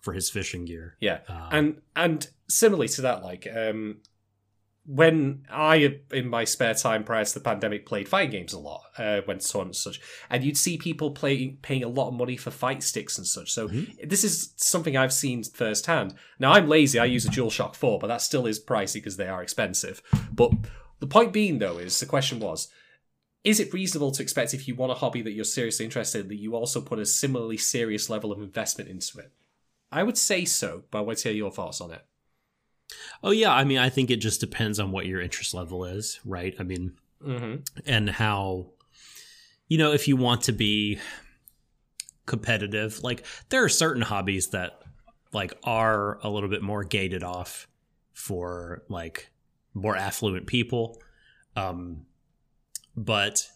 [0.00, 0.96] for his fishing gear.
[1.00, 4.02] Yeah, Um, and and similarly to that, like um,
[4.86, 8.82] when I in my spare time prior to the pandemic played fighting games a lot,
[8.98, 12.14] uh, went to tournaments and such, and you'd see people playing paying a lot of
[12.14, 13.50] money for fight sticks and such.
[13.50, 13.68] So
[14.04, 16.14] this is something I've seen firsthand.
[16.38, 19.28] Now I'm lazy; I use a DualShock Four, but that still is pricey because they
[19.28, 20.02] are expensive.
[20.30, 20.52] But
[21.00, 22.68] the point being, though, is the question was.
[23.44, 26.28] Is it reasonable to expect if you want a hobby that you're seriously interested in
[26.28, 29.32] that you also put a similarly serious level of investment into it?
[29.92, 32.04] I would say so, but I want to hear your thoughts on it.
[33.22, 36.20] Oh yeah, I mean I think it just depends on what your interest level is,
[36.24, 36.54] right?
[36.58, 36.94] I mean
[37.26, 37.62] Mm-hmm.
[37.86, 38.66] and how
[39.68, 40.98] you know if you want to be
[42.26, 44.80] competitive like there are certain hobbies that
[45.32, 47.66] like are a little bit more gated off
[48.12, 49.30] for like
[49.72, 51.00] more affluent people
[51.56, 52.04] um
[52.96, 53.48] but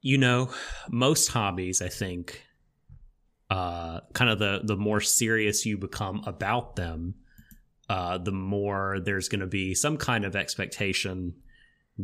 [0.00, 0.50] you know
[0.90, 2.42] most hobbies i think
[3.50, 7.14] uh kind of the the more serious you become about them
[7.88, 11.34] uh the more there's going to be some kind of expectation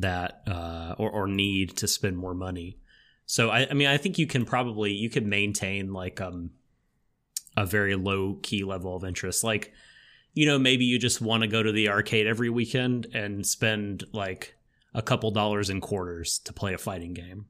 [0.01, 2.79] that uh, or, or need to spend more money.
[3.27, 6.51] So I, I mean, I think you can probably you can maintain like um
[7.57, 9.43] a very low key level of interest.
[9.43, 9.73] Like,
[10.35, 14.05] you know, maybe you just want to go to the arcade every weekend and spend
[14.13, 14.55] like
[14.97, 17.47] a couple dollars in quarters to play a fighting game.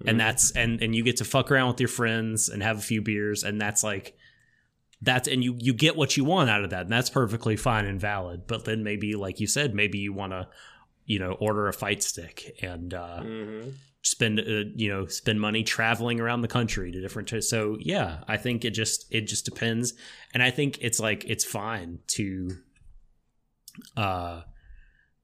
[0.00, 0.08] Mm-hmm.
[0.08, 2.82] And that's and and you get to fuck around with your friends and have a
[2.82, 4.16] few beers and that's like
[5.00, 7.86] that's and you you get what you want out of that and that's perfectly fine
[7.86, 8.46] and valid.
[8.46, 10.48] But then maybe like you said, maybe you want to
[11.06, 13.70] you know order a fight stick and uh Mm-hmm.
[14.02, 18.22] spend uh, you know spend money traveling around the country to different t- so yeah
[18.28, 19.94] i think it just it just depends
[20.34, 22.50] and i think it's like it's fine to
[23.96, 24.42] uh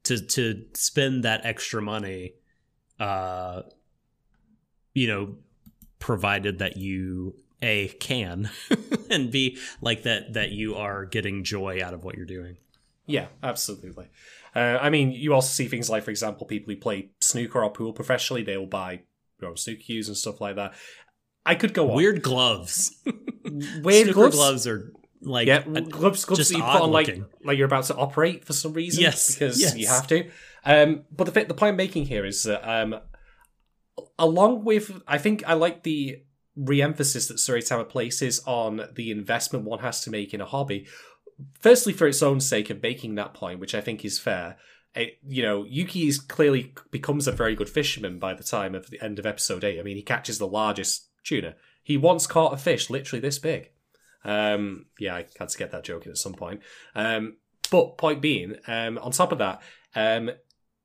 [0.05, 2.33] to to spend that extra money
[2.99, 3.61] uh
[4.93, 5.35] you know
[5.99, 8.49] provided that you a can
[9.09, 12.57] and b like that that you are getting joy out of what you're doing
[13.07, 14.07] Yeah, absolutely.
[14.55, 17.69] Uh, I mean, you also see things like, for example, people who play snooker or
[17.69, 18.91] pool professionally, they will buy
[19.39, 20.73] you know, snooker cues and stuff like that.
[21.45, 21.95] I could go on.
[21.97, 22.95] weird gloves
[23.83, 24.35] Weird gloves.
[24.35, 24.91] gloves are
[25.25, 28.45] like Yeah, gloves, gloves just that you put on like like you're about to operate
[28.45, 29.01] for some reason.
[29.01, 29.75] Yes, because yes.
[29.75, 30.29] you have to.
[30.63, 32.99] Um, but the the point I'm making here is that um,
[34.17, 36.23] along with I think I like the
[36.55, 40.87] re-emphasis that Tsuritama places on the investment one has to make in a hobby.
[41.59, 44.57] Firstly, for its own sake of making that point, which I think is fair.
[44.95, 48.89] It, you know, Yuki is clearly becomes a very good fisherman by the time of
[48.89, 49.77] the end of episode eight.
[49.77, 51.55] I mean, he catches the largest tuna.
[51.83, 53.71] He once caught a fish literally this big.
[54.25, 56.59] Um, yeah, I had to get that joke in at some point.
[56.95, 57.37] Um,
[57.71, 59.61] but point being, um, on top of that,
[59.95, 60.31] um,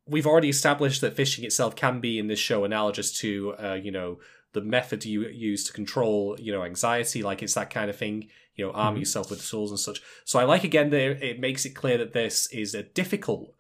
[0.07, 3.91] we've already established that fishing itself can be in this show analogous to, uh, you
[3.91, 4.19] know,
[4.53, 7.23] the method you use to control, you know, anxiety.
[7.23, 8.29] Like it's that kind of thing.
[8.57, 9.01] You know, arm Mhm.
[9.01, 10.03] yourself with tools and such.
[10.27, 13.55] So I like again that it makes it clear that this is a difficult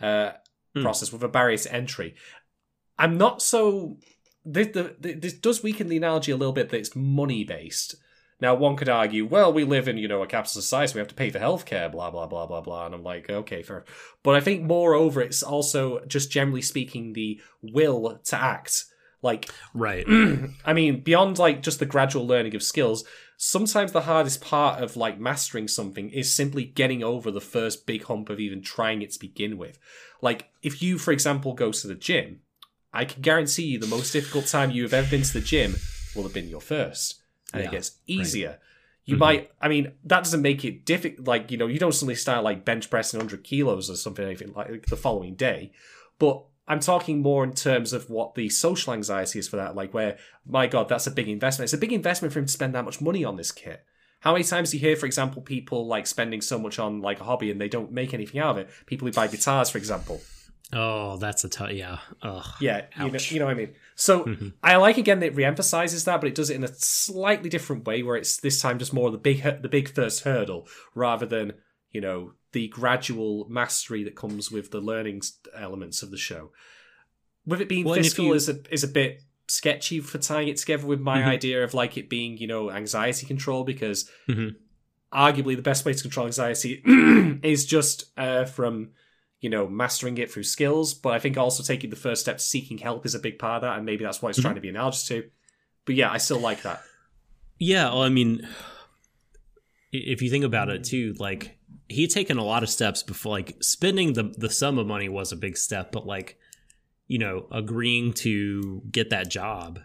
[0.00, 0.32] uh,
[0.74, 0.82] Hmm.
[0.82, 2.14] process with a barrier to entry.
[2.98, 3.98] I'm not so.
[4.44, 7.96] This, the, the, this does weaken the analogy a little bit that it's money based.
[8.44, 10.98] Now, one could argue, well, we live in, you know, a capitalist society, so we
[10.98, 12.84] have to pay for healthcare, blah, blah, blah, blah, blah.
[12.84, 13.86] And I'm like, okay, fair.
[14.22, 18.84] But I think, moreover, it's also, just generally speaking, the will to act.
[19.22, 20.04] Like, right
[20.66, 23.04] I mean, beyond, like, just the gradual learning of skills,
[23.38, 28.04] sometimes the hardest part of, like, mastering something is simply getting over the first big
[28.04, 29.78] hump of even trying it to begin with.
[30.20, 32.40] Like, if you, for example, go to the gym,
[32.92, 35.76] I can guarantee you the most difficult time you have ever been to the gym
[36.14, 37.23] will have been your first.
[37.54, 38.58] And Yeah, it gets easier.
[39.04, 39.20] You Mhm.
[39.20, 41.26] might, I mean, that doesn't make it difficult.
[41.26, 44.52] Like, you know, you don't suddenly start like bench pressing 100 kilos or something anything
[44.54, 45.72] like the following day.
[46.18, 49.76] But I'm talking more in terms of what the social anxiety is for that.
[49.76, 50.16] Like, where,
[50.46, 51.66] my God, that's a big investment.
[51.66, 53.84] It's a big investment for him to spend that much money on this kit.
[54.20, 57.20] How many times do you hear, for example, people like spending so much on like
[57.20, 58.70] a hobby and they don't make anything out of it?
[58.86, 60.22] People who buy guitars, for example.
[60.72, 61.70] Oh, that's a tough.
[61.72, 61.98] Yeah.
[62.22, 62.44] Ugh.
[62.60, 63.74] Yeah, you know, you know what I mean.
[63.96, 64.54] So Mhm.
[64.62, 67.84] I like again that it reemphasizes that, but it does it in a slightly different
[67.84, 71.52] way, where it's this time just more the big the big first hurdle rather than
[71.92, 75.22] you know the gradual mastery that comes with the learning
[75.56, 76.50] elements of the show.
[77.46, 80.56] With it being Well, fiscal you- is a is a bit sketchy for tying it
[80.56, 81.26] together with my Mhm.
[81.26, 84.56] idea of like it being you know anxiety control because Mhm.
[85.12, 86.82] arguably the best way to control anxiety
[87.42, 88.90] is just uh, from
[89.44, 92.78] you know mastering it through skills but i think also taking the first step seeking
[92.78, 94.42] help is a big part of that and maybe that's what it's Mhm.
[94.46, 95.16] trying to be analogous to
[95.84, 96.80] but yeah i still like that
[97.58, 97.84] Yeah.
[97.92, 98.32] Well, I mean,
[99.92, 101.56] if you think about it too, like
[101.88, 105.08] he had taken a lot of steps before, like spending the the sum of money
[105.08, 106.38] was a big step, but like
[107.06, 109.78] you know, agreeing to get that job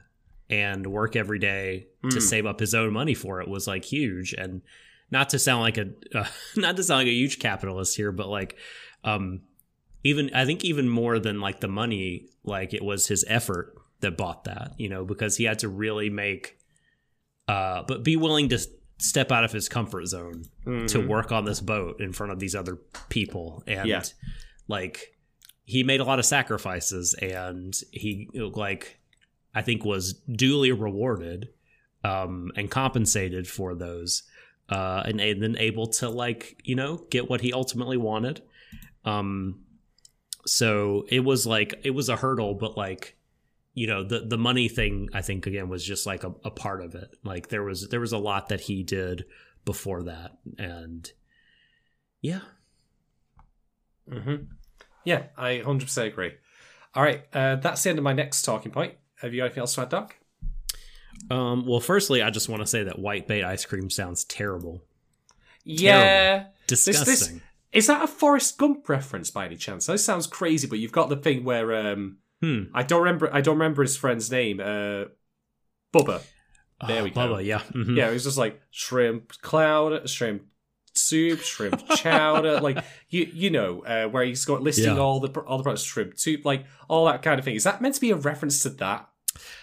[0.49, 2.21] and work every day to Mm.
[2.21, 4.61] save up his own money for it was like huge and
[5.11, 5.87] not to sound like a
[6.17, 6.25] uh,
[6.55, 8.55] not to sound like a huge capitalist here but like
[9.03, 9.41] um
[10.03, 14.17] even i think even more than like the money like it was his effort that
[14.17, 16.57] bought that you know because he had to really make
[17.47, 18.59] uh but be willing to
[18.97, 21.07] step out of his comfort zone to Mhm.
[21.07, 22.75] work on this boat in front of these other
[23.09, 24.03] people and Yeah.
[24.67, 25.15] like
[25.65, 28.99] he made a lot of sacrifices and he like
[29.55, 31.49] i think was duly rewarded
[32.03, 34.23] um and compensated for those
[34.69, 38.41] uh and, and then able to like you know get what he ultimately wanted
[39.05, 39.59] um
[40.49, 43.15] so it was like it was a hurdle but like
[43.75, 46.81] you know the the money thing i think again was just like a, a part
[46.81, 47.15] of it.
[47.23, 49.25] Like there was there was a lot that he did
[49.63, 50.31] before that.
[50.57, 51.09] And
[52.21, 52.41] yeah.
[54.09, 54.45] Mm-hmm.
[55.05, 56.33] yeah i 100% agree.
[56.95, 58.95] All right uh, that's the end of my next talking point.
[59.21, 60.15] Have you got anything else to add doc?
[61.29, 64.81] Um well firstly i just want to say that white bait ice cream sounds terrible.
[65.63, 66.47] Yeah.
[66.65, 70.79] Disgusting this- is that a forrest gump reference by any chance that sounds crazy but
[70.79, 73.29] you've got the thing where um hmm I don't remember.
[73.33, 74.59] I don't remember his friend's name.
[74.61, 75.05] Uh,
[75.93, 76.21] Bubba.
[76.87, 77.19] There Oh, we go.
[77.19, 77.59] Bubba, yeah.
[77.73, 77.97] mhm.
[77.97, 80.43] Yeah, it was just like shrimp cloud, shrimp
[80.93, 85.01] soup, shrimp chowder, like you you know uh, where he's got listing Yeah.
[85.01, 87.55] all the all the products, shrimp soup, like all that kind of thing.
[87.55, 89.09] Is that meant to be a reference to that?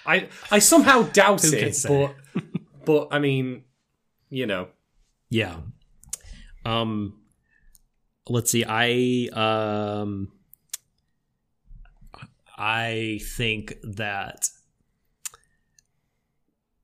[0.04, 2.14] I I somehow doubt it, but
[2.84, 3.64] but I mean,
[4.28, 4.68] you know,
[5.30, 5.56] Yeah.
[6.66, 7.20] Um
[8.28, 8.64] let's see.
[8.66, 10.32] I um
[12.58, 14.48] I think that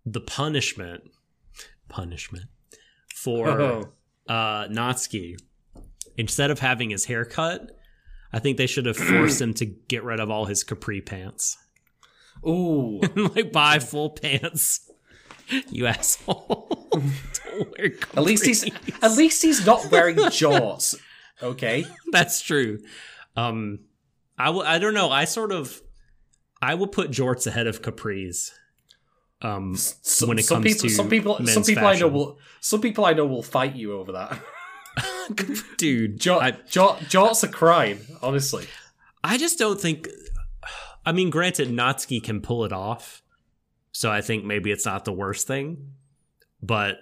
[0.04, 1.04] the punishment
[1.88, 2.46] punishment
[3.14, 3.92] for Oh.
[4.28, 5.36] uh Natsuki
[6.16, 7.70] instead of having his hair cut,
[8.32, 11.56] I think they should have forced him to get rid of all his capri pants.
[12.46, 14.90] ooh, like buy full pants.
[15.70, 16.88] You asshole.
[16.92, 18.64] Don't wear at least he's
[19.02, 20.94] at least he's not wearing jorts.
[21.42, 22.78] Okay, That's true.
[23.36, 23.80] Um,
[24.38, 24.62] I will.
[24.62, 25.10] I don't know.
[25.10, 25.80] I sort of.
[26.60, 28.52] I will put jorts ahead of capris.
[29.40, 32.38] Um, so, when it some comes people, to some people, some people I know will,
[32.60, 34.38] some people I know will fight you over that.
[35.76, 38.66] dude, Jort, I, jort, jorts are crime, honestly.
[39.24, 40.08] I just don't think.
[41.04, 43.22] I mean, granted, Natsuki can pull it off,
[43.90, 45.94] so I think maybe it's not the worst thing.
[46.62, 46.98] But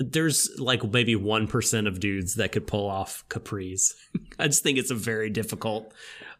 [0.00, 3.92] there's like maybe one percent of dudes that could pull off capris.
[4.38, 5.92] I just think it's a very difficult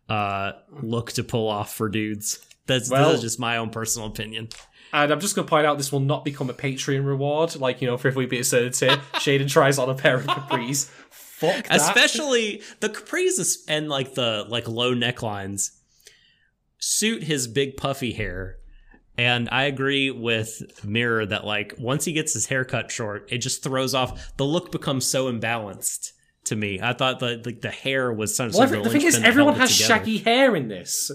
[0.08, 2.40] uh, look to pull off for dudes.
[2.66, 4.48] That's Well- this is just my own personal opinion.
[4.92, 7.54] And I'm just going to point out this will not become a Patreon reward.
[7.54, 8.70] Like, you know, for if we beat a certain
[9.14, 10.86] Shaden tries on a pair of capris.
[11.10, 11.76] Fuck that.
[11.76, 15.70] especially the capris and like the like low necklines
[16.78, 18.56] suit his big puffy hair
[19.20, 20.50] and i agree with
[20.84, 24.44] mirror that like once he gets his hair cut short it just throws off the
[24.54, 26.12] look becomes so imbalanced
[26.44, 29.02] to me i thought the like the hair was some Well, sort every- the thing
[29.06, 29.88] is, everyone has together.
[29.98, 31.10] shaggy hair in this.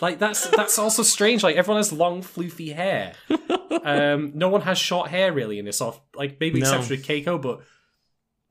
[0.00, 1.44] Like that's that's also strange.
[1.44, 3.12] Like everyone has long, floofy hair.
[3.84, 5.80] Um, no one has short hair really in this.
[5.80, 6.66] Off like maybe No.
[6.66, 7.60] except for Keiko, but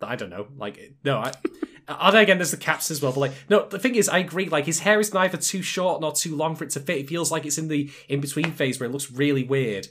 [0.01, 0.47] I don't know.
[0.57, 1.31] Like no, I.
[1.87, 3.11] And again, there's the caps as well.
[3.11, 4.47] But like, no, the thing is, I agree.
[4.49, 6.97] Like, his hair is neither too short nor too long for it to fit.
[6.99, 9.87] It feels like it's in the in between phase where it looks really weird.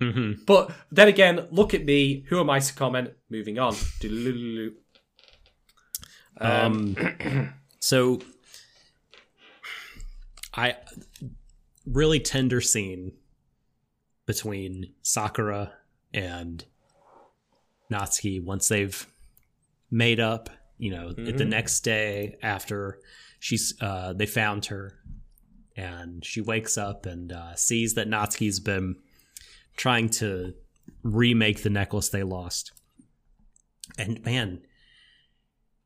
[0.00, 0.44] Mhm.
[0.44, 2.24] But then again, look at me.
[2.28, 3.12] Who am I to comment?
[3.30, 3.74] Moving on.
[6.40, 8.20] Um, Um, so
[10.52, 10.76] I
[11.86, 13.12] really tender scene
[14.26, 15.72] between Sakura
[16.12, 16.64] and
[17.90, 19.06] Natsuki once they've
[19.90, 20.48] made up.
[20.78, 21.48] You know, the Mhm.
[21.48, 22.98] next day after
[23.38, 24.98] she's uh, they found her,
[25.76, 28.96] and she wakes up and uh, sees that Natsuki's been
[29.76, 30.54] trying to
[31.02, 32.72] remake the necklace they lost.
[33.98, 34.62] And man,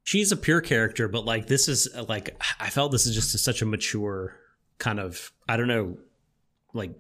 [0.05, 3.35] she's a pure character, but like this is uh, like I felt this is just
[3.35, 4.37] a, such a mature
[4.79, 5.99] kind of I don't know
[6.73, 6.93] like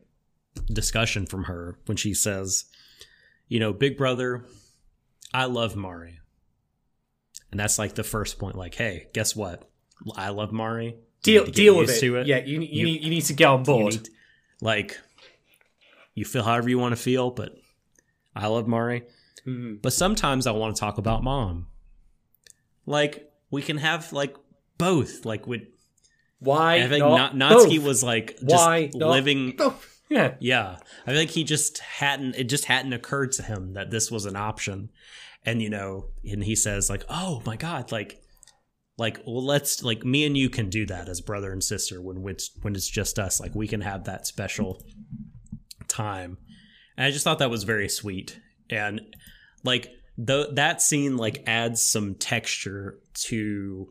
[0.72, 2.64] discussion from her when she says,
[3.48, 4.44] you know, Big Brother,
[5.32, 6.18] I love Mari,
[7.50, 8.56] and that's like the first point.
[8.56, 9.68] Like, hey, guess what?
[10.16, 10.86] I love Mari.
[10.86, 12.02] You deal need to get deal with it.
[12.02, 12.26] it.
[12.26, 13.92] Yeah, you, you, You- need, you need to get on You board.
[13.94, 14.08] need-
[14.60, 14.98] like,
[16.14, 17.56] you feel however you want to feel, but
[18.34, 19.04] I love Mari.
[19.46, 19.80] Mhm.
[19.82, 21.66] But sometimes I want to talk about mom.
[22.86, 24.36] Like we can have like
[24.78, 25.24] both.
[25.24, 25.62] Like with
[26.40, 29.54] Why I think not Na- Natsuki was like just Why living.
[29.56, 29.94] both?
[30.10, 32.34] Yeah, Yeah, I think he just hadn't.
[32.36, 34.88] It just hadn't occurred to him that this was an option,
[35.48, 38.22] and you know, and he says like, "Oh my god, like."
[39.00, 42.28] Like well, let's like me and you can do that as brother and sister when
[42.28, 43.38] it's when it's just us.
[43.38, 44.82] Like we can have that special
[45.86, 46.36] time.
[46.96, 48.40] And I just thought that was very sweet.
[48.68, 49.00] And
[49.62, 52.98] like the that scene like adds some texture
[53.28, 53.88] to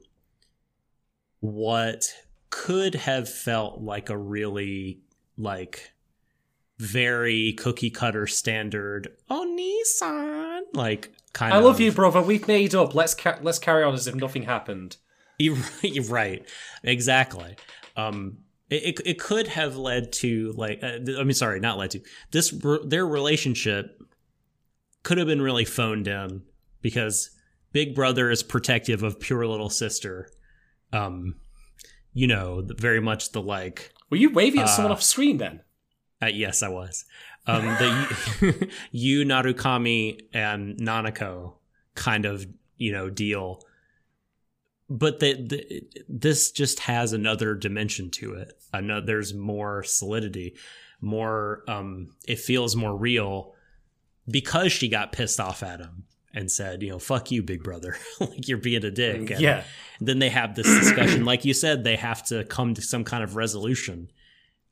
[1.39, 2.13] what
[2.49, 4.99] could have felt like a really
[5.37, 5.93] like
[6.79, 12.21] very cookie cutter standard oh nii-san like kind of I of love you, brother.
[12.21, 12.93] We've made up.
[12.95, 14.97] Let's ca- let's carry on as if nothing happened.
[15.39, 15.57] You're,
[16.09, 16.43] right.
[16.83, 17.55] Exactly.
[17.95, 18.39] Um,
[18.69, 22.01] it, it, it could have led to like uh, I mean, sorry, not led to
[22.31, 22.53] this.
[22.85, 23.99] Their relationship
[25.03, 26.41] could have been really phoned in
[26.81, 27.29] because
[27.71, 30.29] Big Brother is protective of pure little sister.
[30.91, 31.35] Um,
[32.13, 33.93] you know, very much the like.
[34.09, 35.61] Were you waving at someone Uh, off screen then?
[36.21, 37.05] Uh, yes, I was.
[37.45, 41.53] Um, the you Narukami and Nanako
[41.95, 42.45] kind of
[42.77, 43.63] you know deal,
[44.89, 48.53] but the, the this just has another dimension to it.
[48.73, 50.55] Another, there's more solidity,
[51.01, 51.63] more.
[51.67, 53.53] Um, it feels more real
[54.29, 56.03] because she got pissed off at him
[56.33, 59.29] and said, you know, "Fuck you, Big Brother," like you're being a dick.
[59.31, 59.63] And Yeah.
[60.01, 63.23] then they have this discussion, like you said, they have to come to some kind
[63.23, 64.09] of resolution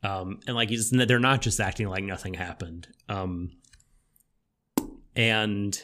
[0.06, 2.88] um, and like they're not just acting like nothing happened.
[3.10, 3.53] Um,
[5.15, 5.82] and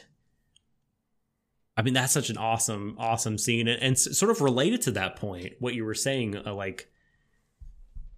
[1.76, 5.16] I mean that's such an awesome, awesome scene, and, and sort of related to that
[5.16, 6.88] point, what you were saying, uh, like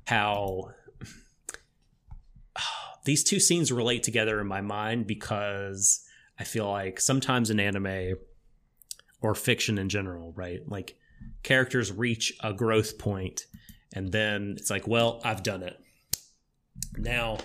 [0.07, 0.73] how
[3.07, 6.05] these two scenes relate together in my mind because
[6.39, 8.17] I feel like sometimes in anime
[9.23, 10.61] or fiction in general, right?
[10.67, 10.99] Like
[11.43, 13.47] characters reach a growth point
[13.95, 15.81] and then it's like, well, I've done it.
[16.97, 17.39] Now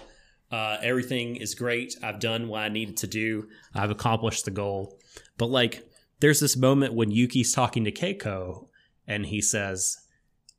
[0.52, 1.96] uh, everything is great.
[2.02, 3.48] I've done what I needed to do.
[3.74, 4.98] I've accomplished the goal.
[5.38, 5.88] But like,
[6.20, 8.68] there's this moment when Yuki's talking to Keiko
[9.08, 9.98] and he says,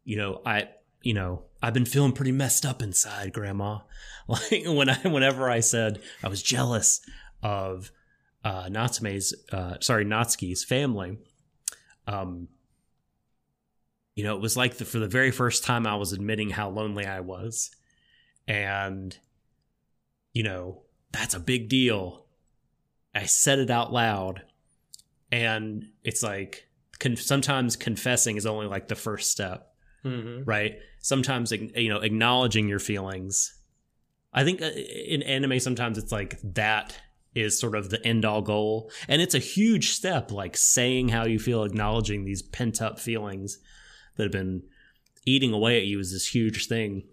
[0.05, 0.69] you know, I,
[1.03, 3.81] you know, I've been feeling pretty messed up inside, Grandma.
[4.29, 7.01] Like when I, whenever I said I was jealous
[7.43, 7.91] of
[8.45, 11.19] uh, Natsume's, uh, sorry, Natsuki's family,
[12.07, 12.47] um,
[14.15, 16.71] you know, it was like the, for the very first time I was admitting how
[16.71, 17.73] lonely I was,
[18.51, 19.17] and
[20.33, 20.83] you know,
[21.13, 22.27] that's a big deal.
[23.15, 24.43] I said it out loud,
[25.33, 26.69] and it's like
[26.99, 29.67] con- sometimes confessing is only like the first step
[30.05, 30.45] Mm-hmm.
[30.45, 30.79] right?
[31.01, 33.55] Sometimes you know acknowledging your feelings.
[34.33, 36.99] I think uh, in anime sometimes it's like that
[37.35, 40.33] is sort of the end all goal, and it's a huge step.
[40.33, 43.59] Like saying how you feel, acknowledging these pent up feelings
[44.17, 44.63] that have been
[45.27, 47.05] eating away at you is this huge thing.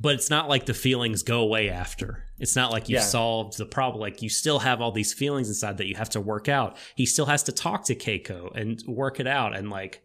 [0.00, 2.24] But it's not like the feelings go away after.
[2.38, 3.04] It's not like you've Yeah.
[3.04, 4.00] solved the problem.
[4.00, 6.76] Like you still have all these feelings inside that you have to work out.
[6.94, 10.02] He still has to talk to Keiko and work it out and like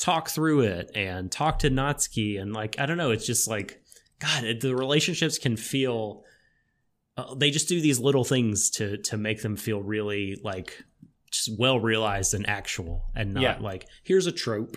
[0.00, 3.80] talk through it and talk to Natsuki and like I don't know, it's just like
[4.18, 6.24] God, it, the relationships can feel.
[7.16, 10.82] Uh, they just do these little things to to make them feel really like
[11.30, 13.58] just well realized and actual, and not Yeah.
[13.60, 14.76] like here's a trope.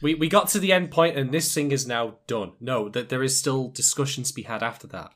[0.00, 2.52] We we got to the end point and this thing is now done.
[2.60, 5.12] No, that there is still discussions to be had after that.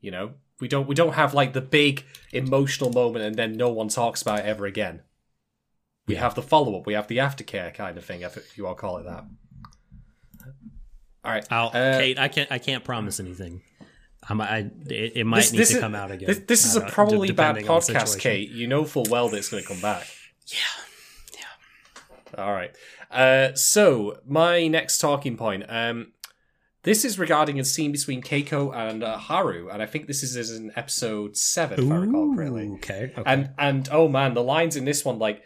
[0.00, 3.70] You know, we don't we don't have like the big emotional moment and then no
[3.70, 5.02] one talks about it ever again.
[6.06, 6.86] We have the follow up.
[6.86, 9.24] We have the aftercare kind of thing, if you all call it that.
[11.22, 13.62] All right, uh, Kate, I can't I can't promise anything.
[14.28, 16.26] I, might- I it, it might this, need this to is, come out again.
[16.26, 18.18] This, this is a probably d- bad depending on the podcast.
[18.18, 18.50] Kate.
[18.50, 20.06] You know full well that it's going to come back.
[20.46, 20.56] Yeah.
[22.36, 22.74] Yeah, All right.
[23.10, 25.64] Uh, so my next talking point.
[25.68, 26.12] Um,
[26.82, 30.50] this is regarding a scene between Keiko and uh, Haru, and I think this is,
[30.50, 32.70] in episode seven, if I recall correctly.
[32.76, 33.22] Okay, okay.
[33.26, 35.42] And and oh man, the lines in this one, like,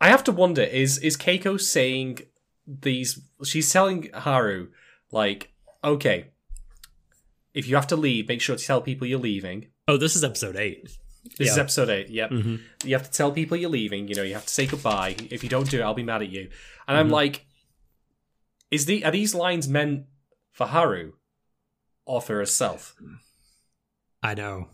[0.00, 2.20] I have to wonder: is is Keiko saying
[2.66, 3.20] these?
[3.42, 4.68] She's telling Haru,
[5.10, 6.26] like, okay,
[7.54, 9.68] if you have to leave, make sure to tell people you're leaving.
[9.88, 10.98] oh, this is episode eight.
[11.38, 12.08] This is episode eight.
[12.10, 12.30] Yep.
[12.30, 12.60] Mhm.
[12.84, 14.08] You have to tell people you're leaving.
[14.08, 15.16] You know, you have to say goodbye.
[15.30, 16.50] If you don't do it, I'll be mad at you.
[16.86, 17.12] And I'm Mhm.
[17.12, 17.46] like,
[18.70, 20.06] is the are these lines meant
[20.52, 21.12] for Haru
[22.04, 22.94] or for herself?
[24.22, 24.68] I know.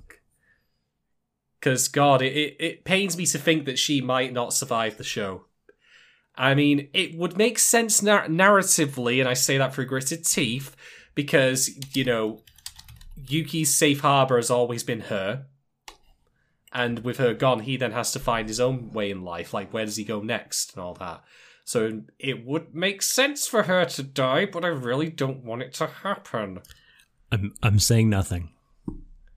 [1.60, 5.04] Because God, it, it it pains me to think that she might not survive the
[5.04, 5.44] show.
[6.34, 10.74] I mean, it would make sense nar- narratively, and I say that through gritted teeth,
[11.14, 12.42] because you know,
[13.28, 15.46] Yuki's safe harbor has always been her.
[16.72, 19.52] And with her gone, he then has to find his own way in life.
[19.52, 21.22] Like, where does he go next and all that.
[21.64, 25.74] So it would make sense for her to die, but I really don't want it
[25.74, 26.60] to happen.
[27.32, 28.50] I'm I'm saying nothing.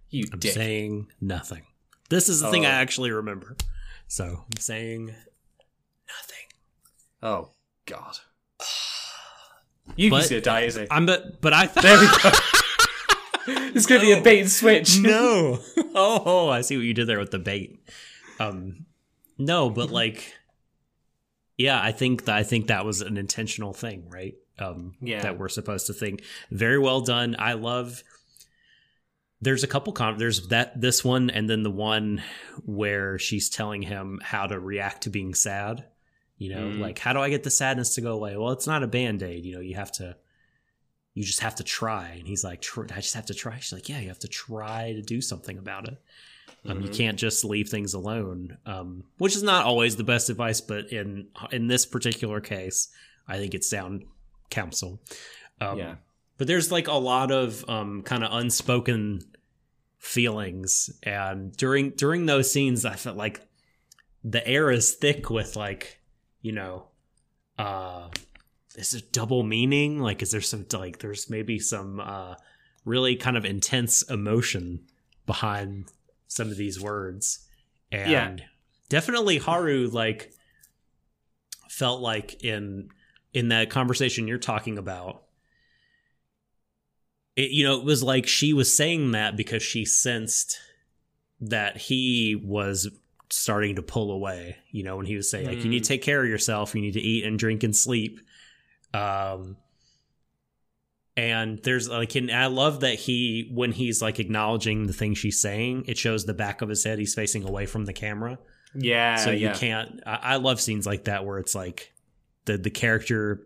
[0.10, 0.54] You I'm dick.
[0.54, 1.64] saying nothing.
[2.10, 2.82] This is the thing I Oh.
[2.82, 3.56] actually remember.
[4.08, 6.46] So I'm saying nothing.
[7.24, 7.50] oh,
[7.88, 8.18] God.
[9.96, 10.88] Yuki's But- gonna die, is he?
[10.90, 12.32] I'm but but I There we go.
[13.76, 14.98] it's gonna be a bait and switch.
[15.02, 15.60] no.
[15.96, 17.80] Oh, oh, I see what you did there with the bait.
[18.40, 18.88] Um,
[19.38, 20.34] no, but like,
[21.56, 24.34] yeah, I think that I think that was an intentional thing, right?
[24.58, 25.22] Um, Yeah.
[25.22, 26.24] that we're supposed to think.
[26.50, 27.36] Very well done.
[27.38, 28.04] I love.
[29.40, 30.18] There's a couple con.
[30.18, 32.24] There's that this one, and then the one
[32.66, 35.86] where she's telling him how to react to being sad.
[36.40, 36.80] You know, Mm.
[36.80, 38.36] like how do I get the sadness to go away?
[38.36, 39.46] Well, it's not a band aid.
[39.46, 40.16] You know, you have to
[41.14, 42.10] you just have to try.
[42.10, 43.60] And he's like, I just have to try.
[43.60, 45.98] She's like, yeah, you have to try to do something about it.
[46.66, 46.98] Um, You Mhm.
[46.98, 51.28] can't just leave things alone, um, which is not always the best advice, but in
[51.52, 52.88] in this particular case,
[53.28, 54.06] I think it's sound
[54.50, 55.02] counsel.
[55.62, 55.96] Um, Yeah.
[56.38, 59.22] But there's like a lot of um, kind of unspoken
[60.00, 63.42] feelings, and during during those scenes, I felt like
[64.24, 66.02] the air is thick with like,
[66.42, 66.88] you know,
[67.58, 68.10] uh,
[68.76, 70.00] is it double meaning?
[70.00, 72.36] Like, is there some like there's maybe some uh,
[72.86, 74.82] really kind of intense emotion
[75.26, 75.92] behind
[76.28, 77.48] some of these words,
[77.92, 78.46] and Yeah.
[78.90, 80.32] definitely Haru like
[81.70, 82.90] felt like in
[83.34, 85.24] in that conversation you're talking about,
[87.36, 90.60] it, you know, it was like she was saying that because she sensed
[91.42, 92.90] that he was
[93.30, 94.58] starting to pull away.
[94.72, 96.76] You know, when he was saying like, "You need to take care of yourself.
[96.76, 98.20] You need to eat and drink and sleep."
[98.94, 99.58] Um,
[101.16, 105.40] and there's like, and I love that he when he's like acknowledging the thing she's
[105.40, 106.98] saying, it shows the back of his head.
[107.00, 108.40] He's facing away from the camera,
[108.74, 109.54] Yeah, so you yeah.
[109.54, 110.02] can't.
[110.06, 111.94] I, I love scenes like that where it's like
[112.46, 113.46] the the character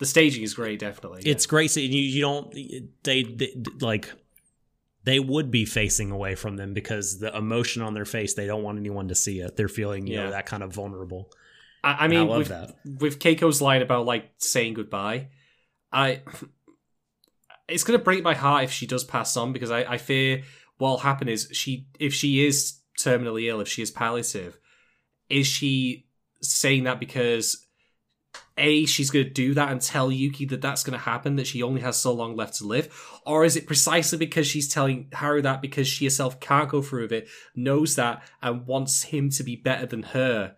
[0.00, 1.22] The staging is great, definitely.
[1.24, 2.52] it's great so you, you don't
[3.04, 4.12] they, they like
[5.04, 8.62] they would be facing away from them because the emotion on their face they don't
[8.64, 10.24] want anyone to see it they're feeling you Yeah.
[10.24, 11.30] know that kind of vulnerable
[11.82, 12.76] I, I mean, I with, that.
[12.84, 15.28] with Keiko's line about like saying goodbye,
[15.92, 16.22] I
[17.68, 20.42] it's gonna break my heart if she does pass on because I, I fear
[20.78, 24.58] what'll happen is she if she is terminally ill, if she is palliative,
[25.28, 26.06] is she
[26.40, 27.66] saying that because
[28.56, 31.80] a she's gonna do that and tell Yuki that that's gonna happen that she only
[31.80, 32.92] has so long left to live,
[33.26, 37.02] or is it precisely because she's telling Haru that because she herself can't go through
[37.02, 40.56] with it, knows that and wants him to be better than her?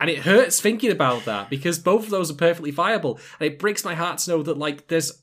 [0.00, 3.20] And it hurts thinking about that because both of those are perfectly viable.
[3.38, 5.22] And it breaks my heart to know that, like, there's,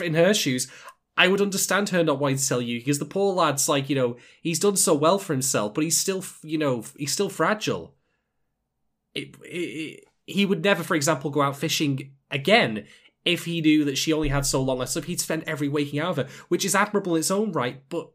[0.00, 0.68] in her shoes,
[1.16, 3.94] I would understand her not wanting to tell you because the poor lad's like, you
[3.94, 7.94] know, he's done so well for himself, but he's still, you know, he's still fragile.
[9.14, 12.86] It, it, he would never, for example, go out fishing again
[13.24, 14.90] if he knew that she only had so long left.
[14.90, 17.80] So he'd spend every waking hour of her, which is admirable in its own right.
[17.88, 18.10] But,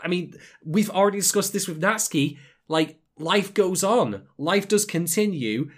[0.00, 0.34] I mean,
[0.64, 2.38] we've already discussed this with Natsuki.
[2.68, 4.22] Like, life goes on.
[4.38, 5.70] Life does continue.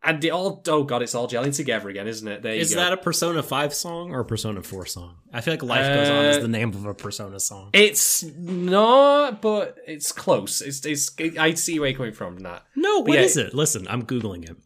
[0.00, 2.40] And it all, oh god, it's all gelling together again, isn't it?
[2.42, 2.76] There you go.
[2.76, 6.08] that a persona 5 song or a persona 4 song i feel like life goes
[6.08, 10.60] on Uh, is the name of a persona song It's not, but it's close.
[10.60, 12.60] It's, it's, I see where you're coming from, Nat.
[12.76, 13.24] no what yeah.
[13.24, 14.56] is it listen i'm googling it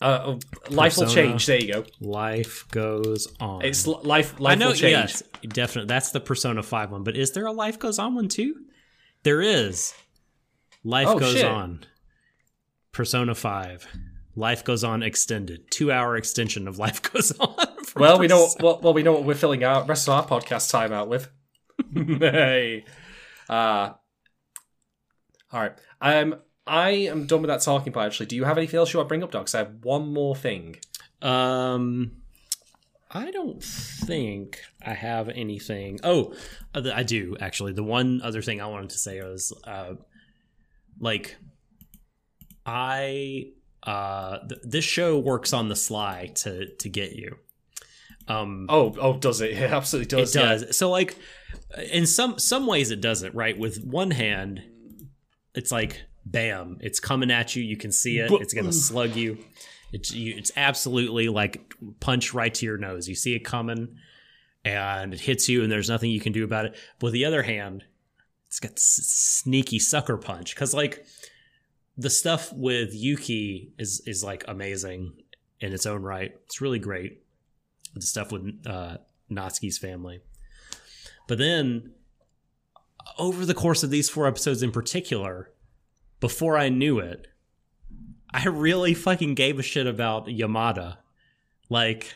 [0.00, 0.36] Uh,
[0.70, 1.46] life will change.
[1.46, 1.84] There you go.
[2.00, 4.38] life goes on It's life.
[4.40, 4.92] Life I know, will change.
[4.92, 5.86] yes, definitely.
[5.88, 7.04] That's the Persona 5 one.
[7.04, 8.50] But is there a Life Goes On one too?
[9.22, 9.94] There is.
[10.84, 11.44] Life Oh, Goes shit.
[11.44, 11.80] On.
[12.92, 13.86] Persona 5.
[14.36, 15.70] Life Goes On extended.
[15.70, 17.54] Two hour extension of Life Goes On.
[17.96, 18.44] Well, we know.
[18.44, 18.64] Persona.
[18.64, 21.28] Well, well, we know what we're filling our rest of our podcast time out with.
[21.94, 22.84] hey,
[23.48, 23.90] uh,
[25.52, 25.72] all right.
[26.00, 26.36] Um,
[26.66, 28.06] I am done with that talking part.
[28.06, 29.46] Actually, do you have anything else you want to bring up, Doc?
[29.46, 30.76] 'Cause I have one more thing.
[31.22, 32.12] Um,
[33.10, 36.00] I don't think I have anything.
[36.02, 36.34] Oh,
[36.74, 37.72] I do actually.
[37.72, 39.94] The one other thing I wanted to say was, uh,
[41.00, 41.36] like,
[42.66, 43.48] I
[43.82, 47.36] uh, th- this show works on the sly to to get you.
[48.26, 49.50] Um, Oh, oh, does it?
[49.58, 50.34] It absolutely does.
[50.34, 50.48] it yeah.
[50.48, 50.76] does.
[50.76, 51.16] So like,
[51.92, 53.34] in some some ways it doesn't.
[53.34, 53.58] Right.
[53.58, 54.62] With one hand,
[55.54, 57.62] it's like bam, it's coming at you.
[57.62, 58.30] You can see it.
[58.32, 59.38] It's gonna slug you.
[59.92, 63.08] It's you, it's absolutely like punch right to your nose.
[63.08, 63.96] You see it coming,
[64.64, 66.72] and it hits you, and there's nothing you can do about it.
[66.98, 67.84] But with the other hand,
[68.54, 71.04] it's got sneaky sucker punch because like
[71.96, 75.14] the stuff with Yuki is is like amazing
[75.58, 76.32] in its own right.
[76.44, 77.24] It's really great.
[77.96, 78.98] The stuff with uh,
[79.28, 80.20] Natsuki's family,
[81.26, 81.94] but then
[83.18, 85.50] over the course of these four episodes in particular,
[86.20, 87.26] before I knew it,
[88.32, 90.98] I really fucking gave a shit about Yamada.
[91.68, 92.14] Like,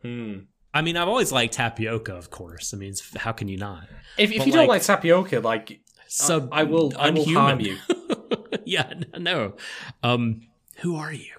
[0.00, 0.40] Hmm.
[0.74, 2.74] I mean, I've always liked tapioca, of course.
[2.74, 3.88] I mean, how can you not?
[4.18, 7.76] If, if you don't like- like tapioca, like So I will, I will harm you.
[8.64, 9.54] yeah, no.
[10.02, 10.42] Um,
[10.78, 11.32] who are you?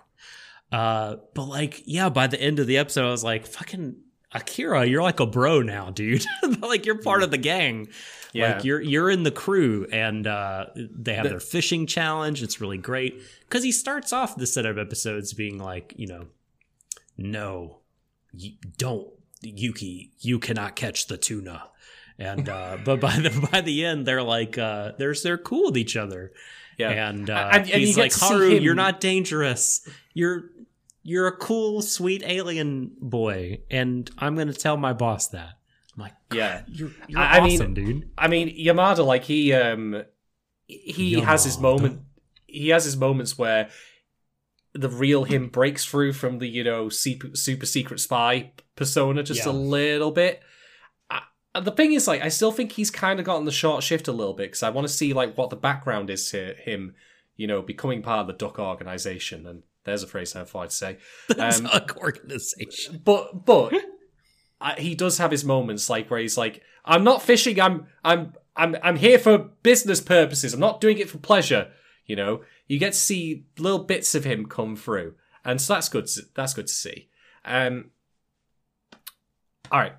[0.71, 3.97] Uh, but like, yeah, by the end of the episode, I was like, fucking
[4.31, 6.25] Akira, you're like a bro now, dude.
[6.61, 7.87] like you're part of the gang.
[8.33, 8.55] Yeah.
[8.55, 12.43] Like you're you're in the crew, and uh, they have their fishing challenge.
[12.43, 16.25] It's really great because he starts off the set of episodes being like, you know,
[17.17, 17.79] no,
[18.33, 19.07] you don't,
[19.45, 21.69] Yuki, you cannot catch the tuna.
[22.17, 25.77] And uh, but by the by the end, they're like uh, they're they're cool with
[25.77, 26.31] each other.
[26.77, 27.09] Yeah.
[27.09, 29.87] And, uh, And- and he's like, Haru, you're not dangerous.
[30.13, 30.49] You're
[31.03, 35.57] you're a cool, sweet alien boy, and I'm gonna tell my boss that.
[35.95, 36.63] I'm like, Yeah.
[36.67, 38.09] you're, you're I- I mean- awesome, dude.
[38.17, 40.03] I mean, Yamada, like he um
[40.67, 42.01] he has his moment.
[42.47, 43.69] He has his moments where
[44.75, 49.45] the real him breaks through from the you know super, super secret spy persona just
[49.45, 49.51] Yeah.
[49.51, 50.41] a little bit.
[51.09, 51.21] I,
[51.61, 54.11] the thing is, like, I still think he's kind of gotten the short shift a
[54.11, 56.95] little bit because I want to see like what the background is to him,
[57.37, 59.47] you know, becoming part of the Duck organization.
[59.47, 60.97] And there's a phrase I thought to say.
[61.39, 63.01] Um, Duck organization.
[63.03, 63.73] but but
[64.61, 68.33] I, he does have his moments like where he's like i'm not fishing i'm i'm
[68.55, 71.71] i'm i'm here for business purposes i'm not doing it for pleasure
[72.05, 75.15] you know you get to see little bits of him come through
[75.45, 76.07] and so that's good.
[76.07, 77.07] To, that's good to see.
[77.45, 77.91] Um,
[79.71, 79.93] all right.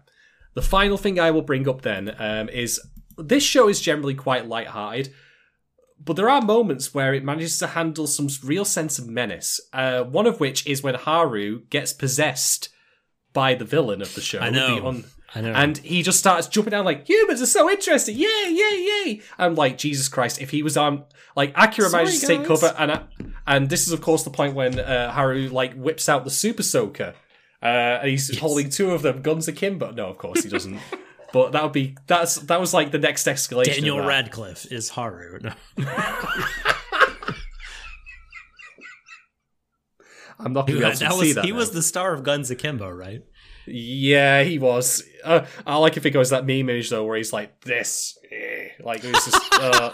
[0.54, 2.80] The final thing I will bring up then um, is
[3.16, 5.14] this show is generally quite light-hearted,
[6.02, 9.60] but there are moments where it manages to handle some real sense of menace.
[9.72, 12.70] Uh, one of which is when Haru gets possessed
[13.32, 14.40] by the villain of the show.
[14.40, 14.80] I know.
[14.80, 15.04] the un- I know.
[15.44, 19.20] And he just starts jumping down like humans are so interesting, yay, yay, yay!
[19.38, 20.40] I'm like Jesus Christ.
[20.40, 21.04] If he was on
[21.34, 23.02] like Akira Sorry, manages to take cover, and I-
[23.46, 26.62] and this is of course the point when uh, Haru like whips out the Super
[26.62, 27.14] Soaker,
[27.62, 29.90] uh, and he's holding two of them, guns akimbo.
[29.90, 30.78] No, of course he doesn't.
[31.32, 33.74] but that would be that's that was like the next escalation.
[33.74, 34.00] Daniel.
[34.00, 35.40] Radcliffe is Haru.
[35.42, 35.52] No.
[40.38, 41.44] I'm not going to be able to that see that.
[41.44, 41.56] he now.
[41.56, 43.22] was the star of Guns Akimbo, right?
[43.66, 45.02] Yeah, he was.
[45.24, 48.68] Uh, I like if it goes that meme image though, where he's like this, eh,
[48.80, 49.90] like he's just uh,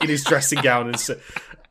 [0.00, 1.18] in his dressing gown and so,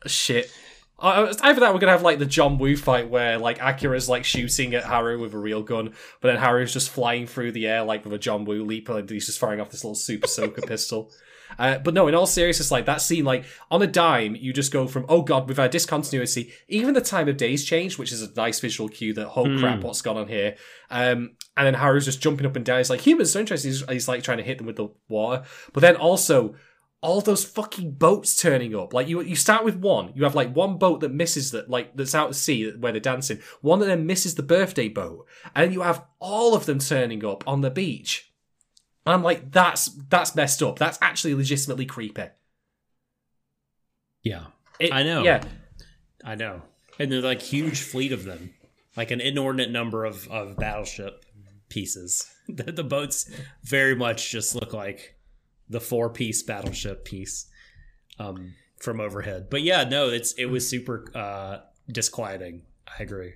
[0.06, 0.52] shit.
[0.98, 4.24] Uh, either that, we're gonna have like the John Woo fight where like Akira's like
[4.24, 7.84] shooting at Haru with a real gun, but then Haru's just flying through the air
[7.84, 10.62] like with a John Woo leap, and he's just firing off this little Super Soaker
[10.62, 11.12] pistol.
[11.58, 14.72] Uh, but no, in all seriousness, like that scene, like on a dime, you just
[14.72, 16.52] go from oh god, we've had discontinuity.
[16.68, 19.82] Even the time of day's changed, which is a nice visual cue that oh crap,
[19.82, 20.56] what's gone on here?
[20.90, 22.80] Um, and then Haru's just jumping up and down.
[22.80, 23.72] He's like humans so interesting.
[23.72, 25.44] He's, he's like trying to hit them with the water,
[25.74, 26.56] but then also
[27.06, 28.92] all those fucking boats turning up.
[28.92, 30.12] Like you, you start with one.
[30.16, 33.00] You have like one boat that misses that, like that's out at sea where they're
[33.00, 33.40] dancing.
[33.62, 37.44] One that then misses the birthday boat, and you have all of them turning up
[37.48, 38.32] on the beach.
[39.06, 40.80] And I'm like, that's that's messed up.
[40.80, 42.26] That's actually legitimately creepy.
[44.24, 44.46] Yeah,
[44.80, 45.24] It- I know.
[45.24, 45.44] Yeah,
[46.24, 46.64] I know.
[46.98, 48.54] And they're like huge fleet of them,
[48.96, 51.26] like an inordinate number of of battleship
[51.70, 52.32] pieces.
[52.48, 53.28] The, the boats
[53.64, 55.16] very much just look like
[55.68, 57.48] the four piece battleship piece
[58.20, 59.48] um, from overhead.
[59.50, 61.62] But yeah, no, it's it was super uh,
[61.92, 62.62] disquieting.
[62.88, 63.34] I agree.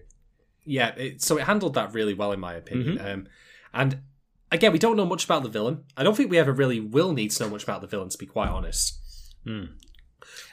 [0.64, 0.90] yeah.
[0.90, 2.98] It, so it handled that really well, in my opinion.
[3.00, 3.08] Mm-hmm.
[3.08, 3.28] Um,
[3.74, 4.00] and
[4.52, 5.84] again, we don't know much about the villain.
[5.96, 8.18] I don't think we ever really will need to know much about the villain, to
[8.18, 9.00] be quite honest.
[9.46, 9.66] Hmm.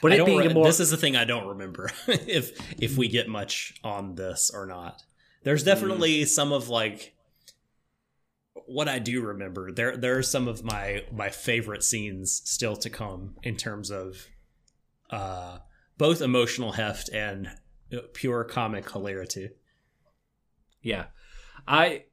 [0.01, 2.97] But it being re- a more this is the thing I don't remember if if
[2.97, 5.03] we get much on this or not.
[5.43, 7.15] There's definitely some of like
[8.65, 9.71] what I do remember.
[9.71, 14.27] There there are some of my my favorite scenes still to come in terms of
[15.09, 15.59] uh
[15.97, 17.49] both emotional heft and
[17.93, 19.49] uh, pure comic hilarity.
[20.81, 21.05] Yeah,
[21.67, 22.03] I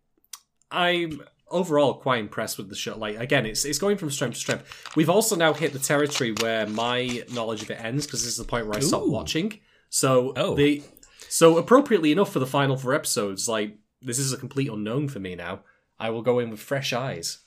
[0.70, 1.22] I'm
[1.54, 2.96] overall quite impressed with the show.
[2.98, 4.92] Like again, it's it's going from strength to strength.
[4.96, 8.36] We've also now hit the territory where my knowledge of it ends because this is
[8.38, 9.10] the point where I stop Ooh.
[9.10, 9.60] watching.
[9.88, 10.54] So Oh.
[10.54, 10.82] the
[11.28, 15.20] so appropriately enough for the final four episodes, like this is a complete unknown for
[15.20, 15.60] me now.
[15.98, 17.38] I will go in with fresh eyes.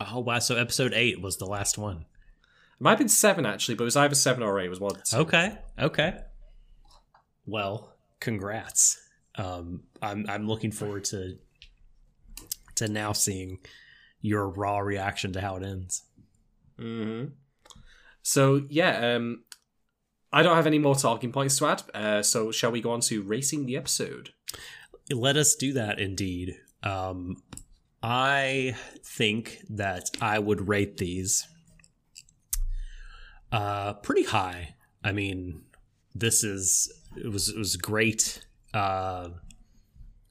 [0.00, 0.38] Oh wow!
[0.38, 1.98] So episode eight was the last one.
[1.98, 4.66] It might have been seven actually, but it was either seven or eight.
[4.66, 4.96] It was one.
[5.12, 5.58] Okay.
[5.78, 6.18] Okay.
[7.46, 9.00] Well, congrats.
[9.36, 11.36] Um, I'm I'm looking forward to
[12.76, 13.58] to now seeing
[14.20, 16.02] your raw reaction to how it ends.
[16.78, 17.26] hmm
[18.22, 19.44] So yeah, um,
[20.32, 21.82] I don't have any more talking points to add.
[21.94, 24.30] Uh, so shall we go on to racing the episode?
[25.10, 26.56] Let us do that indeed.
[26.82, 27.36] Um,
[28.02, 31.46] I think that I would rate these
[33.52, 34.74] uh, pretty high.
[35.02, 35.62] I mean,
[36.14, 39.28] this is it was it was great, uh,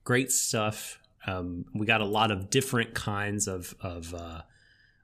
[0.03, 0.99] great stuff.
[1.25, 4.41] Um, we got a lot of different kinds of of uh,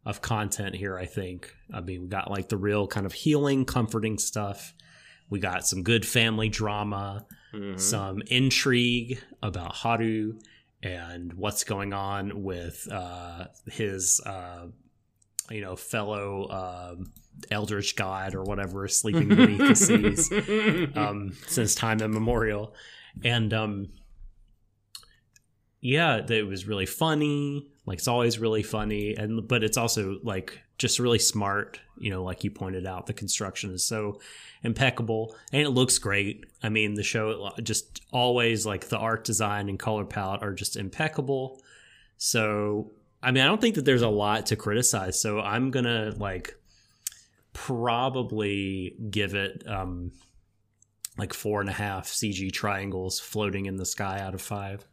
[0.06, 0.98] of content here.
[0.98, 1.56] I think.
[1.74, 4.74] I mean, we got like the real kind of healing, comforting stuff.
[5.30, 7.26] We got some good family drama
[7.78, 10.38] some intrigue about Haru
[10.84, 14.68] and what's going on with uh, his, uh,
[15.50, 17.12] you know, fellow um
[17.50, 20.32] Eldritch God or whatever sleeping beneath the seas
[20.96, 22.76] um, since time immemorial.
[23.24, 23.88] And um,
[25.82, 27.68] yeah, it was really funny.
[27.86, 31.80] Like it's always really funny, and but it's also like just really smart.
[31.98, 34.20] You know, like you pointed out, the construction is so
[34.64, 36.46] impeccable and it looks great.
[36.64, 40.76] I mean, the show just always like the art design and color palette are just
[40.76, 41.62] impeccable.
[42.18, 42.92] So,
[43.24, 45.20] I mean, I don't think that there's a lot to criticize.
[45.20, 46.56] So I'm gonna like
[47.54, 50.12] probably give it um
[51.18, 54.86] like four and a half CG triangles floating in the sky out of five.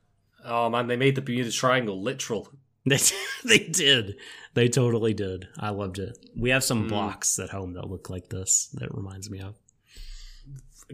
[0.47, 2.49] Oh man, they made the Bermuda Triangle literal.
[2.89, 2.99] They
[3.45, 4.15] they did.
[4.55, 5.49] They totally did.
[5.59, 6.17] I loved it.
[6.37, 6.89] We have some Mm.
[6.91, 8.69] blocks at home that look like this.
[8.75, 9.57] That reminds me of.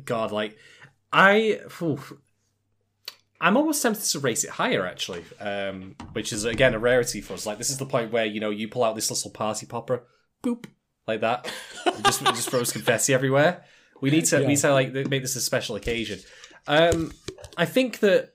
[0.07, 0.57] God, like
[1.12, 2.01] I, phew,
[3.43, 7.35] I'm almost tempted to race it higher actually, um, which is again a rarity for
[7.35, 7.45] us.
[7.45, 10.05] Like this is the point where you know you pull out this little party popper,
[10.43, 10.65] boop,
[11.07, 11.53] like that,
[11.85, 13.65] and just it just throws confetti everywhere.
[14.01, 16.20] We need to we need to like make this a special occasion.
[16.66, 17.12] Um,
[17.57, 18.32] I think that.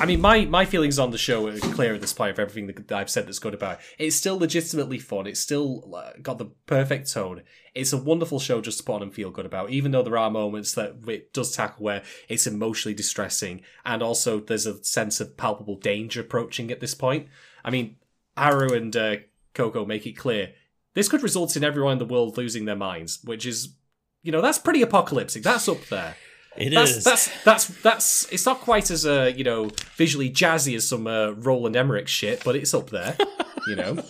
[0.00, 2.66] I mean, my, my feelings on the show are clear at this point of everything
[2.68, 3.80] that I've said that's good about it.
[3.98, 5.26] It's still legitimately fun.
[5.26, 5.84] It's still
[6.22, 7.42] got the perfect tone.
[7.74, 10.16] It's a wonderful show just to put on and feel good about, even though there
[10.16, 15.20] are moments that it does tackle where it's emotionally distressing and also there's a sense
[15.20, 17.28] of palpable danger approaching at this point.
[17.62, 17.96] I mean,
[18.38, 19.16] Haru and uh,
[19.52, 20.54] Coco make it clear
[20.94, 23.74] this could result in everyone in the world losing their minds, which is,
[24.22, 25.42] you know, that's pretty apocalyptic.
[25.42, 26.16] That's up there.
[26.56, 27.04] It that's, is.
[27.04, 28.32] That's that's that's.
[28.32, 32.42] It's not quite as uh, you know visually jazzy as some uh, Roland Emmerich shit,
[32.44, 33.16] but it's up there.
[33.66, 34.02] you know,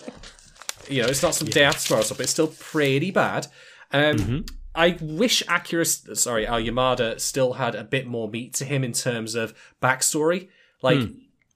[0.88, 3.46] you know, it's not some day after tomorrow stuff, but it's still pretty bad.
[3.92, 4.38] Um, Mm-hmm.
[4.72, 8.92] I wish Akira, sorry, Al Yamada still had a bit more meat to him in
[8.92, 9.52] terms of
[9.82, 10.48] backstory.
[10.80, 11.12] Like, Hmm.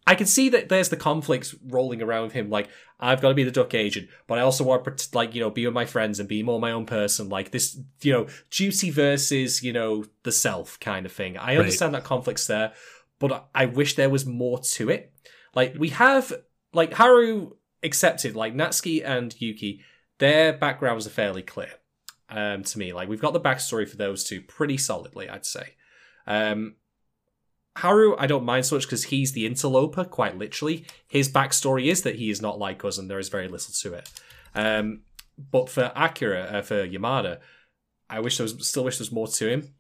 [0.06, 2.50] I can see that there's the conflicts rolling around with him.
[2.50, 2.68] Like,
[3.00, 5.50] I've got to be the duck agent, but I also want to, like, you know,
[5.50, 7.28] be with my friends and be more my own person.
[7.28, 11.38] Like this, you know, duty versus, you know, the self kind of thing.
[11.38, 12.72] I understand that conflict's there,
[13.18, 15.12] but I wish there was more to it.
[15.54, 16.32] Like, we have,
[16.72, 17.52] like, Haru
[17.82, 19.80] accepted, like, Natsuki and Yuki,
[20.18, 21.70] their backgrounds are fairly clear
[22.28, 22.92] um, to me.
[22.92, 25.74] Like, we've got the backstory for those two pretty solidly, I'd say.
[26.26, 26.74] Um,
[27.76, 30.86] Haru, I don't mind so much because he's the interloper, quite literally.
[31.08, 33.94] His backstory is that he is not like us and there is very little to
[33.94, 34.10] it.
[34.54, 35.02] Um,
[35.50, 37.40] but for Akira, uh, for Yamada,
[38.08, 39.74] I wish there was, still wish there was more to him.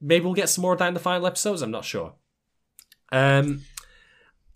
[0.00, 2.14] Maybe we'll get some more of that in the final episodes, I'm not sure.
[3.10, 3.62] Um,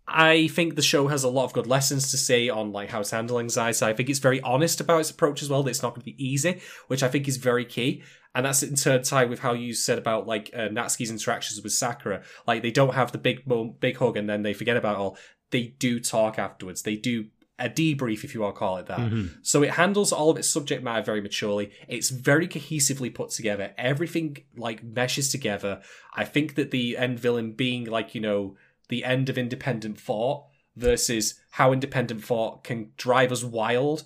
[0.08, 3.02] I think the show has a lot of good lessons to say on like how
[3.02, 3.84] to handle anxiety.
[3.84, 5.64] I think it's very honest about its approach as well.
[5.64, 8.02] That it's not going to be easy, which I think is very key.
[8.36, 11.72] And that's in turn tied with how you said about like uh, Natsuki's interactions with
[11.72, 12.22] Sakura.
[12.46, 13.42] Like they don't have the big
[13.80, 15.18] big hug and then they forget about it all.
[15.50, 16.82] They do talk afterwards.
[16.82, 18.98] They do a debrief, if you want to call it that.
[18.98, 19.38] Mm-hmm.
[19.40, 21.70] So it handles all of its subject matter very maturely.
[21.88, 23.72] It's very cohesively put together.
[23.78, 25.80] Everything like meshes together.
[26.14, 28.56] I think that the end villain being like you know
[28.88, 30.44] the end of independent thought
[30.76, 34.04] versus how independent thought can drive us wild,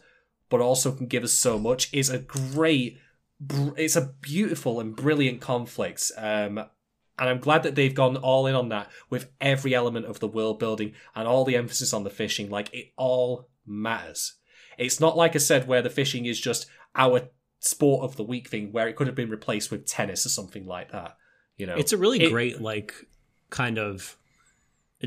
[0.48, 2.96] but also can give us so much is a great.
[3.76, 6.10] It's a beautiful and brilliant conflict.
[6.16, 10.20] Um, and I'm glad that they've gone all in on that with every element of
[10.20, 12.50] the world building and all the emphasis on the fishing.
[12.50, 14.34] Like it all matters.
[14.78, 17.28] It's not like I said where the fishing is just our
[17.60, 20.66] sport of the week thing, where it could have been replaced with tennis or something
[20.66, 21.16] like that.
[21.58, 22.94] You know, It's a really It- great like
[23.50, 24.16] kind of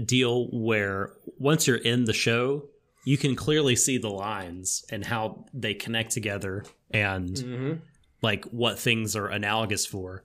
[0.05, 2.69] deal where once you're in the show,
[3.05, 7.81] you can clearly see the lines and how they connect together and Mhm.
[8.24, 10.24] Like what things are analogous for.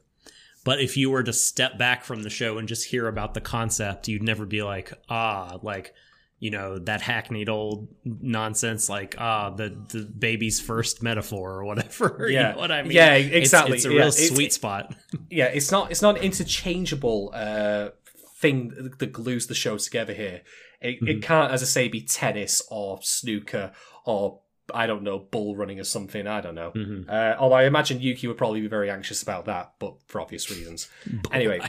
[0.65, 3.41] But if you were to step back from the show and just hear about the
[3.41, 5.95] concept, you'd never be like, ah, like,
[6.41, 12.29] you know, that hackneyed old nonsense, like, ah, the, the baby's first metaphor or whatever.
[12.31, 12.51] Yeah.
[12.51, 12.93] You know what I mean?
[12.93, 13.77] Yeah, exactly.
[13.77, 14.95] It's, a Yeah, real it's- sweet spot.
[15.31, 17.89] yeah, it's not it's not an interchangeable uh,
[18.37, 20.43] thing that glues the show together here.
[20.81, 23.73] It, it can't, as I say, be tennis or snooker
[24.05, 24.41] or
[24.75, 26.27] I don't know bull running or something.
[26.27, 26.73] I don't know.
[26.73, 27.09] Mhm.
[27.09, 30.51] Uh, although I imagine Yuki would probably be very anxious about that, but for obvious
[30.51, 30.89] reasons.
[31.33, 31.61] Anyway,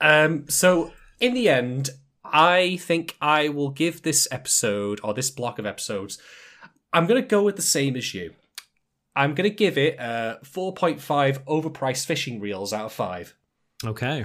[0.00, 1.90] um, so in the end,
[2.24, 6.18] I think I will give this episode or this block of episodes.
[6.92, 8.34] I'm gonna go with the same as you.
[9.14, 13.34] I'm gonna give it uh, 4.5 overpriced fishing reels out of five.
[13.84, 14.24] Okay.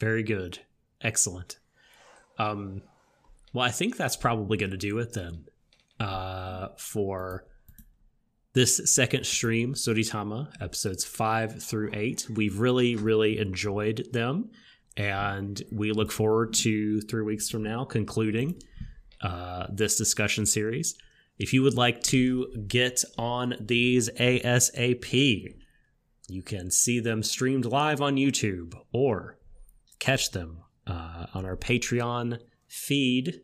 [0.00, 0.60] Very good.
[1.00, 1.58] Excellent.
[2.38, 2.82] Um
[3.52, 5.44] well, I think that's probably going to do it then.
[6.02, 7.44] Uh for
[8.54, 12.26] this second stream, Tsuritama, episodes 5 through 8.
[12.34, 14.50] We've really really enjoyed them
[14.96, 18.60] and we look forward to 3 weeks from now concluding
[19.22, 20.96] uh this discussion series.
[21.38, 25.56] If you would like to get on these ASAP,
[26.28, 29.38] you can see them streamed live on YouTube or
[29.98, 33.40] catch them uh, on our Patreon feed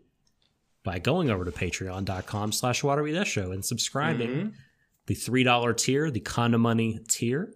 [0.84, 4.54] by going over to patreon.com slash watery show and subscribing
[5.06, 7.52] the $3 tier, the Conda Money tier.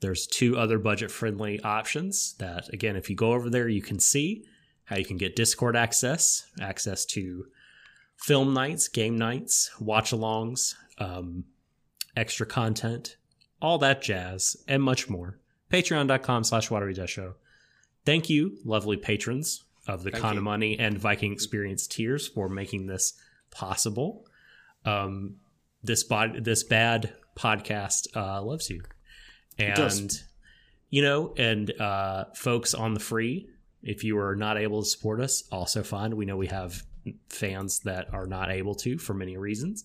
[0.00, 3.98] There's two other budget friendly options that, again, if you go over there, you can
[3.98, 4.44] see
[4.84, 7.46] how you can get Discord access, access to
[8.16, 11.44] film nights, game nights, watch alongs, um,
[12.16, 13.16] extra content,
[13.60, 15.38] all that jazz, and much more.
[15.70, 17.34] Patreon.com slash watery show.
[18.04, 20.38] Thank you, lovely patrons of the Thank Con you.
[20.38, 23.14] of Money and Viking Experience tiers for making this
[23.50, 24.26] possible.
[24.84, 25.36] Um,
[25.82, 28.82] this bod- this bad podcast uh, loves you,
[29.58, 30.12] and
[30.90, 33.48] you know, and uh, folks on the free.
[33.82, 36.16] If you are not able to support us, also fine.
[36.16, 36.82] We know we have
[37.28, 39.84] fans that are not able to for many reasons,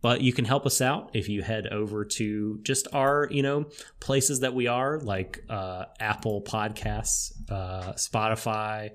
[0.00, 3.66] but you can help us out if you head over to just our, you know,
[4.00, 8.90] places that we are, like uh, Apple Podcasts, uh, Spotify,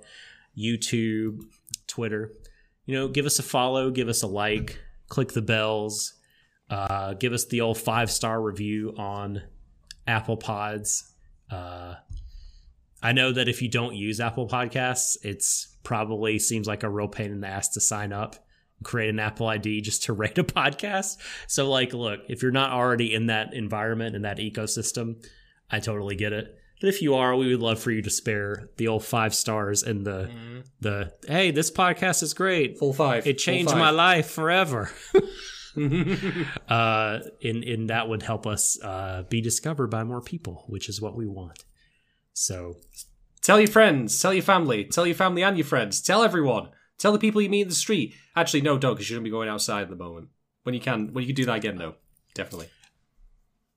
[0.58, 1.42] YouTube,
[1.88, 2.34] Twitter.
[2.86, 6.14] You know, give us a follow, give us a like, click the bells,
[6.70, 9.42] uh, give us the old five star review on
[10.08, 11.14] Apple Pods.
[11.50, 11.96] Uh,
[13.02, 17.08] I know that if you don't use Apple Podcasts, it's probably seems like a real
[17.08, 18.38] pain in the ass to sign up
[18.84, 21.18] create an Apple ID just to rate a podcast.
[21.48, 25.26] So, like, look, if you're not already in that environment and that ecosystem,
[25.72, 26.56] I totally get it.
[26.84, 29.84] But if you are, we would love for you to spare the old five stars
[29.84, 30.60] and the mm-hmm.
[30.82, 32.78] the hey, this podcast is great.
[32.78, 33.26] Full five.
[33.26, 33.80] It changed five.
[33.80, 34.92] my life forever.
[36.68, 41.00] uh, and and that would help us uh, be discovered by more people, which is
[41.00, 41.64] what we want.
[42.34, 42.76] So,
[43.42, 46.68] tell your friends, tell your family, tell your family and your friends, tell everyone.
[46.98, 48.14] Tell the people you meet in the street.
[48.36, 50.28] Actually, no, don't, because you shouldn't be going outside at the moment.
[50.64, 51.96] When you can, when you can do that again, though,
[52.34, 52.68] definitely.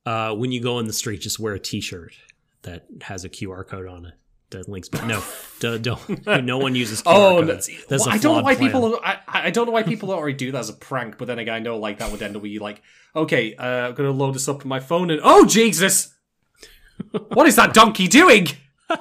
[0.05, 2.13] Uh, when you go in the street, just wear a T-shirt
[2.67, 4.15] that has a QR code on it
[4.51, 4.89] that links.
[4.89, 5.23] But no,
[5.61, 6.45] don't, don't.
[6.45, 7.03] No one uses.
[7.03, 7.71] QR oh, codes.
[7.89, 8.71] That's well, I don't know why plan.
[8.71, 9.01] people.
[9.03, 11.19] I, I don't know why people already do that as a prank.
[11.19, 12.83] But then again, I know like that would end up with you like,
[13.15, 16.15] okay, uh, I'm gonna load this up on my phone, and oh Jesus,
[17.29, 18.49] what is that donkey doing?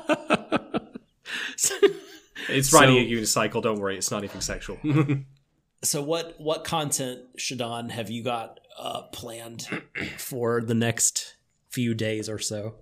[2.50, 3.62] It's riding so, a unicycle.
[3.62, 4.78] Don't worry, it's not anything sexual.
[5.84, 9.68] so, what what content, Shadon, have you got uh, planned
[10.18, 11.36] for the next
[11.70, 12.76] few days or so?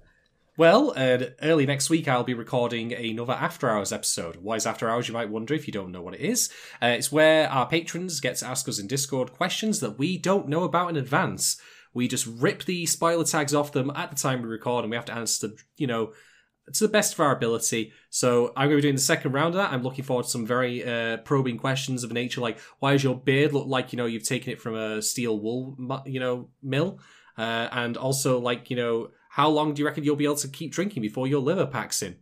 [0.55, 4.35] Well, uh, early next week, I'll be recording another After Hours episode.
[4.35, 6.51] Why is After Hours, you might wonder if you don't know what it is.
[6.79, 10.47] Uh, it's where our patrons get to ask us in Discord questions that we don't
[10.47, 11.59] know about in advance.
[11.95, 14.95] We just rip the spoiler tags off them at the time we record, and we
[14.95, 16.13] have to answer them, you know,
[16.71, 17.91] to the best of our ability.
[18.11, 19.73] So I'm going to be doing the second round of that.
[19.73, 23.03] I'm looking forward to some very uh, probing questions of a nature like, why does
[23.03, 25.75] your beard look like you know you've taken it from a steel wool
[26.05, 26.99] you know mill,
[27.39, 30.47] uh, and also like you know how long do you reckon you'll be able to
[30.47, 32.17] keep drinking before your liver packs in?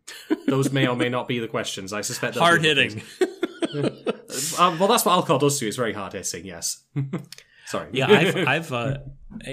[0.48, 1.92] Those may or may not be the questions.
[1.92, 3.02] I suspect hard hitting.
[4.58, 5.68] um, well, that's what alcohol does to you.
[5.68, 6.46] It's very hard hitting.
[6.46, 6.86] Yes.
[7.66, 7.90] Sorry.
[7.92, 8.98] Yeah, I've, I've uh,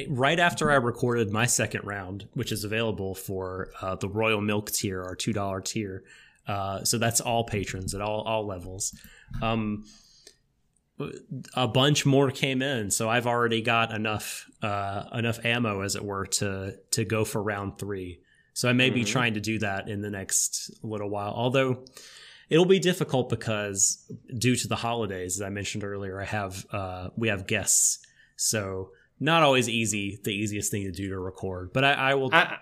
[0.08, 4.70] right after I recorded my second round, which is available for uh, the Royal Milk
[4.70, 6.04] tier, our two dollar tier.
[6.46, 8.96] Uh, so that's all patrons at all all levels.
[9.42, 9.84] Um,
[11.54, 16.04] a bunch more came in, so I've already got enough uh, enough ammo, as it
[16.04, 18.20] were, to to go for round three.
[18.54, 18.94] So I may mm-hmm.
[18.94, 21.32] be trying to do that in the next little while.
[21.32, 21.84] Although
[22.48, 27.08] it'll be difficult because due to the holidays, as I mentioned earlier, I have uh,
[27.16, 28.00] we have guests
[28.38, 31.72] so not always easy, the easiest thing to do to record.
[31.72, 32.58] But I, I will, I,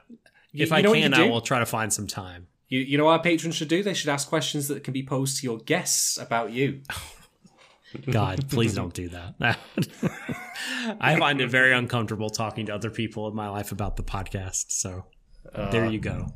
[0.52, 2.48] if I can, I will try to find some time.
[2.68, 3.82] You, you know what our patrons should do?
[3.82, 6.80] They should ask questions that can be posed to your guests about you.
[8.10, 9.34] God, please don't do that.
[11.00, 14.66] I find it very uncomfortable talking to other people in my life about the podcast.
[14.68, 15.06] So
[15.54, 16.28] uh, there you go.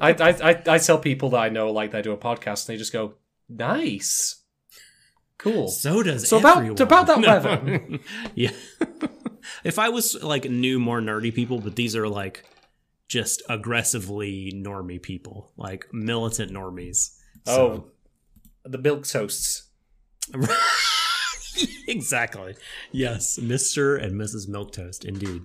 [0.00, 2.78] I, I I tell people that I know like they do a podcast and they
[2.78, 3.14] just go,
[3.48, 4.42] "Nice."
[5.38, 5.68] Cool.
[5.68, 6.80] So does so everyone.
[6.80, 7.98] about about that weather.
[8.34, 8.52] yeah.
[9.64, 12.44] if I was like new more nerdy people, but these are like
[13.08, 17.16] just aggressively normie people, like militant normies.
[17.44, 17.52] So.
[17.54, 17.90] Oh,
[18.64, 19.70] the milk toasts.
[21.88, 22.56] exactly.
[22.92, 24.48] Yes, Mister and Mrs.
[24.48, 25.42] Milk Toast, indeed.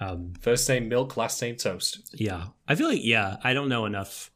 [0.00, 2.14] Um, First name Milk, last name Toast.
[2.14, 4.30] Yeah, I feel like yeah, I don't know enough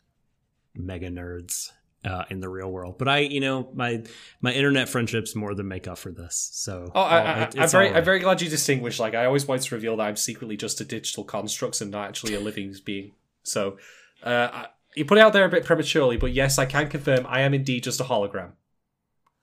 [0.75, 1.71] mega nerds
[2.05, 2.99] uh, in the real world.
[2.99, 4.03] But I, you know, my
[4.41, 6.51] my internet friendships more than make up for this.
[6.53, 7.97] So oh, I, am very right.
[7.97, 8.99] I'm very glad you distinguish.
[8.99, 12.09] Like I always wanted to reveal that I'm secretly just a digital construct and not
[12.09, 13.13] actually a living being.
[13.43, 13.79] So
[14.23, 14.67] uh,
[14.97, 17.55] you put it out there a bit prematurely, but yes, I can confirm I am
[17.55, 18.53] indeed just a hologram.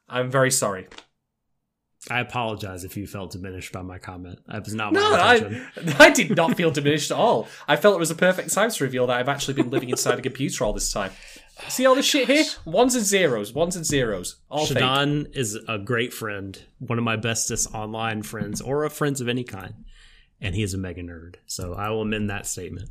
[0.07, 0.87] I'm very sorry.
[2.09, 4.39] I apologize if you felt diminished by my comment.
[4.47, 5.67] That was not my no, intention.
[5.99, 7.47] I, I did not feel diminished at all.
[7.67, 10.17] I felt it was a perfect time to reveal that I've actually been living inside
[10.17, 11.11] a computer all this time.
[11.67, 12.45] See all this shit here?
[12.63, 14.37] Ones and zeros, ones and zeros.
[14.49, 15.35] All Shadon fake.
[15.35, 19.43] is a great friend, one of my bestest online friends, or a friends of any
[19.43, 19.83] kind,
[20.39, 21.35] and he is a mega nerd.
[21.47, 22.89] So I will amend that statement.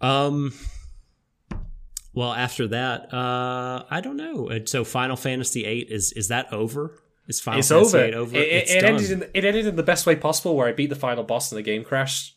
[0.00, 0.54] Um.
[2.14, 4.48] Well, after that, uh, I don't know.
[4.64, 7.02] So Final Fantasy VIII is is that over?
[7.28, 8.16] Is Final it's Fantasy over.
[8.16, 8.36] over?
[8.36, 10.90] It, it, it ended in it ended in the best way possible, where I beat
[10.90, 12.36] the final boss and the game crashed.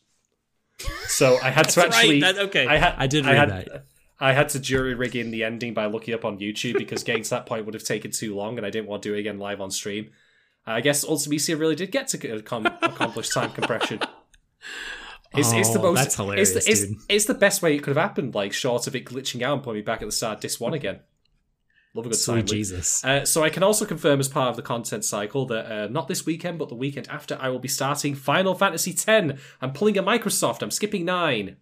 [1.06, 2.22] So I had to actually.
[2.22, 2.34] Right.
[2.34, 3.84] That, okay, I, had, I did read I had, that.
[4.18, 7.22] I had to jury rig in the ending by looking up on YouTube because getting
[7.22, 9.20] to that point would have taken too long, and I didn't want to do it
[9.20, 10.10] again live on stream.
[10.66, 14.00] I guess Ultimecia really did get to accomplish time compression.
[15.32, 15.96] It's, oh, it's the oh, most.
[15.96, 18.34] That's hilarious, it's the, it's, it's, the best way it could have happened.
[18.34, 20.74] Like short of it glitching out and putting me back at the start, disc one
[20.74, 21.00] again.
[21.94, 22.46] Love a good Sweet time.
[22.46, 23.04] Jesus.
[23.04, 26.06] Uh, so I can also confirm as part of the content cycle that uh, not
[26.06, 29.40] this weekend, but the weekend after, I will be starting Final Fantasy X.
[29.60, 30.62] I'm pulling a Microsoft.
[30.62, 31.56] I'm skipping nine.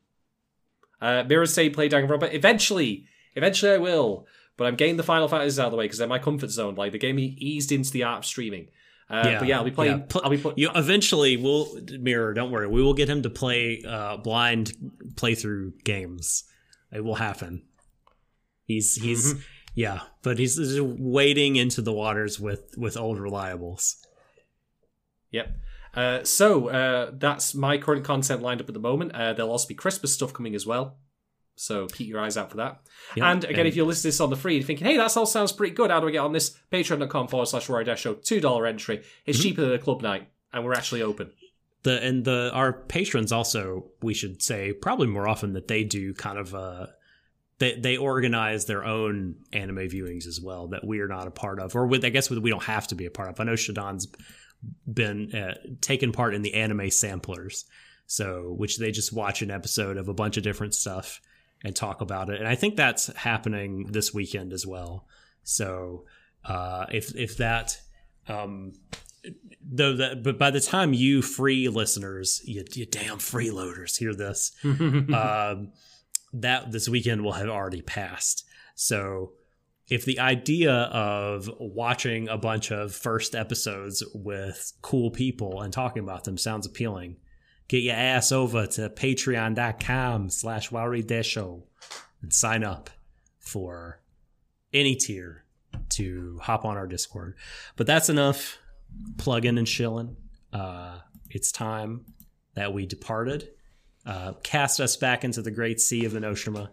[1.01, 2.35] Uh, Mirrors say play Danganronpa.
[2.35, 3.07] Eventually,
[3.37, 4.27] eventually I will.
[4.59, 6.75] But I'm getting the Final Fantasies out of the way because they're my comfort zone.
[6.75, 8.69] Like the game eased into the art of streaming.
[9.09, 10.01] Uh, but yeah, I'll be playing.
[10.01, 10.05] yeah.
[10.09, 12.35] Pl- I'll be you eventually we'll mirror.
[12.35, 14.73] Don't worry, we will get him to play uh, blind
[15.15, 16.45] playthrough games.
[16.93, 17.63] It will happen.
[18.65, 19.43] He's he's Mm-hmm.
[19.79, 23.95] Yeah, but he's just wading into the waters with with old reliables.
[25.31, 25.57] Yep.
[25.95, 29.13] Uh, so uh, that's my current content lined up at the moment.
[29.15, 30.97] Uh, there'll also be Christmas stuff coming as well.
[31.55, 32.81] So keep your eyes out for that.
[33.17, 35.17] Yeah, and again, if you're listening to this on the free and thinking, hey, that
[35.17, 36.57] all sounds pretty good, how do I get on this?
[36.73, 39.03] Patreon.com forward slash Rory Dash Show, $2 entry.
[39.27, 41.31] It's cheaper than a club night, and we're actually open.
[41.85, 46.13] the and the our patrons also we should say probably more often that they do
[46.15, 46.87] kind of uh
[47.59, 51.61] they they organize their own anime viewings as well that we are not a part
[51.61, 53.41] of or with I guess we don't have to be a part of.
[53.41, 54.09] I know Shadon's
[54.93, 57.65] been uh, taken part in the anime samplers,
[58.07, 61.21] so which they just watch an episode of a bunch of different stuff
[61.65, 62.39] and talk about it.
[62.39, 65.07] And I think that's happening this weekend as well.
[65.43, 66.05] So
[66.45, 67.81] uh, if if that
[68.29, 68.75] um,
[69.63, 74.53] though that but by the time you free listeners you, you damn freeloaders hear this
[74.65, 75.73] um,
[76.33, 78.45] that this weekend will have already passed
[78.75, 79.33] so
[79.89, 86.03] if the idea of watching a bunch of first episodes with cool people and talking
[86.03, 87.17] about them sounds appealing
[87.69, 90.71] get your ass over to patreon.com slash
[91.23, 91.65] show
[92.23, 92.91] and sign up
[93.39, 94.01] for
[94.73, 95.45] any tier
[95.89, 97.35] to hop on our discord
[97.77, 98.59] but that's enough
[99.17, 100.17] plugging and chilling.
[100.53, 100.99] Uh,
[101.31, 102.05] it's time
[102.55, 103.49] that we departed.
[104.09, 106.71] Uh, cast us back into the great sea of Enoshima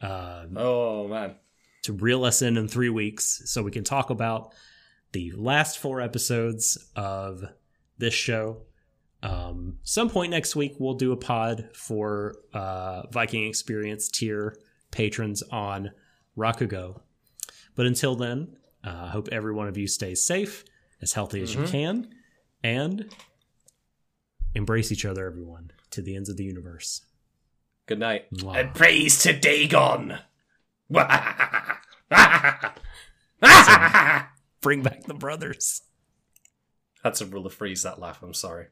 [0.00, 1.34] uh, oh, man.
[1.82, 4.54] to reel us in in three weeks so we can talk about
[5.10, 7.42] the last four episodes of
[7.98, 8.62] this show.
[9.24, 14.56] Um, some point next week, we'll do a pod for uh, Viking Experience tier
[14.92, 15.90] patrons on
[16.36, 17.00] Rakugo.
[17.74, 20.64] But until then, uh, I hope every one of you stays safe,
[21.02, 22.08] as healthy as you can,
[22.62, 23.12] and
[24.54, 27.02] embrace each other, everyone, to the ends of the universe.
[27.86, 28.26] Good night.
[28.32, 28.60] Mwah.
[28.60, 30.18] And praise to Dagon.
[34.60, 35.82] Bring back the brothers.
[37.02, 38.22] Had to rule the freeze that laugh.
[38.22, 38.66] I'm sorry.